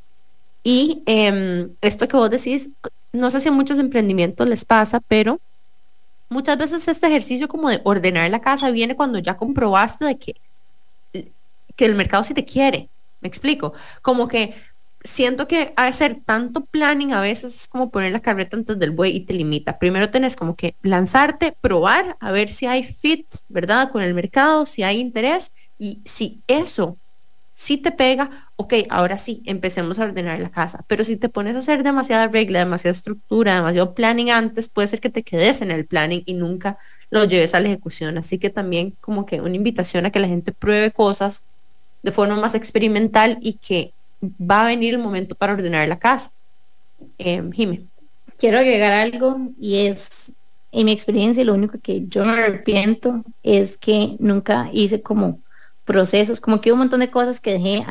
Y 0.66 1.02
em, 1.06 1.70
esto 1.80 2.10
que 2.10 2.18
vos 2.18 2.30
decís 2.30 2.68
no 3.14 3.32
sé 3.32 3.39
si 3.39 3.48
a 3.48 3.54
muchos 3.54 3.80
emprendimientos 3.80 4.50
les 4.50 4.66
pasa, 4.66 5.00
pero 5.00 5.39
muchas 6.28 6.58
veces 6.58 6.86
este 6.89 7.08
ejercicio 7.08 7.48
como 7.48 7.70
de 7.70 7.80
ordenar 7.86 8.30
la 8.30 8.41
casa 8.41 8.70
viene 8.70 8.98
cuando 8.98 9.18
ya 9.20 9.38
comprobaste 9.38 10.04
de 10.04 10.18
que, 10.18 10.36
que 11.76 11.86
el 11.86 11.96
mercado 11.96 12.24
sí 12.24 12.34
te 12.34 12.46
quiere. 12.46 12.90
Me 13.22 13.28
explico. 13.28 13.74
Como 14.02 14.28
que 14.28 14.56
siento 15.04 15.48
que 15.48 15.74
hacer 15.76 16.18
tanto 16.26 16.62
planning 16.66 17.14
a 17.14 17.22
veces 17.22 17.56
es 17.56 17.68
como 17.68 17.90
poner 17.90 18.12
la 18.12 18.22
carreta 18.22 18.58
antes 18.58 18.80
del 18.80 18.92
buey 18.92 19.16
y 19.16 19.22
te 19.22 19.34
limita. 19.34 19.78
Primero 19.78 20.10
tenés 20.10 20.36
como 20.36 20.56
que 20.56 20.76
lanzarte, 20.82 21.54
probar, 21.62 22.18
a 22.20 22.32
ver 22.32 22.50
si 22.50 22.66
hay 22.66 22.84
fit, 22.84 23.26
¿verdad? 23.50 23.92
Con 23.92 24.02
el 24.02 24.14
mercado, 24.14 24.66
si 24.66 24.84
hay 24.84 25.00
interés 25.00 25.52
y 25.78 26.02
si 26.06 26.42
eso 26.48 26.98
si 27.56 27.78
te 27.78 27.92
pega, 27.92 28.30
ok, 28.58 28.74
ahora 28.90 29.18
sí, 29.18 29.42
empecemos 29.46 29.98
a 29.98 30.04
ordenar 30.04 30.40
la 30.40 30.50
casa. 30.50 30.84
Pero 30.88 31.06
si 31.06 31.16
te 31.16 31.30
pones 31.30 31.56
a 31.56 31.60
hacer 31.60 31.84
demasiada 31.84 32.28
regla, 32.28 32.60
demasiada 32.60 32.92
estructura, 32.96 33.56
demasiado 33.56 33.94
planning 33.94 34.30
antes, 34.30 34.68
puede 34.68 34.90
ser 34.90 35.00
que 35.00 35.10
te 35.10 35.24
quedes 35.24 35.62
en 35.62 35.72
el 35.72 35.86
planning 35.86 36.22
y 36.26 36.34
nunca 36.34 36.78
lo 37.10 37.24
lleves 37.24 37.56
a 37.56 37.62
la 37.62 37.70
ejecución. 37.70 38.18
Así 38.18 38.40
que 38.40 38.50
también 38.50 38.92
como 39.00 39.26
que 39.26 39.40
una 39.40 39.56
invitación 39.56 40.06
a 40.06 40.12
que 40.12 40.20
la 40.20 40.28
gente 40.28 40.52
pruebe 40.52 40.92
cosas 40.92 41.44
de 42.06 42.12
forma 42.12 42.36
más 42.36 42.53
experimental 42.53 43.39
y 43.41 43.53
que 43.53 43.91
va 44.22 44.62
a 44.62 44.68
venir 44.68 44.93
el 44.93 44.99
momento 44.99 45.34
para 45.34 45.53
ordenar 45.53 45.89
la 45.89 45.97
casa. 45.97 46.30
Eh, 47.18 47.41
Quiero 48.38 48.60
agregar 48.60 48.91
algo 48.91 49.39
y 49.60 49.88
es, 49.88 50.34
en 50.72 50.86
mi 50.86 50.91
experiencia, 50.91 51.43
lo 51.43 51.56
único 51.56 51.80
que 51.80 52.06
yo 52.08 52.24
me 52.24 52.34
arrepiento 52.34 53.24
es 53.41 53.76
que 53.78 54.18
nunca 54.20 54.70
hice 54.72 55.01
como 55.01 55.39
procesos, 55.84 56.39
como 56.39 56.62
que 56.62 56.72
un 56.72 56.78
montón 56.78 56.99
de 56.99 57.10
cosas 57.10 57.39
que 57.39 57.53
dejé, 57.53 57.84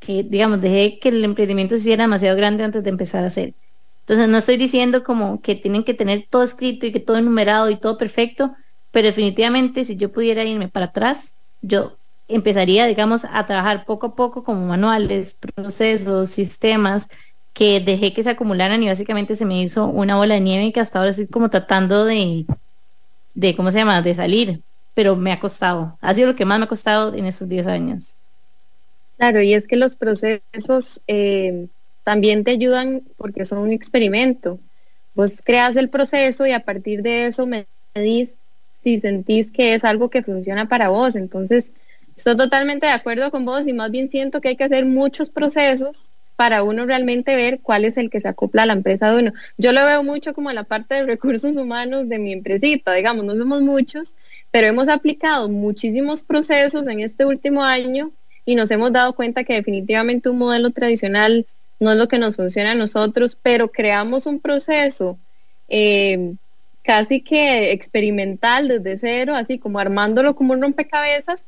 que 0.00 0.24
digamos, 0.24 0.60
dejé 0.60 0.98
que 0.98 1.08
el 1.08 1.24
emprendimiento 1.24 1.74
se 1.74 1.80
hiciera 1.80 2.04
demasiado 2.04 2.36
grande 2.36 2.64
antes 2.64 2.84
de 2.84 2.90
empezar 2.90 3.24
a 3.24 3.28
hacer. 3.28 3.54
Entonces 4.00 4.28
no 4.28 4.36
estoy 4.36 4.58
diciendo 4.58 5.02
como 5.02 5.40
que 5.40 5.54
tienen 5.54 5.84
que 5.84 5.94
tener 5.94 6.26
todo 6.28 6.42
escrito 6.42 6.84
y 6.84 6.92
que 6.92 7.00
todo 7.00 7.16
enumerado 7.16 7.70
y 7.70 7.76
todo 7.76 7.96
perfecto, 7.96 8.54
pero 8.90 9.06
definitivamente 9.06 9.86
si 9.86 9.96
yo 9.96 10.12
pudiera 10.12 10.44
irme 10.44 10.68
para 10.68 10.86
atrás, 10.86 11.32
yo 11.62 11.96
empezaría, 12.28 12.86
digamos, 12.86 13.24
a 13.30 13.46
trabajar 13.46 13.84
poco 13.86 14.08
a 14.08 14.14
poco 14.16 14.44
como 14.44 14.66
manuales, 14.66 15.34
procesos, 15.54 16.30
sistemas 16.30 17.08
que 17.54 17.80
dejé 17.80 18.12
que 18.12 18.22
se 18.22 18.30
acumularan 18.30 18.82
y 18.82 18.88
básicamente 18.88 19.34
se 19.36 19.44
me 19.46 19.62
hizo 19.62 19.86
una 19.86 20.16
bola 20.16 20.34
de 20.34 20.40
nieve 20.40 20.72
que 20.72 20.80
hasta 20.80 20.98
ahora 20.98 21.10
estoy 21.10 21.26
como 21.26 21.50
tratando 21.50 22.04
de, 22.04 22.46
de 23.34 23.56
¿cómo 23.56 23.70
se 23.70 23.78
llama?, 23.78 24.02
de 24.02 24.14
salir 24.14 24.60
pero 24.98 25.14
me 25.14 25.30
ha 25.30 25.38
costado. 25.38 25.96
Ha 26.00 26.12
sido 26.12 26.26
lo 26.26 26.34
que 26.34 26.44
más 26.44 26.58
me 26.58 26.64
ha 26.64 26.68
costado 26.68 27.14
en 27.14 27.24
estos 27.26 27.48
10 27.48 27.68
años. 27.68 28.16
Claro, 29.16 29.40
y 29.40 29.54
es 29.54 29.68
que 29.68 29.76
los 29.76 29.94
procesos 29.94 31.00
eh, 31.06 31.68
también 32.02 32.42
te 32.42 32.50
ayudan 32.50 33.02
porque 33.16 33.44
son 33.44 33.58
un 33.58 33.70
experimento. 33.70 34.58
Vos 35.14 35.40
creas 35.44 35.76
el 35.76 35.88
proceso 35.88 36.48
y 36.48 36.50
a 36.50 36.64
partir 36.64 37.02
de 37.02 37.26
eso 37.28 37.46
me 37.46 37.66
medís 37.94 38.38
si 38.72 38.98
sentís 38.98 39.52
que 39.52 39.74
es 39.74 39.84
algo 39.84 40.10
que 40.10 40.24
funciona 40.24 40.68
para 40.68 40.88
vos. 40.88 41.14
Entonces, 41.14 41.72
estoy 42.18 42.36
totalmente 42.36 42.86
de 42.86 42.92
acuerdo 42.92 43.30
con 43.30 43.44
vos 43.44 43.66
y 43.66 43.72
más 43.72 43.90
bien 43.90 44.10
siento 44.10 44.40
que 44.40 44.48
hay 44.48 44.56
que 44.56 44.64
hacer 44.64 44.84
muchos 44.84 45.30
procesos 45.30 46.08
para 46.34 46.62
uno 46.62 46.84
realmente 46.84 47.34
ver 47.36 47.60
cuál 47.60 47.84
es 47.84 47.96
el 47.96 48.10
que 48.10 48.20
se 48.20 48.28
acopla 48.28 48.64
a 48.64 48.66
la 48.66 48.72
empresa 48.72 49.10
de 49.10 49.18
uno. 49.20 49.32
Yo 49.56 49.72
lo 49.72 49.84
veo 49.84 50.02
mucho 50.02 50.34
como 50.34 50.52
la 50.52 50.64
parte 50.64 50.96
de 50.96 51.06
recursos 51.06 51.56
humanos 51.56 52.08
de 52.08 52.18
mi 52.18 52.32
empresita, 52.32 52.92
digamos, 52.92 53.24
no 53.24 53.36
somos 53.36 53.62
muchos, 53.62 54.14
pero 54.50 54.66
hemos 54.66 54.88
aplicado 54.88 55.48
muchísimos 55.48 56.22
procesos 56.22 56.86
en 56.88 57.00
este 57.00 57.24
último 57.24 57.62
año 57.62 58.10
y 58.44 58.56
nos 58.56 58.70
hemos 58.70 58.92
dado 58.92 59.14
cuenta 59.14 59.44
que 59.44 59.54
definitivamente 59.54 60.28
un 60.28 60.38
modelo 60.38 60.70
tradicional 60.70 61.46
no 61.80 61.92
es 61.92 61.98
lo 61.98 62.08
que 62.08 62.18
nos 62.18 62.34
funciona 62.34 62.72
a 62.72 62.76
nosotros, 62.76 63.36
pero 63.40 63.68
creamos 63.68 64.26
un 64.26 64.40
proceso 64.40 65.18
eh, 65.68 66.34
casi 66.82 67.20
que 67.20 67.72
experimental 67.72 68.66
desde 68.68 68.98
cero, 68.98 69.34
así 69.36 69.58
como 69.58 69.78
armándolo 69.78 70.34
como 70.34 70.54
un 70.54 70.62
rompecabezas 70.62 71.44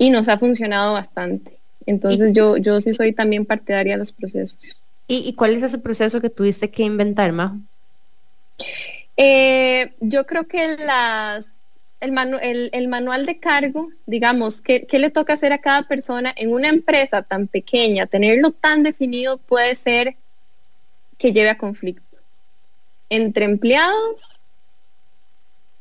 y 0.00 0.08
nos 0.08 0.30
ha 0.30 0.38
funcionado 0.38 0.94
bastante. 0.94 1.58
Entonces 1.84 2.32
yo, 2.32 2.56
yo 2.56 2.80
sí 2.80 2.94
soy 2.94 3.12
también 3.12 3.44
partidaria 3.44 3.92
de 3.92 3.98
los 3.98 4.12
procesos. 4.12 4.78
¿Y, 5.06 5.34
cuál 5.34 5.54
es 5.54 5.62
ese 5.62 5.76
proceso 5.76 6.22
que 6.22 6.30
tuviste 6.30 6.70
que 6.70 6.84
inventar, 6.84 7.32
Majo? 7.32 7.56
Eh, 9.16 9.92
yo 10.00 10.24
creo 10.24 10.44
que 10.44 10.76
las 10.78 11.50
el, 12.00 12.88
manual 12.88 13.26
de 13.26 13.38
cargo, 13.38 13.90
digamos, 14.06 14.62
¿qué, 14.62 14.86
¿qué, 14.86 14.98
le 14.98 15.10
toca 15.10 15.34
hacer 15.34 15.52
a 15.52 15.58
cada 15.58 15.82
persona 15.82 16.32
en 16.34 16.54
una 16.54 16.68
empresa 16.68 17.20
tan 17.20 17.46
pequeña? 17.46 18.06
Tenerlo 18.06 18.52
tan 18.52 18.82
definido 18.82 19.36
puede 19.36 19.74
ser 19.74 20.14
que 21.18 21.34
lleve 21.34 21.50
a 21.50 21.58
conflicto 21.58 22.18
entre 23.10 23.44
empleados 23.44 24.40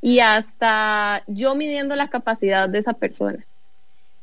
y 0.01 0.19
hasta 0.19 1.23
yo 1.27 1.55
midiendo 1.55 1.95
la 1.95 2.09
capacidad 2.09 2.67
de 2.67 2.79
esa 2.79 2.93
persona. 2.93 3.45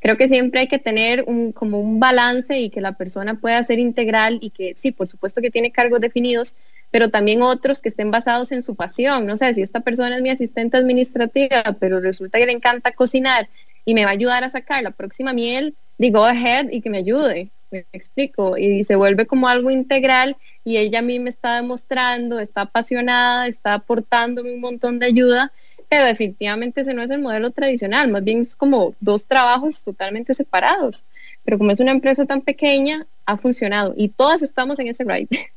Creo 0.07 0.17
que 0.17 0.29
siempre 0.29 0.61
hay 0.61 0.69
que 0.69 0.79
tener 0.79 1.25
un, 1.27 1.51
como 1.51 1.81
un 1.81 1.99
balance 1.99 2.57
y 2.61 2.71
que 2.71 2.81
la 2.81 2.93
persona 2.93 3.35
pueda 3.35 3.61
ser 3.65 3.81
integral 3.81 4.39
y 4.41 4.51
que 4.51 4.77
sí, 4.77 4.93
por 4.93 5.09
supuesto 5.09 5.41
que 5.41 5.51
tiene 5.51 5.73
cargos 5.73 6.01
definidos, 6.01 6.55
pero 6.93 7.11
también 7.11 7.43
otros 7.43 7.83
que 7.83 7.89
estén 7.89 8.13
basados 8.13 8.53
en 8.53 8.63
su 8.63 8.77
pasión. 8.77 9.27
No 9.27 9.37
sé, 9.37 9.53
si 9.55 9.63
esta 9.63 9.81
persona 9.81 10.15
es 10.15 10.23
mi 10.23 10.31
asistente 10.31 10.77
administrativa, 10.77 11.77
pero 11.81 11.99
resulta 11.99 12.39
que 12.39 12.47
le 12.47 12.53
encanta 12.53 12.93
cocinar 12.93 13.49
y 13.85 13.95
me 13.95 14.05
va 14.05 14.11
a 14.11 14.13
ayudar 14.13 14.45
a 14.45 14.49
sacar 14.49 14.81
la 14.85 14.93
próxima 14.93 15.33
miel, 15.33 15.75
digo 15.99 16.25
ahead 16.25 16.69
y 16.71 16.83
que 16.83 16.91
me 16.91 16.99
ayude, 16.99 17.49
me 17.73 17.85
explico, 17.93 18.57
y 18.57 18.85
se 18.85 18.95
vuelve 18.95 19.27
como 19.27 19.49
algo 19.49 19.73
integral 19.73 20.37
y 20.65 20.77
ella 20.77 21.01
a 21.01 21.03
mí 21.03 21.19
me 21.19 21.31
está 21.31 21.57
demostrando, 21.57 22.39
está 22.39 22.61
apasionada, 22.61 23.49
está 23.49 23.75
aportándome 23.75 24.55
un 24.55 24.61
montón 24.61 25.01
de 25.01 25.07
ayuda, 25.07 25.51
pero 25.89 26.07
definitivamente 26.07 26.81
ese 26.81 26.95
no 26.95 27.03
es 27.03 27.11
el 27.11 27.21
modelo 27.21 27.51
tradicional, 27.51 28.11
más 28.11 28.25
bien 28.25 28.43
es 28.43 28.57
como 28.57 28.95
dos 29.01 29.27
trabajos 29.27 29.83
totalmente 29.83 30.35
separados, 30.35 31.05
pero 31.45 31.59
como 31.59 31.71
es 31.71 31.81
una 31.81 31.93
empresa 31.93 32.27
tan 32.27 32.41
pequeña, 32.41 33.07
ha 33.25 33.37
funcionado 33.37 33.95
y 33.97 34.09
todas 34.09 34.43
estamos 34.43 34.79
en 34.79 34.89
ese 34.89 35.05
ride. 35.05 35.29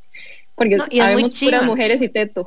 porque 0.59 0.75
no, 0.75 0.85
y 0.89 0.99
puras 1.39 1.63
mujeres 1.63 2.01
y 2.01 2.09
teto. 2.09 2.45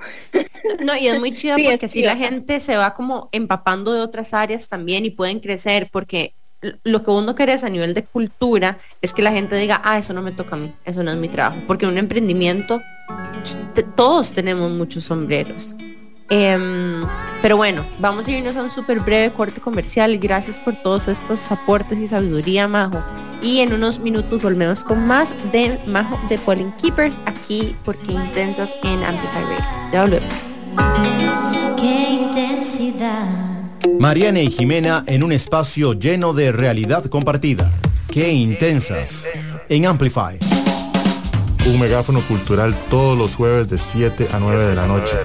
No, 0.85 0.95
y 0.97 1.09
es 1.09 1.19
muy 1.19 1.35
chido 1.35 1.57
porque 1.65 1.87
así 1.87 2.03
la 2.03 2.17
gente 2.17 2.61
se 2.61 2.77
va 2.77 2.95
como 2.95 3.29
empapando 3.33 3.93
de 3.93 4.01
otras 4.01 4.35
áreas 4.35 4.69
también 4.69 5.07
y 5.07 5.11
pueden 5.11 5.41
crecer, 5.41 5.89
porque 5.91 6.33
lo 6.85 7.03
que 7.03 7.11
uno 7.11 7.35
querés 7.35 7.65
a 7.65 7.71
nivel 7.71 7.95
de 7.95 8.05
cultura 8.05 8.79
es 9.01 9.13
que 9.13 9.23
la 9.23 9.33
gente 9.33 9.57
diga, 9.57 9.81
ah, 9.83 9.99
eso 9.99 10.13
no 10.13 10.23
me 10.23 10.31
toca 10.31 10.55
a 10.55 10.59
mí, 10.59 10.73
eso 10.85 11.03
no 11.03 11.11
es 11.11 11.17
mi 11.17 11.29
trabajo, 11.29 11.61
porque 11.67 11.87
un 11.87 11.99
emprendimiento, 11.99 12.81
todos 13.97 14.33
tenemos 14.33 14.71
muchos 14.71 15.05
sombreros. 15.05 15.75
Em, 16.35 17.05
pero 17.43 17.59
bueno, 17.59 17.85
vamos 17.99 18.27
a 18.27 18.31
irnos 18.31 18.57
a 18.57 18.63
un 18.63 18.71
súper 18.71 19.01
breve 19.01 19.31
corte 19.35 19.61
comercial. 19.61 20.17
Gracias 20.17 20.59
por 20.59 20.75
todos 20.83 21.07
estos 21.07 21.53
aportes 21.53 21.99
y 21.99 22.09
sabiduría, 22.09 22.67
Majo. 22.67 23.03
Y 23.43 23.59
en 23.59 23.75
unos 23.75 23.99
minutos 23.99 24.41
volvemos 24.43 24.83
con 24.83 25.07
más 25.07 25.35
de 25.53 25.79
Majo 25.87 26.19
de 26.31 26.39
Pollen 26.39 26.73
Keepers 26.81 27.19
aquí 27.27 27.77
porque 27.85 28.13
intensas 28.13 28.73
en 28.83 29.05
Amplify 29.05 29.43
Radio. 29.43 29.65
Ya 29.93 30.01
volvemos. 30.01 30.29
Qué 31.79 32.13
intensidad. 32.13 33.27
Mariana 33.99 34.41
y 34.41 34.51
Jimena 34.51 35.05
en 35.07 35.23
un 35.25 35.33
espacio 35.33 35.93
lleno 35.93 36.33
de 36.33 36.51
realidad 36.51 37.05
compartida. 37.11 37.71
Qué 38.11 38.33
intensas 38.33 39.27
en 39.69 39.85
Amplify. 39.85 40.39
Un 41.67 41.79
megáfono 41.79 42.23
cultural 42.23 42.75
todos 42.89 43.19
los 43.19 43.37
jueves 43.37 43.69
de 43.69 43.77
7 43.77 44.29
a 44.33 44.39
9 44.39 44.65
de 44.69 44.75
la 44.75 44.87
noche 44.87 45.19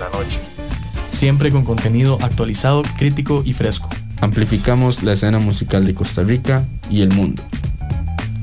siempre 1.10 1.52
con 1.52 1.64
contenido 1.64 2.18
actualizado, 2.22 2.84
crítico 2.98 3.42
y 3.46 3.54
fresco. 3.54 3.90
Amplificamos 4.22 5.04
la 5.04 5.14
escena 5.14 5.40
musical 5.40 5.86
de 5.86 5.94
Costa 5.94 6.24
Rica 6.24 6.66
y 6.90 7.02
el 7.02 7.12
mundo. 7.12 7.44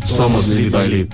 Somos 0.06 0.48
Lead 0.48 0.70
by 0.70 0.88
Lead. 0.88 1.06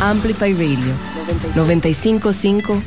Amplify 0.00 0.54
Radio 0.54 0.94
955 1.54 2.82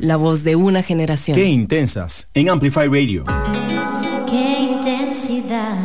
La 0.00 0.16
voz 0.16 0.44
de 0.44 0.54
una 0.54 0.82
generación. 0.82 1.34
Qué 1.34 1.46
intensas 1.46 2.28
en 2.34 2.50
Amplify 2.50 2.88
Radio. 2.88 3.24
Qué 4.28 4.60
intensidad. 4.60 5.78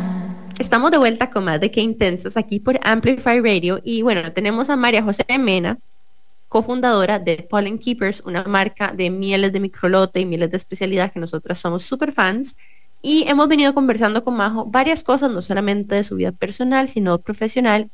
Estamos 0.58 0.90
de 0.90 0.98
vuelta 0.98 1.30
con 1.30 1.44
más 1.44 1.58
de 1.60 1.70
Qué 1.70 1.80
intensas 1.80 2.36
aquí 2.36 2.60
por 2.60 2.78
Amplify 2.82 3.40
Radio 3.40 3.80
y 3.82 4.02
bueno, 4.02 4.30
tenemos 4.32 4.68
a 4.68 4.76
María 4.76 5.02
José 5.02 5.24
Mena, 5.38 5.78
cofundadora 6.48 7.18
de 7.18 7.46
Pollen 7.48 7.78
Keepers, 7.78 8.20
una 8.24 8.44
marca 8.44 8.92
de 8.92 9.10
mieles 9.10 9.52
de 9.52 9.60
microlote 9.60 10.20
y 10.20 10.26
mieles 10.26 10.50
de 10.50 10.56
especialidad 10.56 11.12
que 11.12 11.20
nosotras 11.20 11.58
somos 11.58 11.84
super 11.84 12.12
fans. 12.12 12.54
Y 13.02 13.24
hemos 13.28 13.48
venido 13.48 13.74
conversando 13.74 14.24
con 14.24 14.36
Majo 14.36 14.64
varias 14.64 15.02
cosas, 15.02 15.30
no 15.30 15.42
solamente 15.42 15.94
de 15.94 16.04
su 16.04 16.16
vida 16.16 16.32
personal, 16.32 16.88
sino 16.88 17.18
profesional. 17.18 17.90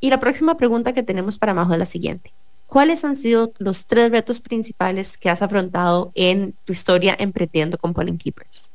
Y 0.00 0.10
la 0.10 0.20
próxima 0.20 0.56
pregunta 0.56 0.92
que 0.92 1.02
tenemos 1.02 1.38
para 1.38 1.54
Majo 1.54 1.72
es 1.72 1.78
la 1.78 1.86
siguiente. 1.86 2.30
¿Cuáles 2.66 3.04
han 3.04 3.16
sido 3.16 3.52
los 3.58 3.86
tres 3.86 4.10
retos 4.10 4.40
principales 4.40 5.18
que 5.18 5.30
has 5.30 5.42
afrontado 5.42 6.12
en 6.14 6.54
tu 6.64 6.72
historia 6.72 7.16
emprendiendo 7.18 7.78
con 7.78 7.94
Pollen 7.94 8.18
Keepers? 8.18 8.70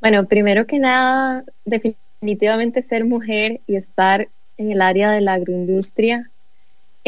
Bueno, 0.00 0.26
primero 0.26 0.66
que 0.66 0.78
nada, 0.78 1.44
definitivamente 1.64 2.82
ser 2.82 3.04
mujer 3.04 3.60
y 3.66 3.76
estar 3.76 4.28
en 4.58 4.72
el 4.72 4.82
área 4.82 5.10
de 5.10 5.20
la 5.20 5.34
agroindustria 5.34 6.30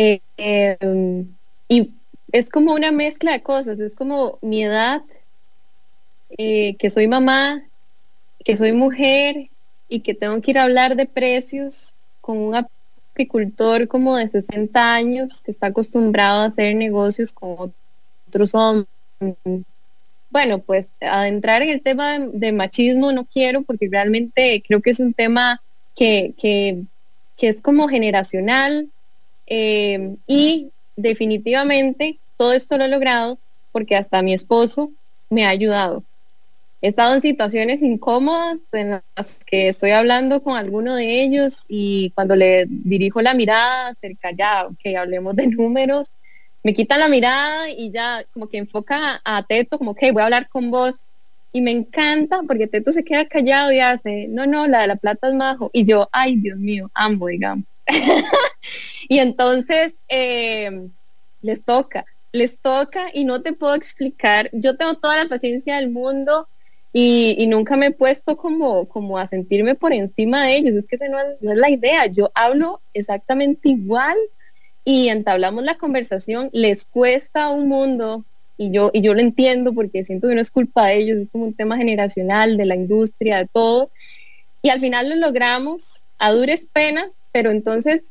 Eh, 0.00 0.20
em, 0.36 1.26
y 1.68 1.92
es 2.32 2.50
como 2.50 2.74
una 2.74 2.92
mezcla 2.92 3.32
de 3.32 3.42
cosas, 3.42 3.78
es 3.78 3.94
como 3.94 4.38
mi 4.42 4.64
edad, 4.64 5.02
eh, 6.36 6.76
que 6.78 6.90
soy 6.90 7.08
mamá, 7.08 7.62
que 8.44 8.56
soy 8.56 8.72
mujer 8.72 9.48
y 9.88 10.00
que 10.00 10.14
tengo 10.14 10.40
que 10.40 10.50
ir 10.50 10.58
a 10.58 10.64
hablar 10.64 10.96
de 10.96 11.06
precios 11.06 11.94
con 12.20 12.38
un 12.38 12.54
apicultor 12.54 13.88
como 13.88 14.16
de 14.16 14.28
60 14.28 14.94
años 14.94 15.40
que 15.42 15.50
está 15.50 15.68
acostumbrado 15.68 16.42
a 16.42 16.46
hacer 16.46 16.74
negocios 16.76 17.32
con 17.32 17.72
otros 18.28 18.54
hombres. 18.54 18.88
Bueno, 20.30 20.58
pues 20.58 20.90
adentrar 21.00 21.62
en 21.62 21.70
el 21.70 21.80
tema 21.80 22.18
de, 22.18 22.52
machismo 22.52 23.12
no 23.12 23.24
quiero 23.24 23.62
porque 23.62 23.88
realmente 23.90 24.62
creo 24.66 24.82
que 24.82 24.90
es 24.90 25.00
un 25.00 25.14
tema 25.14 25.62
que, 25.96 26.34
que, 26.38 26.84
es 27.40 27.62
como 27.62 27.88
generacional 27.88 28.88
eh, 29.46 30.16
y 30.26 30.70
definitivamente 30.98 32.18
todo 32.36 32.52
esto 32.52 32.76
lo 32.76 32.84
he 32.84 32.88
logrado 32.88 33.38
porque 33.72 33.96
hasta 33.96 34.20
mi 34.20 34.34
esposo 34.34 34.90
me 35.30 35.46
ha 35.46 35.50
ayudado. 35.50 36.02
He 36.80 36.88
estado 36.88 37.14
en 37.14 37.20
situaciones 37.20 37.82
incómodas 37.82 38.60
en 38.72 39.00
las 39.16 39.44
que 39.44 39.68
estoy 39.68 39.90
hablando 39.90 40.42
con 40.42 40.56
alguno 40.56 40.94
de 40.94 41.22
ellos 41.22 41.64
y 41.68 42.10
cuando 42.10 42.36
le 42.36 42.66
dirijo 42.68 43.20
la 43.20 43.34
mirada 43.34 43.94
cerca 43.94 44.30
ya, 44.32 44.68
que 44.82 44.96
hablemos 44.96 45.34
de 45.34 45.46
números, 45.48 46.08
me 46.62 46.74
quitan 46.74 47.00
la 47.00 47.08
mirada 47.08 47.70
y 47.70 47.90
ya 47.90 48.24
como 48.32 48.48
que 48.48 48.58
enfoca 48.58 49.20
a 49.24 49.42
Teto 49.44 49.78
como 49.78 49.94
que 49.94 50.12
voy 50.12 50.22
a 50.22 50.24
hablar 50.26 50.48
con 50.48 50.70
vos 50.70 50.96
y 51.52 51.60
me 51.60 51.70
encanta 51.70 52.42
porque 52.46 52.66
Teto 52.66 52.92
se 52.92 53.04
queda 53.04 53.24
callado 53.24 53.72
y 53.72 53.80
hace, 53.80 54.26
no, 54.28 54.46
no, 54.46 54.66
la 54.66 54.82
de 54.82 54.88
la 54.88 54.96
plata 54.96 55.28
es 55.28 55.34
majo 55.34 55.70
y 55.72 55.84
yo, 55.84 56.08
ay 56.12 56.36
Dios 56.36 56.58
mío, 56.58 56.90
amo, 56.94 57.28
digamos. 57.28 57.64
y 59.08 59.18
entonces 59.18 59.94
eh, 60.08 60.88
les 61.42 61.64
toca, 61.64 62.04
les 62.32 62.58
toca 62.58 63.08
y 63.12 63.24
no 63.24 63.42
te 63.42 63.54
puedo 63.54 63.74
explicar, 63.74 64.50
yo 64.52 64.76
tengo 64.76 64.94
toda 64.94 65.16
la 65.16 65.28
paciencia 65.28 65.76
del 65.76 65.90
mundo 65.90 66.46
y, 66.92 67.46
nunca 67.48 67.76
me 67.76 67.86
he 67.86 67.90
puesto 67.90 68.36
como, 68.36 68.86
como 68.86 69.18
a 69.18 69.26
sentirme 69.26 69.74
por 69.74 69.92
encima 69.92 70.44
de 70.44 70.56
ellos, 70.56 70.74
es 70.74 70.86
que 70.86 70.98
no 71.08 71.18
es, 71.18 71.36
la 71.40 71.70
idea, 71.70 72.06
yo 72.06 72.30
hablo 72.34 72.80
exactamente 72.94 73.68
igual 73.68 74.16
y 74.84 75.08
entablamos 75.08 75.64
la 75.64 75.76
conversación, 75.76 76.50
les 76.52 76.84
cuesta 76.84 77.48
un 77.48 77.68
mundo 77.68 78.24
y 78.56 78.72
yo, 78.72 78.90
y 78.92 79.02
yo 79.02 79.14
lo 79.14 79.20
entiendo 79.20 79.72
porque 79.72 80.02
siento 80.02 80.28
que 80.28 80.34
no 80.34 80.40
es 80.40 80.50
culpa 80.50 80.86
de 80.86 80.96
ellos, 80.96 81.18
es 81.18 81.28
como 81.30 81.44
un 81.44 81.54
tema 81.54 81.76
generacional, 81.76 82.56
de 82.56 82.66
la 82.66 82.74
industria, 82.74 83.38
de 83.38 83.46
todo. 83.46 83.90
Y 84.62 84.70
al 84.70 84.80
final 84.80 85.10
lo 85.10 85.14
logramos 85.14 86.02
a 86.18 86.32
dures 86.32 86.66
penas, 86.66 87.12
pero 87.30 87.50
entonces 87.50 88.10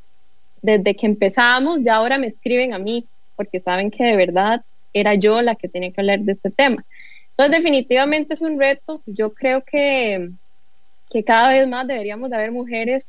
desde 0.68 0.96
que 0.96 1.06
empezamos 1.06 1.82
ya 1.82 1.96
ahora 1.96 2.18
me 2.18 2.28
escriben 2.28 2.74
a 2.74 2.80
mí 2.80 3.06
porque 3.38 3.62
saben 3.62 3.90
que 3.90 4.04
de 4.04 4.18
verdad 4.18 4.62
era 4.94 5.14
yo 5.14 5.42
la 5.42 5.56
que 5.56 5.70
tenía 5.70 5.92
que 5.92 6.02
hablar 6.02 6.20
de 6.20 6.34
este 6.34 6.52
tema. 6.52 6.84
Entonces 7.32 7.58
definitivamente 7.58 8.34
es 8.34 8.42
un 8.42 8.60
reto. 8.60 9.02
Yo 9.06 9.34
creo 9.34 9.62
que, 9.62 10.30
que 11.10 11.24
cada 11.24 11.50
vez 11.50 11.68
más 11.68 11.88
deberíamos 11.88 12.30
de 12.30 12.36
haber 12.36 12.52
mujeres 12.52 13.06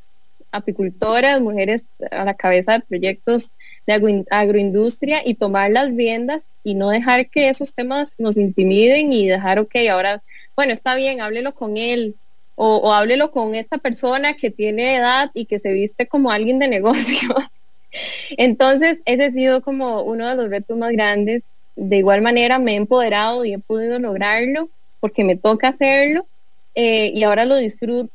apicultoras, 0.52 1.40
mujeres 1.40 1.86
a 2.12 2.24
la 2.24 2.34
cabeza 2.34 2.74
de 2.74 2.80
proyectos 2.80 3.50
de 3.86 4.24
agroindustria 4.30 5.22
y 5.24 5.34
tomar 5.34 5.70
las 5.70 5.88
riendas 5.88 6.44
y 6.62 6.74
no 6.74 6.90
dejar 6.90 7.26
que 7.26 7.48
esos 7.48 7.74
temas 7.74 8.14
nos 8.18 8.36
intimiden 8.36 9.12
y 9.12 9.26
dejar, 9.26 9.59
ok, 9.59 9.74
ahora, 9.90 10.22
bueno, 10.54 10.74
está 10.74 10.94
bien, 10.94 11.22
háblelo 11.22 11.54
con 11.54 11.76
él 11.76 12.14
o, 12.61 12.76
o 12.78 12.92
háblelo 12.92 13.30
con 13.30 13.54
esta 13.54 13.78
persona 13.78 14.34
que 14.34 14.50
tiene 14.50 14.96
edad 14.96 15.30
y 15.32 15.46
que 15.46 15.61
se 15.61 15.72
viste 15.72 16.09
como 16.09 16.32
alguien 16.32 16.59
de 16.59 16.66
negocio. 16.66 17.34
Entonces, 18.36 18.98
ese 19.04 19.26
ha 19.26 19.30
sido 19.30 19.62
como 19.62 20.02
uno 20.02 20.28
de 20.28 20.34
los 20.34 20.50
retos 20.50 20.76
más 20.76 20.92
grandes. 20.92 21.44
De 21.76 21.98
igual 21.98 22.20
manera, 22.20 22.59
me 22.59 22.72
he 22.72 22.76
empoderado 22.76 23.44
y 23.44 23.54
he 23.54 23.59
podido 23.61 24.00
lograrlo 24.00 24.68
porque 24.98 25.22
me 25.22 25.36
toca 25.36 25.68
hacerlo 25.68 26.26
eh, 26.74 27.12
y 27.14 27.22
ahora 27.22 27.44
lo 27.44 27.56
disfruto 27.56 28.11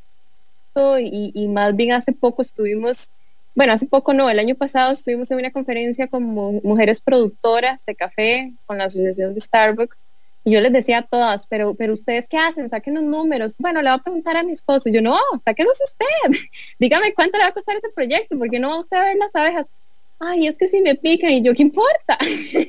y, 0.99 1.47
más 1.47 1.75
bien 1.75 1.93
hace 1.93 2.11
poco 2.11 2.41
estuvimos, 2.41 3.09
bueno, 3.55 3.71
hace 3.73 3.85
poco 3.85 4.13
no, 4.13 4.29
el 4.29 4.39
año 4.39 4.55
pasado 4.55 4.91
estuvimos 4.91 5.31
en 5.31 5.37
una 5.37 5.51
conferencia 5.51 6.07
con 6.07 6.23
mujeres 6.23 6.99
productoras 6.99 7.85
de 7.85 7.95
café 7.95 8.51
con 8.65 8.79
la 8.79 8.85
asociación 8.85 9.35
de 9.35 9.41
Starbucks 9.41 9.97
y 10.43 10.51
yo 10.51 10.61
les 10.61 10.73
decía 10.73 10.99
a 10.99 11.01
todas, 11.03 11.47
pero, 11.47 11.73
pero 11.73 11.93
ustedes 11.93 12.27
qué 12.27 12.37
hacen, 12.37 12.69
saquen 12.69 12.95
los 12.95 13.03
números. 13.03 13.55
Bueno, 13.57 13.81
le 13.81 13.89
voy 13.89 13.99
a 13.99 14.03
preguntar 14.03 14.35
a 14.35 14.43
mi 14.43 14.51
esposo. 14.51 14.89
Yo 14.89 15.01
no, 15.01 15.17
sáquenos 15.45 15.79
usted. 15.83 16.39
Dígame 16.79 17.13
cuánto 17.13 17.37
le 17.37 17.45
va 17.45 17.49
a 17.49 17.53
costar 17.53 17.77
ese 17.77 17.89
proyecto, 17.89 18.37
porque 18.37 18.59
no 18.59 18.69
va 18.69 18.79
usted 18.79 18.97
a 18.97 19.03
ver 19.03 19.17
las 19.17 19.35
abejas. 19.35 19.67
Ay, 20.19 20.47
es 20.47 20.57
que 20.57 20.67
si 20.67 20.81
me 20.81 20.95
pican 20.95 21.31
y 21.31 21.41
yo 21.41 21.53
qué 21.53 21.61
importa. 21.61 22.17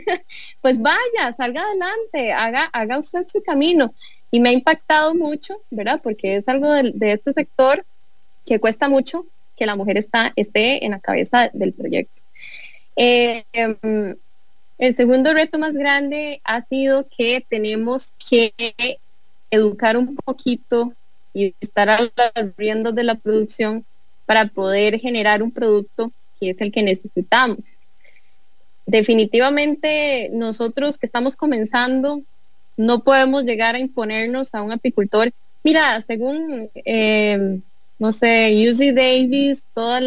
pues 0.61 0.81
vaya, 0.81 1.35
salga 1.37 1.63
adelante, 1.63 2.33
haga, 2.33 2.65
haga 2.73 2.99
usted 2.99 3.27
su 3.29 3.43
camino. 3.43 3.93
Y 4.31 4.41
me 4.41 4.51
ha 4.51 4.53
impactado 4.53 5.15
mucho, 5.15 5.57
¿verdad? 5.71 6.01
Porque 6.03 6.37
es 6.37 6.49
algo 6.49 6.73
de, 6.73 6.93
de 6.95 7.13
este 7.13 7.33
sector 7.33 7.85
que 8.47 8.61
cuesta 8.61 8.89
mucho 8.89 9.27
que 9.57 9.67
la 9.67 9.77
mujer 9.77 9.99
está, 9.99 10.33
esté 10.37 10.85
en 10.85 10.93
la 10.93 11.01
cabeza 11.01 11.51
del 11.53 11.73
proyecto. 11.73 12.23
Eh, 12.97 13.45
em, 13.53 14.17
el 14.79 14.95
segundo 14.95 15.33
reto 15.33 15.59
más 15.59 15.75
grande 15.75 16.41
ha 16.45 16.63
sido 16.63 17.07
que 17.09 17.45
tenemos 17.49 18.13
que 18.29 18.53
educar 19.51 19.97
un 19.97 20.17
poquito 20.17 20.93
y 21.33 21.55
estar 21.61 22.11
riendo 22.57 22.93
de 22.93 23.05
la 23.05 23.15
producción 23.15 23.85
para 24.27 24.47
poder 24.47 24.99
generar 24.99 25.43
un 25.43 25.51
producto 25.51 26.13
que 26.41 26.51
es 26.51 26.61
el 26.61 26.73
que 26.73 26.83
necesitamos. 26.83 27.59
Definitivamente 28.87 30.31
nosotros 30.33 30.99
que 30.99 31.07
estamos 31.07 31.37
comenzando 31.37 32.23
no 32.77 33.01
podemos 33.01 33.45
llegar 33.45 33.75
a 33.75 33.79
imponernos 33.79 34.55
a 34.55 34.63
un 34.63 34.73
apicultor. 34.73 35.33
Mira, 35.63 36.01
según 36.01 36.69
eh, 36.85 37.61
no 37.99 38.13
sé, 38.13 38.69
UC 38.69 38.95
Davis, 38.95 39.65
toda 39.73 40.01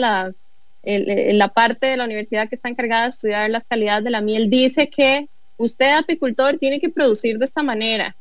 la, 0.84 1.34
la 1.34 1.48
parte 1.50 1.88
de 1.88 1.98
la 1.98 2.06
universidad 2.06 2.48
que 2.48 2.56
está 2.56 2.70
encargada 2.70 3.04
de 3.04 3.10
estudiar 3.10 3.50
las 3.50 3.66
calidades 3.66 4.04
de 4.04 4.10
la 4.12 4.22
miel, 4.22 4.50
dice 4.50 4.90
que 4.90 5.28
usted, 5.58 5.98
apicultor, 5.98 6.58
tiene 6.58 6.80
que 6.80 6.90
producir 6.90 7.38
de 7.38 7.46
esta 7.46 7.64
manera. 7.64 8.16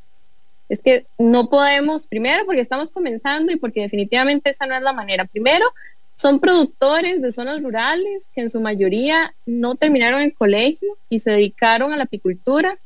Es 0.69 0.81
que 0.81 1.07
no 1.19 1.49
podemos, 1.49 2.07
primero 2.07 2.45
porque 2.45 2.61
estamos 2.61 2.91
comenzando 2.91 3.53
y 3.53 3.57
porque 3.57 3.83
definitivamente 3.83 4.51
esa 4.51 4.67
no 4.67 4.75
es 4.75 4.83
la 4.83 4.93
manera. 4.93 5.25
Primero, 5.25 5.67
son 6.17 6.41
productores 6.41 7.21
de 7.23 7.31
zonas 7.31 7.63
rurales 7.63 8.25
que 8.35 8.41
en 8.41 8.51
su 8.51 8.61
mayoría 8.61 9.35
no 9.45 9.77
terminaron 9.77 10.23
el 10.23 10.35
colegio 10.35 10.97
y 11.09 11.21
se 11.21 11.31
dedicaron 11.31 11.93
a 11.93 11.97
la 11.97 12.05
apicultura 12.05 12.77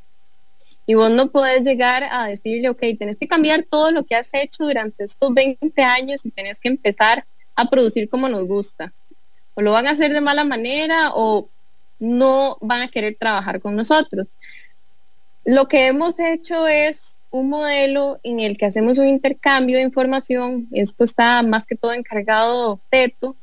y 0.86 0.94
vos 0.94 1.10
no 1.10 1.30
podés 1.30 1.62
llegar 1.62 2.02
a 2.10 2.26
decirle, 2.26 2.68
ok, 2.68 2.80
tenés 2.98 3.16
que 3.16 3.28
cambiar 3.28 3.62
todo 3.62 3.92
lo 3.92 4.02
que 4.02 4.16
has 4.16 4.34
hecho 4.34 4.64
durante 4.64 5.04
estos 5.04 5.32
20 5.32 5.82
años 5.82 6.26
y 6.26 6.30
tenés 6.30 6.58
que 6.58 6.68
empezar 6.68 7.24
a 7.54 7.70
producir 7.70 8.08
como 8.08 8.28
nos 8.28 8.44
gusta. 8.46 8.92
O 9.54 9.62
lo 9.62 9.72
van 9.72 9.86
a 9.86 9.92
hacer 9.92 10.12
de 10.12 10.20
mala 10.20 10.44
manera 10.44 11.10
o 11.14 11.48
no 11.98 12.56
van 12.60 12.82
a 12.82 12.88
querer 12.88 13.16
trabajar 13.18 13.60
con 13.60 13.76
nosotros. 13.76 14.28
Lo 15.44 15.68
que 15.68 15.86
hemos 15.86 16.18
hecho 16.18 16.66
es 16.66 17.14
un 17.30 17.48
modelo 17.48 18.18
en 18.22 18.40
el 18.40 18.56
que 18.56 18.66
hacemos 18.66 18.98
un 18.98 19.06
intercambio 19.06 19.76
de 19.76 19.84
información. 19.84 20.68
Esto 20.72 21.04
está 21.04 21.42
más 21.42 21.66
que 21.66 21.76
todo 21.76 21.92
encargado 21.92 22.80
Teto, 22.90 23.36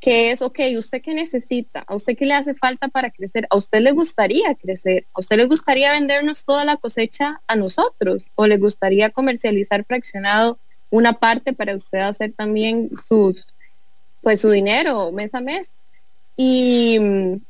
que 0.00 0.30
es, 0.30 0.42
ok, 0.42 0.60
¿usted 0.78 1.02
qué 1.02 1.12
necesita? 1.12 1.84
¿A 1.86 1.94
usted 1.94 2.16
qué 2.16 2.24
le 2.24 2.34
hace 2.34 2.54
falta 2.54 2.88
para 2.88 3.10
crecer? 3.10 3.46
¿A 3.50 3.56
usted 3.56 3.80
le 3.80 3.92
gustaría 3.92 4.54
crecer? 4.54 5.06
¿A 5.12 5.20
usted 5.20 5.36
le 5.36 5.46
gustaría 5.46 5.92
vendernos 5.92 6.44
toda 6.44 6.64
la 6.64 6.76
cosecha 6.76 7.40
a 7.46 7.56
nosotros? 7.56 8.26
¿O 8.36 8.46
le 8.46 8.58
gustaría 8.58 9.10
comercializar 9.10 9.84
fraccionado 9.84 10.58
una 10.90 11.14
parte 11.14 11.52
para 11.52 11.74
usted 11.74 11.98
hacer 11.98 12.32
también 12.32 12.90
sus, 13.08 13.46
pues 14.22 14.40
su 14.40 14.50
dinero 14.50 15.12
mes 15.12 15.34
a 15.34 15.40
mes? 15.40 15.70
Y, 16.36 16.98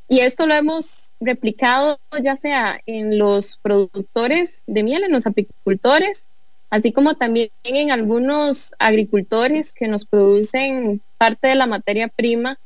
y 0.08 0.20
esto 0.20 0.46
lo 0.46 0.54
hemos 0.54 1.08
replicado 1.20 1.98
ya 2.22 2.36
sea 2.36 2.80
en 2.86 3.18
los 3.18 3.58
productores 3.60 4.62
de 4.66 4.82
miel, 4.82 5.04
en 5.04 5.12
los 5.12 5.26
apicultores, 5.26 6.26
así 6.70 6.92
como 6.92 7.14
también 7.14 7.50
en 7.64 7.90
algunos 7.90 8.72
agricultores 8.78 9.72
que 9.72 9.88
nos 9.88 10.04
producen 10.04 11.00
parte 11.16 11.48
de 11.48 11.54
la 11.54 11.66
materia 11.66 12.08
prima. 12.08 12.58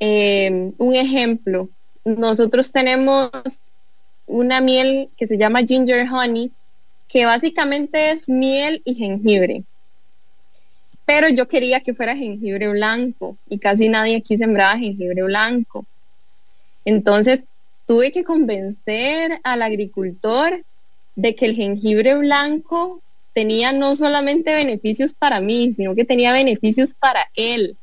Eh, 0.00 0.72
un 0.78 0.94
ejemplo, 0.94 1.68
nosotros 2.04 2.72
tenemos 2.72 3.30
una 4.26 4.60
miel 4.60 5.08
que 5.16 5.26
se 5.26 5.38
llama 5.38 5.62
ginger 5.62 6.08
honey, 6.10 6.50
que 7.08 7.26
básicamente 7.26 8.10
es 8.10 8.28
miel 8.28 8.82
y 8.84 8.94
jengibre. 8.94 9.64
Pero 11.06 11.28
yo 11.28 11.48
quería 11.48 11.80
que 11.80 11.94
fuera 11.94 12.16
jengibre 12.16 12.68
blanco 12.68 13.36
y 13.48 13.58
casi 13.58 13.88
nadie 13.88 14.16
aquí 14.16 14.38
sembraba 14.38 14.78
jengibre 14.78 15.22
blanco. 15.22 15.84
Entonces 16.84 17.42
tuve 17.86 18.12
que 18.12 18.24
convencer 18.24 19.38
al 19.42 19.62
agricultor 19.62 20.62
de 21.16 21.34
que 21.34 21.46
el 21.46 21.54
jengibre 21.54 22.14
blanco 22.16 23.00
tenía 23.34 23.72
no 23.72 23.96
solamente 23.96 24.54
beneficios 24.54 25.12
para 25.12 25.40
mí, 25.40 25.72
sino 25.72 25.94
que 25.94 26.04
tenía 26.04 26.32
beneficios 26.32 26.94
para 26.94 27.28
él. 27.34 27.76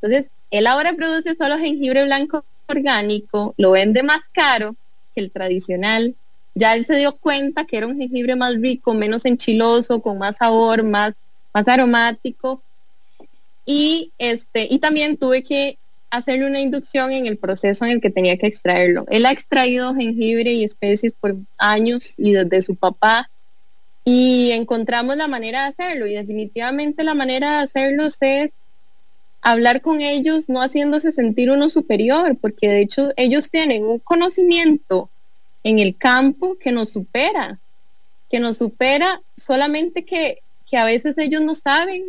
Entonces, 0.00 0.30
él 0.50 0.66
ahora 0.66 0.92
produce 0.94 1.34
solo 1.34 1.58
jengibre 1.58 2.04
blanco 2.04 2.44
orgánico, 2.68 3.54
lo 3.56 3.72
vende 3.72 4.02
más 4.02 4.22
caro 4.32 4.76
que 5.14 5.20
el 5.20 5.30
tradicional. 5.30 6.14
Ya 6.54 6.74
él 6.74 6.86
se 6.86 6.96
dio 6.96 7.16
cuenta 7.16 7.64
que 7.64 7.76
era 7.76 7.88
un 7.88 7.98
jengibre 7.98 8.36
más 8.36 8.54
rico, 8.60 8.94
menos 8.94 9.24
enchiloso, 9.24 10.00
con 10.00 10.18
más 10.18 10.36
sabor, 10.36 10.84
más, 10.84 11.16
más 11.54 11.68
aromático. 11.68 12.60
Y, 13.64 14.10
este, 14.18 14.66
y 14.70 14.78
también 14.78 15.16
tuve 15.16 15.42
que 15.42 15.78
hacerle 16.10 16.46
una 16.46 16.60
inducción 16.60 17.12
en 17.12 17.26
el 17.26 17.38
proceso 17.38 17.84
en 17.84 17.92
el 17.92 18.00
que 18.00 18.10
tenía 18.10 18.36
que 18.36 18.46
extraerlo. 18.46 19.06
Él 19.08 19.24
ha 19.26 19.32
extraído 19.32 19.94
jengibre 19.94 20.52
y 20.52 20.64
especies 20.64 21.14
por 21.14 21.36
años 21.56 22.14
y 22.18 22.32
desde 22.32 22.62
su 22.62 22.76
papá 22.76 23.30
y 24.04 24.50
encontramos 24.52 25.16
la 25.16 25.28
manera 25.28 25.62
de 25.62 25.68
hacerlo 25.68 26.06
y 26.06 26.14
definitivamente 26.14 27.04
la 27.04 27.14
manera 27.14 27.56
de 27.56 27.62
hacerlo 27.64 28.06
es 28.20 28.52
hablar 29.40 29.80
con 29.80 30.00
ellos 30.00 30.48
no 30.48 30.60
haciéndose 30.60 31.12
sentir 31.12 31.50
uno 31.50 31.68
superior, 31.68 32.36
porque 32.40 32.68
de 32.68 32.80
hecho 32.80 33.10
ellos 33.16 33.50
tienen 33.50 33.84
un 33.84 33.98
conocimiento 33.98 35.10
en 35.64 35.78
el 35.78 35.96
campo 35.96 36.56
que 36.60 36.72
nos 36.72 36.90
supera, 36.90 37.58
que 38.30 38.40
nos 38.40 38.58
supera 38.58 39.20
solamente 39.36 40.04
que, 40.04 40.38
que 40.68 40.76
a 40.76 40.84
veces 40.84 41.18
ellos 41.18 41.42
no 41.42 41.54
saben 41.54 42.02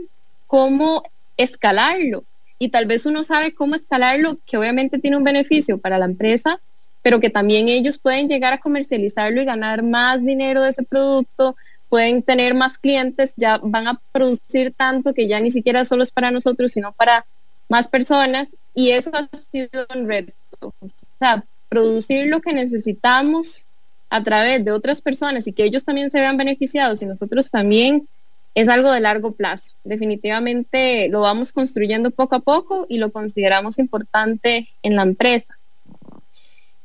cómo 0.47 1.03
escalarlo 1.37 2.23
y 2.59 2.69
tal 2.69 2.85
vez 2.85 3.05
uno 3.05 3.23
sabe 3.23 3.53
cómo 3.53 3.75
escalarlo, 3.75 4.37
que 4.45 4.57
obviamente 4.57 4.99
tiene 4.99 5.17
un 5.17 5.23
beneficio 5.23 5.77
para 5.77 5.97
la 5.97 6.05
empresa, 6.05 6.59
pero 7.01 7.19
que 7.19 7.29
también 7.29 7.67
ellos 7.67 7.97
pueden 7.97 8.27
llegar 8.27 8.53
a 8.53 8.59
comercializarlo 8.59 9.41
y 9.41 9.45
ganar 9.45 9.83
más 9.83 10.23
dinero 10.23 10.61
de 10.61 10.69
ese 10.69 10.83
producto, 10.83 11.55
pueden 11.89 12.23
tener 12.23 12.53
más 12.53 12.77
clientes, 12.77 13.33
ya 13.35 13.59
van 13.61 13.87
a 13.87 13.99
producir 14.11 14.73
tanto 14.75 15.13
que 15.13 15.27
ya 15.27 15.39
ni 15.39 15.51
siquiera 15.51 15.85
solo 15.85 16.03
es 16.03 16.11
para 16.11 16.31
nosotros, 16.31 16.71
sino 16.71 16.91
para 16.93 17.25
más 17.69 17.87
personas 17.87 18.55
y 18.73 18.91
eso 18.91 19.11
ha 19.13 19.29
sido 19.37 19.85
un 19.93 20.07
reto. 20.07 20.33
O 20.61 20.73
sea, 21.19 21.43
producir 21.69 22.27
lo 22.27 22.41
que 22.41 22.53
necesitamos 22.53 23.65
a 24.09 24.23
través 24.23 24.63
de 24.63 24.71
otras 24.71 25.01
personas 25.01 25.47
y 25.47 25.53
que 25.53 25.63
ellos 25.63 25.83
también 25.83 26.09
se 26.09 26.19
vean 26.19 26.37
beneficiados 26.37 27.01
y 27.01 27.05
nosotros 27.05 27.49
también 27.49 28.07
es 28.55 28.69
algo 28.69 28.91
de 28.91 29.01
largo 29.01 29.33
plazo. 29.33 29.73
Definitivamente 29.83 31.09
lo 31.09 31.21
vamos 31.21 31.51
construyendo 31.51 32.09
poco 32.09 32.35
a 32.35 32.39
poco 32.39 32.85
y 32.89 32.97
lo 32.97 33.11
consideramos 33.11 33.77
importante 33.77 34.69
en 34.81 34.95
la 34.95 35.03
empresa. 35.03 35.55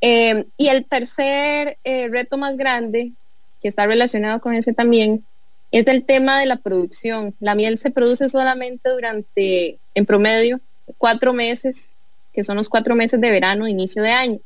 Eh, 0.01 0.45
y 0.57 0.69
el 0.69 0.85
tercer 0.85 1.79
eh, 1.85 2.09
reto 2.09 2.37
más 2.39 2.57
grande, 2.57 3.13
que 3.63 3.69
está 3.69 3.87
relacionado 3.87 4.41
con 4.41 4.55
ese 4.55 4.73
también, 4.73 5.25
es 5.71 5.87
el 5.87 6.05
tema 6.05 6.41
de 6.41 6.47
la 6.47 6.57
producción. 6.57 7.35
La 7.39 7.55
miel 7.55 7.79
se 7.79 7.93
produce 7.93 8.29
solamente 8.29 8.91
durante, 8.91 9.79
en 9.95 10.07
promedio, 10.07 10.61
cuatro 10.99 11.33
meses, 11.33 11.95
que 12.33 12.43
son 12.43 12.57
los 12.57 12.69
cuatro 12.69 12.97
meses 12.97 13.21
de 13.21 13.31
verano, 13.31 13.69
inicio 13.69 14.03
de 14.03 14.11
año. 14.11 14.39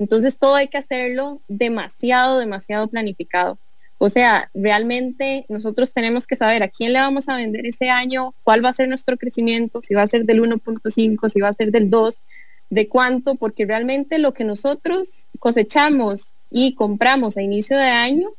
Entonces 0.00 0.38
todo 0.38 0.56
hay 0.56 0.66
que 0.66 0.78
hacerlo 0.78 1.40
demasiado, 1.46 2.38
demasiado 2.38 2.88
planificado. 2.88 3.58
O 4.02 4.08
sea, 4.08 4.48
realmente 4.54 5.44
nosotros 5.50 5.92
tenemos 5.92 6.26
que 6.26 6.34
saber 6.34 6.62
a 6.62 6.68
quién 6.68 6.94
le 6.94 7.00
vamos 7.00 7.28
a 7.28 7.36
vender 7.36 7.66
ese 7.66 7.90
año, 7.90 8.32
cuál 8.44 8.64
va 8.64 8.70
a 8.70 8.72
ser 8.72 8.88
nuestro 8.88 9.18
crecimiento, 9.18 9.82
si 9.82 9.92
va 9.92 10.00
a 10.00 10.06
ser 10.06 10.24
del 10.24 10.40
1.5, 10.40 11.28
si 11.28 11.40
va 11.40 11.48
a 11.48 11.52
ser 11.52 11.70
del 11.70 11.90
2, 11.90 12.16
de 12.70 12.88
cuánto, 12.88 13.34
porque 13.34 13.66
realmente 13.66 14.18
lo 14.18 14.32
que 14.32 14.44
nosotros 14.44 15.26
cosechamos 15.38 16.32
y 16.50 16.74
compramos 16.76 17.36
a 17.36 17.42
inicio 17.42 17.76
de 17.76 17.84
año 17.84 18.30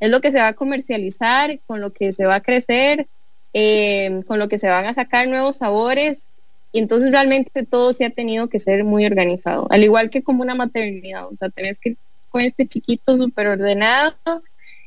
es 0.00 0.10
lo 0.10 0.20
que 0.20 0.32
se 0.32 0.40
va 0.40 0.48
a 0.48 0.52
comercializar, 0.54 1.60
con 1.64 1.80
lo 1.80 1.92
que 1.92 2.12
se 2.12 2.26
va 2.26 2.34
a 2.34 2.42
crecer, 2.42 3.06
eh, 3.52 4.20
con 4.26 4.40
lo 4.40 4.48
que 4.48 4.58
se 4.58 4.68
van 4.68 4.86
a 4.86 4.94
sacar 4.94 5.28
nuevos 5.28 5.58
sabores. 5.58 6.24
Y 6.72 6.80
entonces 6.80 7.12
realmente 7.12 7.64
todo 7.64 7.92
se 7.92 8.04
ha 8.04 8.10
tenido 8.10 8.48
que 8.48 8.58
ser 8.58 8.82
muy 8.82 9.06
organizado, 9.06 9.68
al 9.70 9.84
igual 9.84 10.10
que 10.10 10.24
como 10.24 10.42
una 10.42 10.56
maternidad. 10.56 11.28
O 11.28 11.36
sea, 11.36 11.50
tenés 11.50 11.78
que 11.78 11.90
ir 11.90 11.96
con 12.30 12.40
este 12.40 12.66
chiquito 12.66 13.16
súper 13.16 13.46
ordenado 13.46 14.42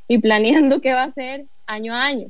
y 0.07 0.17
planeando 0.19 0.81
qué 0.81 0.93
va 0.93 1.03
a 1.03 1.11
ser 1.11 1.45
año 1.65 1.93
a 1.93 2.05
año. 2.05 2.27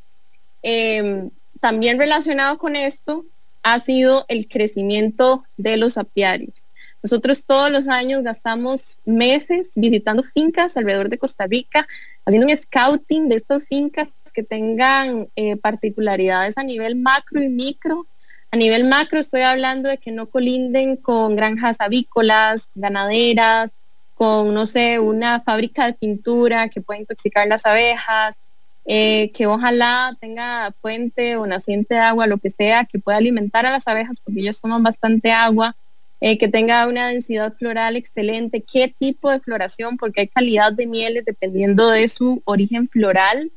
Em, 0.63 1.29
también 1.59 1.99
relacionado 1.99 2.57
con 2.57 2.75
esto 2.75 3.25
ha 3.63 3.79
sido 3.79 4.25
el 4.27 4.47
crecimiento 4.47 5.43
de 5.57 5.77
los 5.77 5.97
apiarios. 5.97 6.63
Nosotros 7.03 7.43
todos 7.45 7.71
los 7.71 7.87
años 7.87 8.23
gastamos 8.23 8.97
meses 9.05 9.71
visitando 9.75 10.23
fincas 10.23 10.77
alrededor 10.77 11.09
de 11.09 11.17
Costa 11.17 11.47
Rica, 11.47 11.87
haciendo 12.25 12.47
un 12.47 12.57
scouting 12.57 13.29
de 13.29 13.35
estas 13.35 13.63
fincas 13.63 14.09
que 14.33 14.43
tengan 14.43 15.27
eh, 15.35 15.55
particularidades 15.55 16.57
a 16.57 16.63
nivel 16.63 16.95
macro 16.95 17.41
y 17.41 17.49
micro. 17.49 18.05
A 18.51 18.57
nivel 18.57 18.83
macro 18.83 19.19
estoy 19.19 19.41
hablando 19.41 19.89
de 19.89 19.97
que 19.97 20.11
no 20.11 20.27
colinden 20.27 20.95
con 20.95 21.35
granjas 21.35 21.77
avícolas, 21.79 22.69
ganaderas, 22.75 23.71
con, 24.17 24.53
no 24.53 24.65
sé, 24.65 24.99
una 24.99 25.41
fábrica 25.41 25.85
de 25.85 25.93
pintura 25.93 26.69
que 26.69 26.81
puede 26.81 27.01
intoxicar 27.01 27.47
las 27.47 27.67
abejas, 27.67 28.37
eh, 28.85 29.31
que 29.35 29.45
ojalá 29.45 30.17
tenga 30.19 30.73
fuente 30.81 31.35
o 31.37 31.45
naciente 31.45 31.93
de 31.95 31.99
agua, 31.99 32.25
lo 32.25 32.39
que 32.39 32.49
sea, 32.49 32.85
que 32.85 32.97
pueda 32.97 33.19
alimentar 33.19 33.65
a 33.67 33.71
las 33.71 33.87
abejas 33.87 34.17
porque 34.23 34.39
ellas 34.39 34.59
toman 34.59 34.81
bastante 34.81 35.31
agua, 35.31 35.75
eh, 36.19 36.39
que 36.39 36.47
tenga 36.47 36.87
una 36.87 37.09
densidad 37.09 37.53
floral 37.53 37.95
excelente, 37.95 38.61
qué 38.63 38.91
tipo 38.97 39.29
de 39.29 39.39
floración, 39.39 39.97
porque 39.97 40.21
hay 40.21 40.27
calidad 40.27 40.73
de 40.73 40.87
mieles 40.87 41.25
dependiendo 41.25 41.89
de 41.89 42.09
su 42.09 42.41
origen 42.45 42.87
floral. 42.87 43.51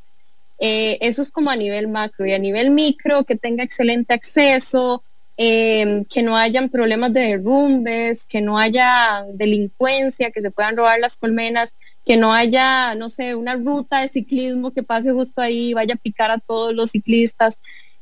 Eh, 0.59 0.99
eso 1.01 1.23
es 1.23 1.31
como 1.31 1.49
a 1.49 1.55
nivel 1.55 1.87
macro. 1.87 2.27
Y 2.27 2.33
a 2.33 2.39
nivel 2.39 2.69
micro, 2.69 3.23
que 3.23 3.35
tenga 3.35 3.63
excelente 3.63 4.13
acceso, 4.13 5.01
Em, 5.37 6.03
que 6.05 6.21
no 6.21 6.35
hayan 6.35 6.69
problemas 6.69 7.13
de 7.13 7.21
derrumbes, 7.21 8.25
que 8.25 8.41
no 8.41 8.59
haya 8.59 9.23
delincuencia, 9.33 10.29
que 10.29 10.41
se 10.41 10.51
puedan 10.51 10.75
robar 10.75 10.99
las 10.99 11.15
colmenas, 11.15 11.73
que 12.05 12.17
no 12.17 12.33
haya, 12.33 12.95
no 12.95 13.09
sé, 13.09 13.35
una 13.35 13.55
ruta 13.55 14.01
de 14.01 14.09
ciclismo 14.09 14.71
que 14.71 14.83
pase 14.83 15.11
justo 15.11 15.41
ahí, 15.41 15.73
vaya 15.73 15.95
a 15.95 15.97
picar 15.97 16.31
a 16.31 16.37
todos 16.37 16.75
los 16.75 16.91
ciclistas. 16.91 17.57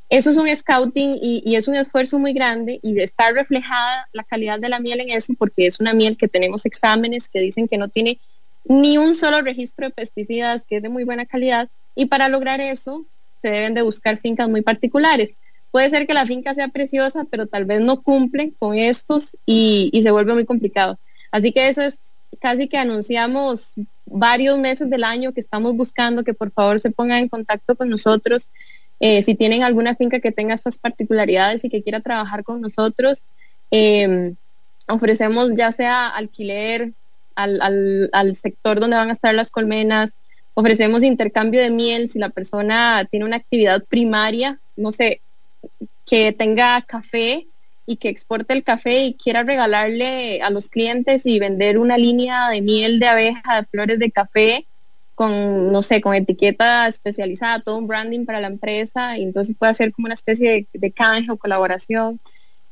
Eso 0.09 0.31
es 0.31 0.37
un 0.37 0.53
scouting 0.53 1.19
y, 1.21 1.43
y, 1.45 1.55
es 1.55 1.67
un 1.67 1.75
esfuerzo 1.75 2.17
muy 2.17 2.33
grande 2.33 2.79
y 2.81 2.93
de 2.93 3.03
estar 3.03 3.33
reflejada 3.33 4.07
la 4.11 4.23
calidad 4.23 4.59
de 4.59 4.69
la 4.69 4.79
miel 4.79 5.01
en 5.01 5.11
eso, 5.11 5.33
porque 5.37 5.67
es 5.67 5.79
una 5.79 5.93
miel 5.93 6.17
que 6.17 6.27
tenemos 6.27 6.65
exámenes 6.65 7.29
que 7.29 7.39
dicen 7.39 7.67
que 7.67 7.77
no 7.77 7.89
tiene 7.89 8.17
ni 8.65 8.97
un 8.97 9.13
solo 9.13 9.41
registro 9.41 9.85
de 9.85 9.91
pesticidas, 9.91 10.65
que 10.65 10.77
es 10.77 10.83
de 10.83 10.89
muy 10.89 11.03
buena 11.03 11.25
calidad, 11.25 11.69
y 11.95 12.07
para 12.07 12.27
lograr 12.27 12.59
eso 12.59 13.05
se 13.39 13.49
deben 13.49 13.75
de 13.75 13.83
buscar 13.83 14.17
fincas 14.17 14.49
muy 14.49 14.61
particulares 14.61 15.35
puede 15.71 15.89
ser 15.89 16.07
que 16.07 16.13
la 16.13 16.25
finca 16.25 16.53
sea 16.53 16.67
preciosa, 16.67 17.25
pero 17.29 17.47
tal 17.47 17.65
vez 17.65 17.81
no 17.81 18.01
cumple 18.01 18.51
con 18.57 18.77
estos 18.77 19.37
y, 19.45 19.91
se 20.01 20.11
vuelve 20.11 20.33
muy 20.33 20.45
complicado. 20.45 20.97
Así 21.31 21.51
que 21.51 21.67
eso 21.67 21.81
es 21.81 21.99
casi 22.39 22.67
que 22.67 22.77
anunciamos 22.77 23.73
varios 24.05 24.57
meses 24.57 24.89
del 24.89 25.03
año 25.03 25.31
que 25.31 25.41
estamos 25.41 25.75
buscando 25.75 26.23
que 26.23 26.33
por 26.33 26.51
favor 26.51 26.79
se 26.79 26.91
pongan 26.91 27.19
en 27.19 27.29
contacto 27.29 27.75
con 27.75 27.89
nosotros. 27.89 28.47
Eh, 28.99 29.21
si 29.21 29.35
tienen 29.35 29.63
alguna 29.63 29.95
finca 29.95 30.19
que 30.19 30.31
tenga 30.31 30.55
estas 30.55 30.77
particularidades 30.77 31.63
y 31.63 31.69
que 31.69 31.83
quiera 31.83 31.99
trabajar 31.99 32.43
con 32.43 32.61
nosotros, 32.61 33.23
em, 33.71 34.35
ofrecemos 34.87 35.55
ya 35.55 35.71
sea 35.71 36.07
alquiler 36.07 36.91
al, 37.35 37.61
al, 37.61 38.09
al 38.11 38.35
sector 38.35 38.79
donde 38.79 38.97
van 38.97 39.09
a 39.09 39.13
estar 39.13 39.33
las 39.35 39.51
colmenas, 39.51 40.13
ofrecemos 40.55 41.03
intercambio 41.03 41.61
de 41.61 41.69
miel 41.69 42.09
si 42.09 42.19
la 42.19 42.29
persona 42.29 43.07
tiene 43.09 43.25
una 43.25 43.37
actividad 43.37 43.83
primaria, 43.85 44.59
no 44.75 44.91
sé, 44.91 45.21
que 46.05 46.31
tenga 46.31 46.81
café 46.81 47.45
y 47.85 47.97
que 47.97 48.09
exporte 48.09 48.53
el 48.53 48.63
café 48.63 49.03
y 49.03 49.13
quiera 49.15 49.43
regalarle 49.43 50.41
a 50.41 50.49
los 50.51 50.69
clientes 50.69 51.25
y 51.25 51.39
vender 51.39 51.79
una 51.79 51.97
línea 51.97 52.49
de 52.49 52.61
miel 52.61 52.99
de 52.99 53.07
abeja, 53.07 53.61
de 53.61 53.67
flores 53.67 53.99
de 53.99 54.11
café, 54.11 54.65
con, 55.15 55.71
no 55.71 55.81
sé, 55.81 55.99
con 55.99 56.13
etiqueta 56.13 56.87
especializada, 56.87 57.61
todo 57.61 57.77
un 57.77 57.87
branding 57.87 58.25
para 58.25 58.41
la 58.41 58.47
empresa, 58.47 59.17
y 59.17 59.23
entonces 59.23 59.55
puede 59.57 59.71
hacer 59.71 59.91
como 59.91 60.05
una 60.05 60.13
especie 60.13 60.67
de, 60.71 60.91
canje 60.91 61.31
o 61.31 61.37
colaboración. 61.37 62.19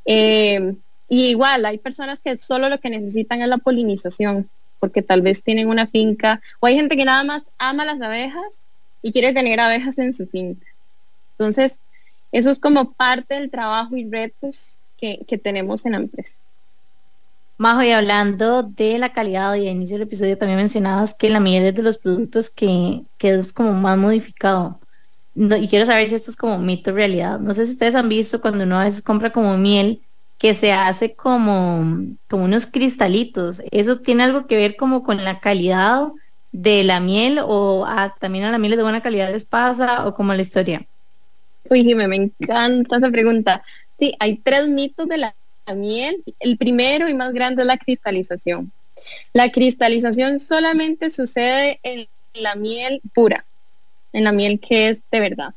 Eh, 0.06 0.76
y 1.10 1.30
igual, 1.30 1.66
hay 1.66 1.78
personas 1.78 2.20
que 2.24 2.38
solo 2.38 2.70
lo 2.70 2.80
que 2.80 2.90
necesitan 2.90 3.42
es 3.42 3.48
la 3.48 3.58
polinización, 3.58 4.48
porque 4.80 5.02
tal 5.02 5.22
vez 5.22 5.44
tienen 5.44 5.68
una 5.68 5.88
finca, 5.88 6.42
o 6.60 6.68
hay 6.68 6.76
gente 6.76 6.96
que 6.96 7.06
nada 7.06 7.24
más 7.24 7.44
ama 7.58 7.86
las 7.86 8.02
abejas 8.02 8.60
y 9.02 9.12
quiere 9.12 9.34
tener 9.34 9.60
abejas 9.60 9.98
en 9.98 10.14
su 10.14 10.28
finca. 10.28 10.66
Entonces, 11.32 11.80
eso 12.32 12.52
es 12.52 12.60
como 12.60 12.92
parte 12.92 13.36
del 13.36 13.50
trabajo 13.50 13.96
y 13.96 14.10
retos 14.10 14.78
que, 14.98 15.40
tenemos 15.42 15.86
en 15.86 15.94
la 15.94 16.00
empresa. 16.00 16.36
Majo, 17.58 17.82
y 17.84 17.92
hablando 17.92 18.64
de 18.64 18.98
la 19.00 19.14
calidad, 19.14 19.56
y 19.56 19.68
al 19.68 19.76
inicio 19.76 19.98
del 19.98 20.08
episodio 20.08 20.38
también 20.38 20.58
mencionabas 20.58 21.14
que 21.14 21.30
la 21.30 21.40
miel 21.40 21.64
es 21.64 21.76
de 21.76 21.82
los 21.82 21.98
productos 21.98 22.50
que, 22.50 23.02
que 23.18 23.30
es 23.30 23.54
como 23.54 23.74
más 23.74 23.98
modificado. 23.98 24.80
y 25.36 25.68
quiero 25.68 25.86
saber 25.86 26.08
si 26.08 26.16
esto 26.16 26.32
es 26.32 26.38
como 26.38 26.58
mito 26.60 26.92
realidad. 26.92 27.40
No 27.40 27.54
sé 27.54 27.66
si 27.66 27.72
ustedes 27.72 27.96
han 27.96 28.10
visto 28.10 28.42
cuando 28.42 28.64
uno 28.64 28.80
a 28.80 28.84
veces 28.84 29.02
compra 29.02 29.32
como 29.32 29.58
miel 29.58 30.02
que 30.38 30.54
se 30.54 30.72
hace 30.72 31.16
como, 31.16 32.04
como 32.30 32.44
unos 32.46 32.68
cristalitos. 32.68 33.62
¿Eso 33.72 34.00
tiene 34.00 34.24
algo 34.24 34.48
que 34.48 34.56
ver 34.56 34.76
como 34.76 35.04
con 35.04 35.24
la 35.24 35.40
calidad 35.40 36.08
de 36.52 36.84
la 36.84 37.00
miel 37.00 37.40
o 37.44 37.88
también 38.20 38.46
a 38.46 38.52
la 38.52 38.58
miel 38.58 38.76
de 38.76 38.84
buena 38.84 39.02
calidad 39.02 39.32
les 39.32 39.46
pasa 39.46 40.08
o 40.08 40.14
como 40.14 40.34
la 40.34 40.42
historia? 40.42 40.86
Uy, 41.70 41.84
Jimé, 41.84 42.08
me 42.08 42.16
encanta 42.16 42.98
esa 42.98 43.10
pregunta. 43.10 43.64
Sí, 44.00 44.14
hay 44.20 44.38
tres 44.38 44.68
mitos 44.68 45.08
de 45.08 45.18
la 45.18 45.34
miel, 45.76 46.24
el 46.40 46.58
primero 46.58 47.10
y 47.10 47.14
más 47.14 47.34
grande 47.34 47.64
es 47.64 47.68
la 47.68 47.78
cristalización. 47.78 48.72
La 49.34 49.52
cristalización 49.52 50.40
solamente 50.40 51.12
sucede 51.12 51.80
en 51.84 52.08
la 52.34 52.56
miel 52.56 53.02
pura, 53.14 53.46
en 54.14 54.24
la 54.24 54.32
miel 54.32 54.60
que 54.60 54.90
es 54.90 55.02
de 55.12 55.20
verdad. 55.20 55.54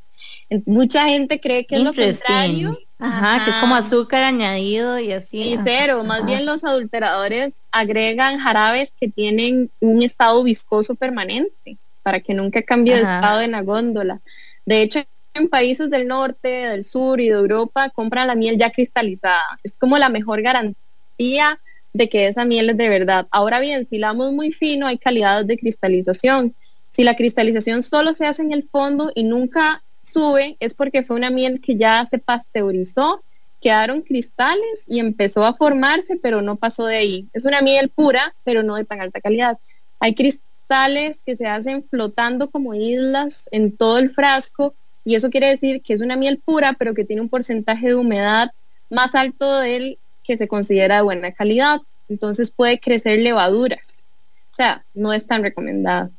Mucha 0.67 1.07
gente 1.07 1.41
cree 1.41 1.65
que 1.65 1.77
es 1.77 1.83
lo 1.83 1.95
contrario. 1.95 2.79
Ajá, 2.99 3.45
que 3.45 3.51
es 3.51 3.57
como 3.57 3.77
azúcar 3.77 4.25
añadido 4.25 4.99
y 4.99 5.13
así. 5.13 5.39
Y 5.39 5.59
cero, 5.65 6.05
más 6.05 6.27
bien 6.27 6.45
los 6.45 6.65
adulteradores 6.65 7.55
agregan 7.73 8.39
jarabes 8.39 8.93
que 9.01 9.09
tienen 9.09 9.71
un 9.81 10.03
estado 10.03 10.43
viscoso 10.43 10.95
permanente 10.95 11.79
para 12.03 12.21
que 12.21 12.35
nunca 12.35 12.63
cambie 12.63 12.95
de 12.97 13.03
estado 13.03 13.41
en 13.41 13.53
la 13.53 13.63
góndola. 13.63 14.21
De 14.67 14.83
hecho, 14.83 15.03
en 15.41 15.49
países 15.49 15.91
del 15.91 16.07
norte, 16.07 16.49
del 16.49 16.84
sur 16.84 17.20
y 17.20 17.28
de 17.28 17.34
Europa 17.34 17.91
compran 17.91 18.28
la 18.28 18.34
miel 18.34 18.57
ya 18.57 18.70
cristalizada. 18.70 19.59
Es 19.64 19.76
como 19.76 19.99
la 19.99 20.09
mejor 20.09 20.43
garantía 20.43 21.59
de 21.93 22.09
que 22.09 22.28
esa 22.28 22.45
miel 22.45 22.70
es 22.70 22.76
de 22.76 22.88
verdad. 22.88 23.26
Ahora 23.30 23.59
bien, 23.61 23.86
si 23.88 23.99
la 23.99 24.09
damos 24.09 24.32
muy 24.32 24.53
fino, 24.53 24.86
hay 24.86 24.99
calidades 24.99 25.47
de 25.47 25.59
cristalización. 25.59 26.55
Si 26.91 27.05
la 27.05 27.16
cristalización 27.16 27.82
solo 27.82 28.14
se 28.14 28.26
hace 28.26 28.43
en 28.43 28.53
el 28.53 28.62
fondo 28.62 29.11
y 29.14 29.24
nunca 29.24 29.82
sube 30.03 30.57
es 30.61 30.74
porque 30.74 31.03
fue 31.03 31.16
una 31.16 31.30
miel 31.30 31.61
que 31.61 31.76
ya 31.76 32.05
se 32.05 32.18
pasteurizó, 32.18 33.22
quedaron 33.61 34.03
cristales 34.03 34.84
y 34.86 34.99
empezó 34.99 35.45
a 35.45 35.55
formarse, 35.55 36.16
pero 36.16 36.43
no 36.43 36.57
pasó 36.57 36.86
de 36.86 36.97
ahí. 36.97 37.28
Es 37.32 37.45
una 37.45 37.61
miel 37.61 37.88
pura, 37.88 38.34
pero 38.45 38.62
no 38.62 38.76
de 38.76 38.84
tan 38.84 39.01
alta 39.01 39.20
calidad. 39.20 39.59
Hay 40.01 40.14
cristales 40.14 41.22
que 41.24 41.36
se 41.36 41.47
hacen 41.47 41.82
flotando 41.82 42.51
como 42.51 42.74
islas 42.74 43.49
en 43.51 43.76
todo 43.76 43.99
el 43.99 44.11
frasco 44.12 44.74
y 45.05 45.15
eso 45.15 45.31
quiere 45.31 45.49
decir 45.49 45.83
que 45.83 45.95
es 45.95 46.01
una 46.01 46.17
miel 46.17 46.39
pura, 46.39 46.75
pero 46.79 46.95
que 46.95 47.05
tiene 47.05 47.23
un 47.23 47.29
porcentaje 47.29 47.89
de 47.89 47.95
humedad 47.95 48.51
más 48.91 49.15
alto 49.15 49.59
del 49.59 49.99
que 50.25 50.37
se 50.37 50.49
considera 50.49 50.97
de 50.97 51.03
buena 51.03 51.33
calidad. 51.33 51.81
Entonces 52.09 52.51
puede 52.51 52.79
crecer 52.79 53.21
levaduras. 53.21 54.05
O 54.53 54.55
sea, 54.55 54.85
no 54.95 55.13
es 55.13 55.27
tan 55.27 55.43
recomendada. 55.43 56.11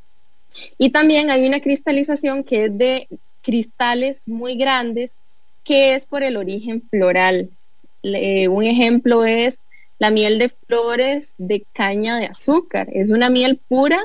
Y 0.77 0.89
también 0.89 1.29
hay 1.29 1.47
una 1.47 1.59
cristalización 1.59 2.43
que 2.43 2.65
es 2.65 2.77
de 2.77 3.07
cristales 3.41 4.21
muy 4.27 4.55
grandes, 4.55 5.13
que 5.63 5.95
es 5.95 6.05
por 6.05 6.23
el 6.23 6.37
origen 6.37 6.81
floral. 6.81 7.49
un 8.03 8.63
ejemplo 8.63 9.25
es 9.25 9.59
la 9.99 10.09
miel 10.09 10.39
de 10.39 10.49
flores 10.49 11.33
de 11.37 11.63
caña 11.73 12.17
de 12.17 12.25
azúcar. 12.25 12.87
Es 12.91 13.11
una 13.11 13.29
miel 13.29 13.59
pura, 13.67 14.03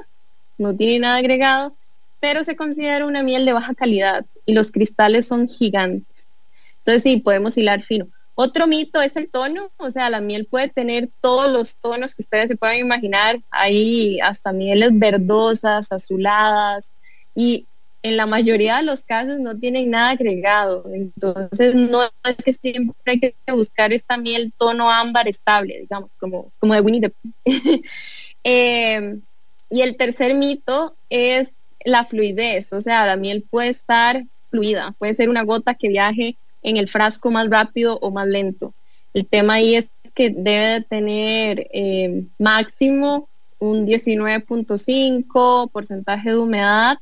no 0.59 0.75
tiene 0.75 0.99
nada 0.99 1.17
agregado, 1.17 1.75
pero 2.21 2.45
se 2.45 2.57
considera 2.57 3.07
una 3.07 3.23
miel 3.23 3.45
de 3.45 3.53
baja 3.53 3.75
calidad 3.75 4.25
y 4.45 4.55
los 4.55 4.73
cristales 4.73 5.27
son 5.27 5.49
gigantes. 5.49 6.29
Entonces 6.79 7.03
sí, 7.03 7.19
podemos 7.19 7.57
hilar 7.57 7.83
fino. 7.83 8.07
Otro 8.35 8.67
mito 8.67 9.01
es 9.01 9.17
el 9.17 9.29
tono, 9.29 9.71
o 9.79 9.91
sea, 9.91 10.11
la 10.11 10.21
miel 10.21 10.45
puede 10.45 10.69
tener 10.69 11.09
todos 11.23 11.51
los 11.51 11.77
tonos 11.77 12.15
que 12.15 12.23
ustedes 12.23 12.49
se 12.49 12.57
puedan 12.57 12.77
imaginar, 12.77 13.39
hay 13.51 14.21
hasta 14.21 14.53
mieles 14.53 14.91
verdosas, 14.99 15.91
azuladas, 15.91 16.87
y 17.35 17.65
en 18.03 18.17
la 18.17 18.27
mayoría 18.27 18.77
de 18.77 18.83
los 18.85 19.03
casos 19.03 19.39
no 19.39 19.59
tienen 19.59 19.91
nada 19.91 20.11
agregado. 20.11 20.85
Entonces 20.93 21.75
no 21.75 22.03
es 22.05 22.45
que 22.45 22.53
siempre 22.53 22.95
hay 23.07 23.21
que 23.21 23.35
buscar 23.53 23.93
esta 23.93 24.17
miel 24.17 24.53
tono 24.57 24.91
ámbar 24.91 25.29
estable, 25.29 25.81
digamos, 25.81 26.13
como, 26.19 26.51
como 26.59 26.75
de 26.75 26.81
Winnie 26.81 27.01
the 27.01 27.13
eh, 28.45 29.19
y 29.71 29.81
el 29.81 29.97
tercer 29.97 30.35
mito 30.35 30.95
es 31.11 31.49
la 31.87 32.05
fluidez, 32.05 32.73
o 32.73 32.81
sea, 32.81 33.07
la 33.07 33.17
miel 33.17 33.45
puede 33.49 33.69
estar 33.69 34.25
fluida, 34.51 34.93
puede 34.99 35.15
ser 35.15 35.31
una 35.31 35.45
gota 35.45 35.75
que 35.75 35.89
viaje 35.89 36.37
en 36.63 36.77
el 36.77 36.89
frasco 36.89 37.31
más 37.31 37.49
rápido 37.49 37.99
o 38.03 38.11
más 38.11 38.27
lento. 38.27 38.75
El 39.15 39.25
tema 39.25 39.55
ahí 39.55 39.77
es 39.77 39.87
que 40.15 40.31
debe 40.31 40.67
de 40.67 40.81
tener 40.81 41.69
eh, 41.73 42.25
máximo 42.39 43.29
un 43.61 43.87
19.5 43.87 45.71
porcentaje 45.71 46.31
de 46.31 46.39
humedad 46.39 46.99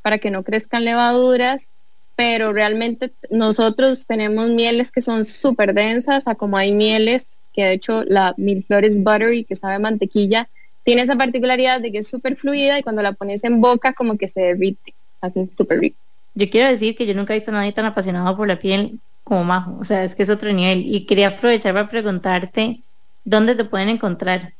para 0.00 0.18
que 0.18 0.30
no 0.30 0.44
crezcan 0.44 0.84
levaduras, 0.84 1.68
pero 2.14 2.52
realmente 2.52 3.10
nosotros 3.30 4.06
tenemos 4.06 4.48
mieles 4.50 4.92
que 4.92 5.02
son 5.02 5.24
súper 5.24 5.74
densas, 5.74 6.28
a 6.28 6.36
como 6.36 6.56
hay 6.56 6.70
mieles 6.70 7.38
que 7.52 7.64
de 7.64 7.72
hecho 7.72 8.04
la 8.04 8.32
mil 8.36 8.62
flores 8.62 9.02
buttery 9.02 9.42
que 9.42 9.56
sabe 9.56 9.80
mantequilla 9.80 10.48
tiene 10.84 11.02
esa 11.02 11.16
particularidad 11.16 11.80
de 11.80 11.92
que 11.92 11.98
es 11.98 12.08
súper 12.08 12.36
fluida 12.36 12.78
y 12.78 12.82
cuando 12.82 13.02
la 13.02 13.12
pones 13.12 13.44
en 13.44 13.60
boca 13.60 13.92
como 13.92 14.16
que 14.16 14.28
se 14.28 14.40
derrite, 14.40 14.94
así 15.20 15.48
súper 15.56 15.80
rico. 15.80 15.96
Yo 16.34 16.48
quiero 16.48 16.68
decir 16.68 16.96
que 16.96 17.06
yo 17.06 17.14
nunca 17.14 17.34
he 17.34 17.36
visto 17.36 17.50
a 17.50 17.54
nadie 17.54 17.72
tan 17.72 17.86
apasionado 17.86 18.36
por 18.36 18.48
la 18.48 18.58
piel 18.58 18.98
como 19.24 19.44
Majo, 19.44 19.78
o 19.80 19.84
sea, 19.84 20.04
es 20.04 20.14
que 20.14 20.22
es 20.22 20.30
otro 20.30 20.52
nivel 20.52 20.84
y 20.86 21.06
quería 21.06 21.28
aprovechar 21.28 21.74
para 21.74 21.88
preguntarte 21.88 22.80
dónde 23.24 23.54
te 23.54 23.64
pueden 23.64 23.88
encontrar. 23.88 24.52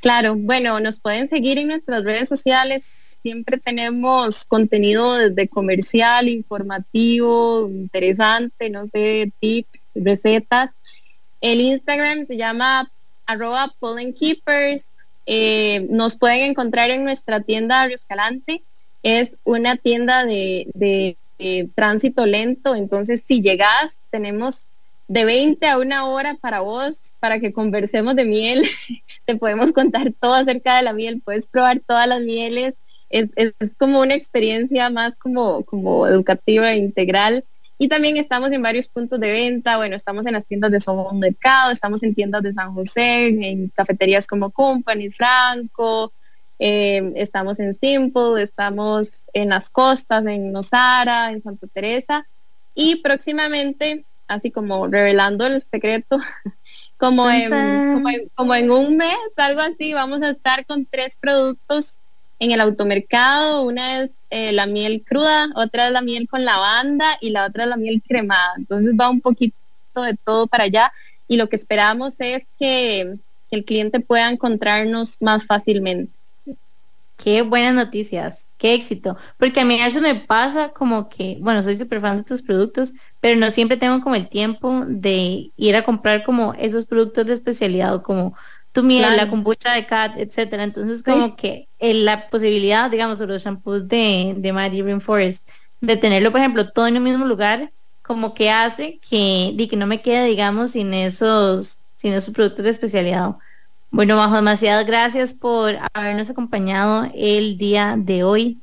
Claro, 0.00 0.36
bueno, 0.36 0.78
nos 0.80 1.00
pueden 1.00 1.28
seguir 1.28 1.58
en 1.58 1.68
nuestras 1.68 2.04
redes 2.04 2.28
sociales, 2.28 2.82
siempre 3.22 3.58
tenemos 3.58 4.44
contenido 4.44 5.16
desde 5.16 5.48
comercial, 5.48 6.28
informativo, 6.28 7.68
interesante, 7.68 8.70
no 8.70 8.86
sé, 8.86 9.32
tips, 9.40 9.80
recetas. 9.96 10.70
El 11.40 11.60
Instagram 11.60 12.26
se 12.26 12.36
llama 12.36 12.88
arroba 13.26 13.72
Keepers. 14.18 14.86
Eh, 15.26 15.86
nos 15.90 16.16
pueden 16.16 16.50
encontrar 16.50 16.90
en 16.90 17.04
nuestra 17.04 17.40
tienda 17.40 17.86
Río 17.86 17.96
Escalante. 17.96 18.62
Es 19.02 19.36
una 19.44 19.76
tienda 19.76 20.24
de, 20.24 20.68
de, 20.74 21.16
tránsito 21.74 22.24
lento, 22.24 22.74
entonces 22.74 23.22
si 23.22 23.42
llegas, 23.42 23.98
tenemos 24.10 24.62
de 25.06 25.24
20 25.24 25.66
a 25.68 25.78
una 25.78 26.06
hora 26.06 26.34
para 26.34 26.60
vos, 26.60 26.96
para 27.20 27.38
que 27.38 27.52
conversemos 27.52 28.16
de 28.16 28.24
miel. 28.24 28.66
Te 29.26 29.36
podemos 29.36 29.72
contar 29.72 30.12
todo 30.18 30.34
acerca 30.34 30.76
de 30.76 30.82
la 30.82 30.92
miel, 30.92 31.20
puedes 31.24 31.46
probar 31.46 31.80
todas 31.80 32.08
las 32.08 32.22
mieles 32.22 32.74
es, 33.10 33.52
como 33.78 34.00
una 34.00 34.14
experiencia 34.14 34.90
más 34.90 35.14
como, 35.16 35.64
como 35.64 36.06
educativa 36.06 36.72
e 36.72 36.78
integral. 36.78 37.44
Y 37.78 37.88
también 37.88 38.16
estamos 38.16 38.50
en 38.52 38.62
varios 38.62 38.88
puntos 38.88 39.20
de 39.20 39.30
venta. 39.30 39.76
Bueno, 39.76 39.96
estamos 39.96 40.24
en 40.26 40.32
las 40.32 40.46
tiendas 40.46 40.70
de 40.70 40.80
Somos 40.80 41.12
Mercado, 41.14 41.72
estamos 41.72 42.02
en 42.02 42.14
tiendas 42.14 42.42
de 42.42 42.52
San 42.52 42.72
José, 42.74 43.28
en 43.28 43.68
cafeterías 43.68 44.26
como 44.26 44.50
Company, 44.50 45.10
Franco, 45.10 46.12
eh, 46.58 47.12
estamos 47.16 47.60
en 47.60 47.74
Simple, 47.74 48.42
estamos 48.42 49.24
en 49.34 49.50
las 49.50 49.68
costas, 49.68 50.24
en 50.26 50.52
Nosara, 50.52 51.30
en 51.30 51.42
Santa 51.42 51.66
Teresa. 51.66 52.26
Y 52.74 52.96
próximamente, 52.96 54.04
así 54.26 54.50
como 54.50 54.86
revelando 54.86 55.46
el 55.46 55.60
secreto, 55.60 56.18
como 56.96 57.24
como 57.24 58.08
como 58.34 58.54
en 58.54 58.70
un 58.70 58.96
mes, 58.96 59.16
algo 59.36 59.60
así, 59.60 59.92
vamos 59.92 60.22
a 60.22 60.30
estar 60.30 60.64
con 60.64 60.86
tres 60.86 61.16
productos 61.20 61.95
en 62.38 62.50
el 62.52 62.60
automercado. 62.60 63.62
Una 63.62 64.02
es 64.02 64.12
eh, 64.30 64.52
la 64.52 64.66
miel 64.66 65.04
cruda, 65.06 65.48
otra 65.54 65.86
es 65.86 65.92
la 65.92 66.02
miel 66.02 66.28
con 66.28 66.44
lavanda 66.44 67.16
y 67.20 67.30
la 67.30 67.46
otra 67.46 67.64
es 67.64 67.70
la 67.70 67.76
miel 67.76 68.02
cremada. 68.06 68.54
Entonces 68.56 68.94
va 68.98 69.10
un 69.10 69.20
poquito 69.20 69.56
de 69.94 70.14
todo 70.24 70.46
para 70.46 70.64
allá 70.64 70.92
y 71.28 71.36
lo 71.36 71.48
que 71.48 71.56
esperamos 71.56 72.14
es 72.18 72.44
que, 72.58 73.16
el 73.52 73.64
cliente 73.64 74.00
pueda 74.00 74.28
encontrarnos 74.28 75.16
más 75.20 75.46
fácilmente. 75.46 76.12
Qué 77.16 77.42
buenas 77.42 77.74
noticias, 77.74 78.46
qué 78.58 78.74
éxito. 78.74 79.16
Porque 79.38 79.60
a 79.60 79.64
mí 79.64 79.80
eso 79.80 80.00
me 80.00 80.16
pasa 80.16 80.70
como 80.70 81.08
que, 81.08 81.38
bueno, 81.40 81.62
soy 81.62 81.76
súper 81.76 82.00
fan 82.00 82.18
de 82.18 82.24
tus 82.24 82.42
productos, 82.42 82.92
pero 83.20 83.38
no 83.38 83.48
siempre 83.50 83.76
tengo 83.76 84.02
como 84.02 84.16
el 84.16 84.28
tiempo 84.28 84.82
de 84.84 85.50
ir 85.56 85.76
a 85.76 85.84
comprar 85.84 86.24
como 86.24 86.54
esos 86.54 86.86
productos 86.86 87.24
de 87.26 87.34
especialidad, 87.34 88.02
como 88.02 88.34
tu 88.76 88.82
miel, 88.82 89.16
la 89.16 89.30
kombucha 89.30 89.72
de 89.72 89.86
cat, 89.86 90.18
etcétera. 90.18 90.62
Entonces, 90.62 91.02
como 91.02 91.34
que 91.34 91.66
la 91.80 92.28
posibilidad, 92.28 92.90
digamos, 92.90 93.18
de 93.18 93.26
los 93.26 93.42
shampoos 93.42 93.88
de, 93.88 94.34
de 94.36 94.52
Mary 94.52 94.82
Rainforest, 94.82 95.48
de 95.80 95.96
tenerlo, 95.96 96.30
por 96.30 96.40
ejemplo, 96.40 96.70
todo 96.70 96.86
en 96.86 96.96
el 96.96 97.02
mismo 97.02 97.24
lugar, 97.24 97.70
como 98.02 98.34
que 98.34 98.50
hace 98.50 99.00
que, 99.08 99.52
de 99.54 99.66
que 99.66 99.76
no 99.76 99.86
me 99.86 100.02
quede, 100.02 100.26
digamos, 100.26 100.72
sin 100.72 100.92
esos, 100.92 101.78
sin 101.96 102.12
esos 102.12 102.34
productos 102.34 102.64
de 102.64 102.70
especialidad. 102.70 103.30
Bueno, 103.90 104.18
Bajo, 104.18 104.36
demasiadas 104.36 104.84
gracias 104.84 105.32
por 105.32 105.74
habernos 105.94 106.28
acompañado 106.28 107.10
el 107.14 107.56
día 107.56 107.94
de 107.96 108.24
hoy. 108.24 108.58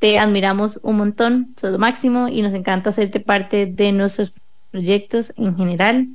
Te 0.00 0.18
admiramos 0.18 0.80
un 0.82 0.98
montón, 0.98 1.54
sos 1.58 1.72
lo 1.72 1.78
máximo 1.78 2.28
y 2.28 2.42
nos 2.42 2.52
encanta 2.52 2.90
hacerte 2.90 3.20
parte 3.20 3.64
de 3.64 3.92
nuestros 3.92 4.34
proyectos 4.70 5.32
en 5.38 5.56
general. 5.56 6.08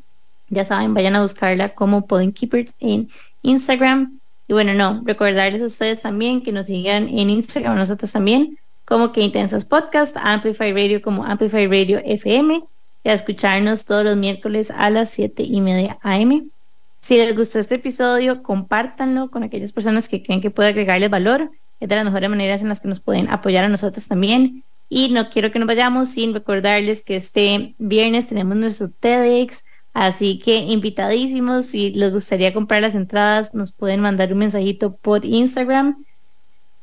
Ya 0.50 0.64
saben, 0.64 0.94
vayan 0.94 1.16
a 1.16 1.24
buscarla 1.24 1.70
como 1.70 2.06
Pudding 2.06 2.34
Keepers 2.34 2.76
en 2.80 3.10
Instagram. 3.42 4.20
Y 4.48 4.54
bueno, 4.54 4.74
no, 4.74 5.02
recordarles 5.06 5.62
a 5.62 5.66
ustedes 5.66 6.02
también 6.02 6.42
que 6.42 6.52
nos 6.52 6.66
sigan 6.68 7.08
en 7.08 7.30
Instagram, 7.30 7.76
nosotros 7.76 8.12
también, 8.12 8.58
como 8.86 9.12
que 9.12 9.22
Intensas 9.22 9.66
Podcast, 9.66 10.18
Amplify 10.18 10.74
Radio 10.74 11.02
como 11.02 11.26
Amplify 11.26 11.68
Radio 11.68 12.02
FM, 12.04 12.62
y 13.04 13.10
a 13.10 13.14
escucharnos 13.14 13.86
todos 13.86 14.04
los 14.04 14.18
miércoles 14.18 14.72
a 14.72 14.90
las 14.90 15.10
7 15.10 15.44
y 15.44 15.62
media 15.62 15.98
AM. 16.02 16.50
Si 17.02 17.18
les 17.18 17.36
gustó 17.36 17.60
este 17.60 17.76
episodio, 17.76 18.44
compártanlo 18.44 19.32
con 19.32 19.44
aquellas 19.44 19.72
personas 19.72 20.08
que 20.08 20.22
creen 20.22 20.40
que 20.40 20.52
puede 20.52 20.70
agregarles 20.70 21.10
valor. 21.10 21.50
Es 21.80 21.90
de 21.90 21.96
las 21.96 22.06
mejores 22.06 22.30
maneras 22.30 22.62
en 22.62 22.70
las 22.70 22.80
que 22.80 22.88
nos 22.88 23.00
pueden 23.00 23.28
apoyar 23.30 23.64
a 23.64 23.70
nosotros 23.70 24.08
también. 24.08 24.64
Y 24.88 25.10
no 25.10 25.30
quiero 25.30 25.52
que 25.52 25.58
nos 25.58 25.68
vayamos 25.68 26.10
sin 26.10 26.34
recordarles 26.34 27.02
que 27.02 27.16
este 27.16 27.74
viernes 27.80 28.28
tenemos 28.28 28.56
nuestro 28.56 28.90
TEDx 28.90 29.64
Así 29.94 30.40
que 30.40 30.58
invitadísimos, 30.58 31.66
si 31.66 31.92
les 31.92 32.12
gustaría 32.12 32.54
comprar 32.54 32.82
las 32.82 32.96
entradas, 32.96 33.54
nos 33.54 33.72
pueden 33.72 34.00
mandar 34.00 34.32
un 34.32 34.40
mensajito 34.40 34.96
por 34.96 35.26
Instagram. 35.26 36.04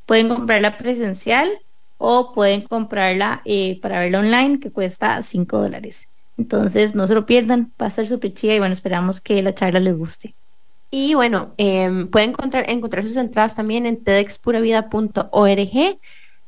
Pueden 0.07 0.29
comprarla 0.29 0.77
presencial 0.79 1.51
o 1.97 2.33
pueden 2.33 2.63
comprarla 2.63 3.43
eh, 3.45 3.79
para 3.81 4.01
verla 4.01 4.21
online, 4.21 4.61
que 4.61 4.71
cuesta 4.71 5.23
5 5.23 5.59
dólares. 5.59 6.07
Entonces, 6.37 6.95
no 6.95 7.07
se 7.07 7.15
lo 7.15 7.27
pierdan, 7.27 7.73
va 7.81 7.87
a 7.87 7.89
estar 7.89 8.07
súper 8.07 8.33
chida 8.35 8.55
y 8.55 8.59
bueno, 8.59 8.73
esperamos 8.73 9.21
que 9.21 9.43
la 9.43 9.55
charla 9.55 9.81
les 9.81 9.97
guste. 9.97 10.35
Y 10.91 11.15
bueno, 11.15 11.53
em, 11.59 12.09
pueden 12.09 12.31
encontrar, 12.31 12.71
encontrar 12.71 13.05
sus 13.05 13.17
entradas 13.17 13.55
también 13.55 13.87
en 13.87 14.03
tedxpuravida.org. 14.03 15.99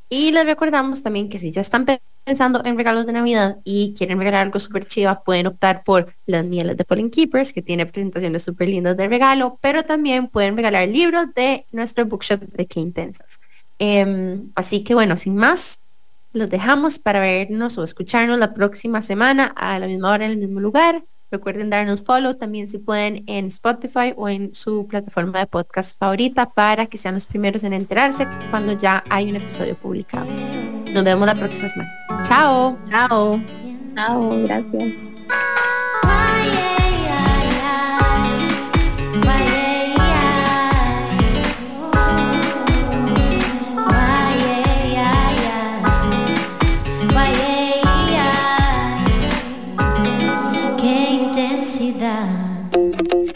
Y 0.09 0.33
les 0.33 0.47
recordamos 0.47 1.03
también 1.03 1.29
que 1.29 1.39
si 1.39 1.51
ya 1.53 1.61
están 1.61 1.85
pensando 2.25 2.63
en 2.65 2.77
regalos 2.77 3.07
de 3.07 3.13
Navidad 3.13 3.57
y 3.65 3.95
quieren 3.97 4.19
regalar 4.19 4.43
algo 4.43 4.61
súper 4.61 4.87
chiva, 4.87 5.23
pueden 5.23 5.47
optar 5.47 5.83
por 5.85 6.13
las 6.27 6.45
mieles 6.45 6.77
de 6.77 6.85
Fallen 6.85 7.11
Keepers, 7.11 7.53
que 7.53 7.63
tiene 7.63 7.87
presentaciones 7.87 8.43
súper 8.43 8.69
lindas 8.69 8.97
de 8.97 9.09
regalo, 9.09 9.59
pero 9.61 9.85
también 9.85 10.29
pueden 10.29 10.57
regalar 10.57 10.89
libros 10.89 11.35
de 11.35 11.65
nuestro 11.73 12.07
bookshop 12.07 12.41
de 12.41 12.67
Qué 12.67 12.81
Intensas. 12.81 13.39
Em, 13.79 14.51
así 14.55 14.85
que 14.85 14.95
bueno, 14.95 15.17
sin 15.17 15.37
más, 15.37 15.81
los 16.33 16.49
dejamos 16.49 16.99
para 16.99 17.21
vernos 17.21 17.79
o 17.79 17.85
escucharnos 17.85 18.39
la 18.39 18.55
próxima 18.55 19.03
semana 19.03 19.53
a 19.57 19.79
la 19.79 19.87
misma 19.87 20.13
hora 20.13 20.27
en 20.27 20.33
el 20.33 20.39
mismo 20.39 20.61
lugar. 20.61 21.03
Recuerden 21.31 21.71
darnos 21.71 22.03
follow 22.03 22.35
también 22.35 22.69
si 22.69 22.79
pueden 22.79 23.25
en 23.27 23.47
Spotify 23.47 24.13
o 24.17 24.29
en 24.29 24.55
su 24.55 24.87
plataforma 24.87 25.39
de 25.39 25.47
podcast 25.47 25.97
favorita 25.97 26.51
para 26.51 26.87
que 26.87 26.99
sean 26.99 27.15
los 27.15 27.27
primeros 27.27 27.63
en 27.65 27.73
enterarse 27.73 28.27
cuando 28.51 28.73
ya 28.73 29.05
hay 29.09 29.31
un 29.31 29.37
episodio 29.37 29.75
publicado. 29.77 30.27
Nos 30.93 31.05
vemos 31.05 31.27
la 31.27 31.35
próxima 31.35 31.69
semana. 31.69 31.91
Chao. 32.27 32.77
Chao. 32.91 33.41
Chao, 33.95 34.43
gracias. 34.43 35.10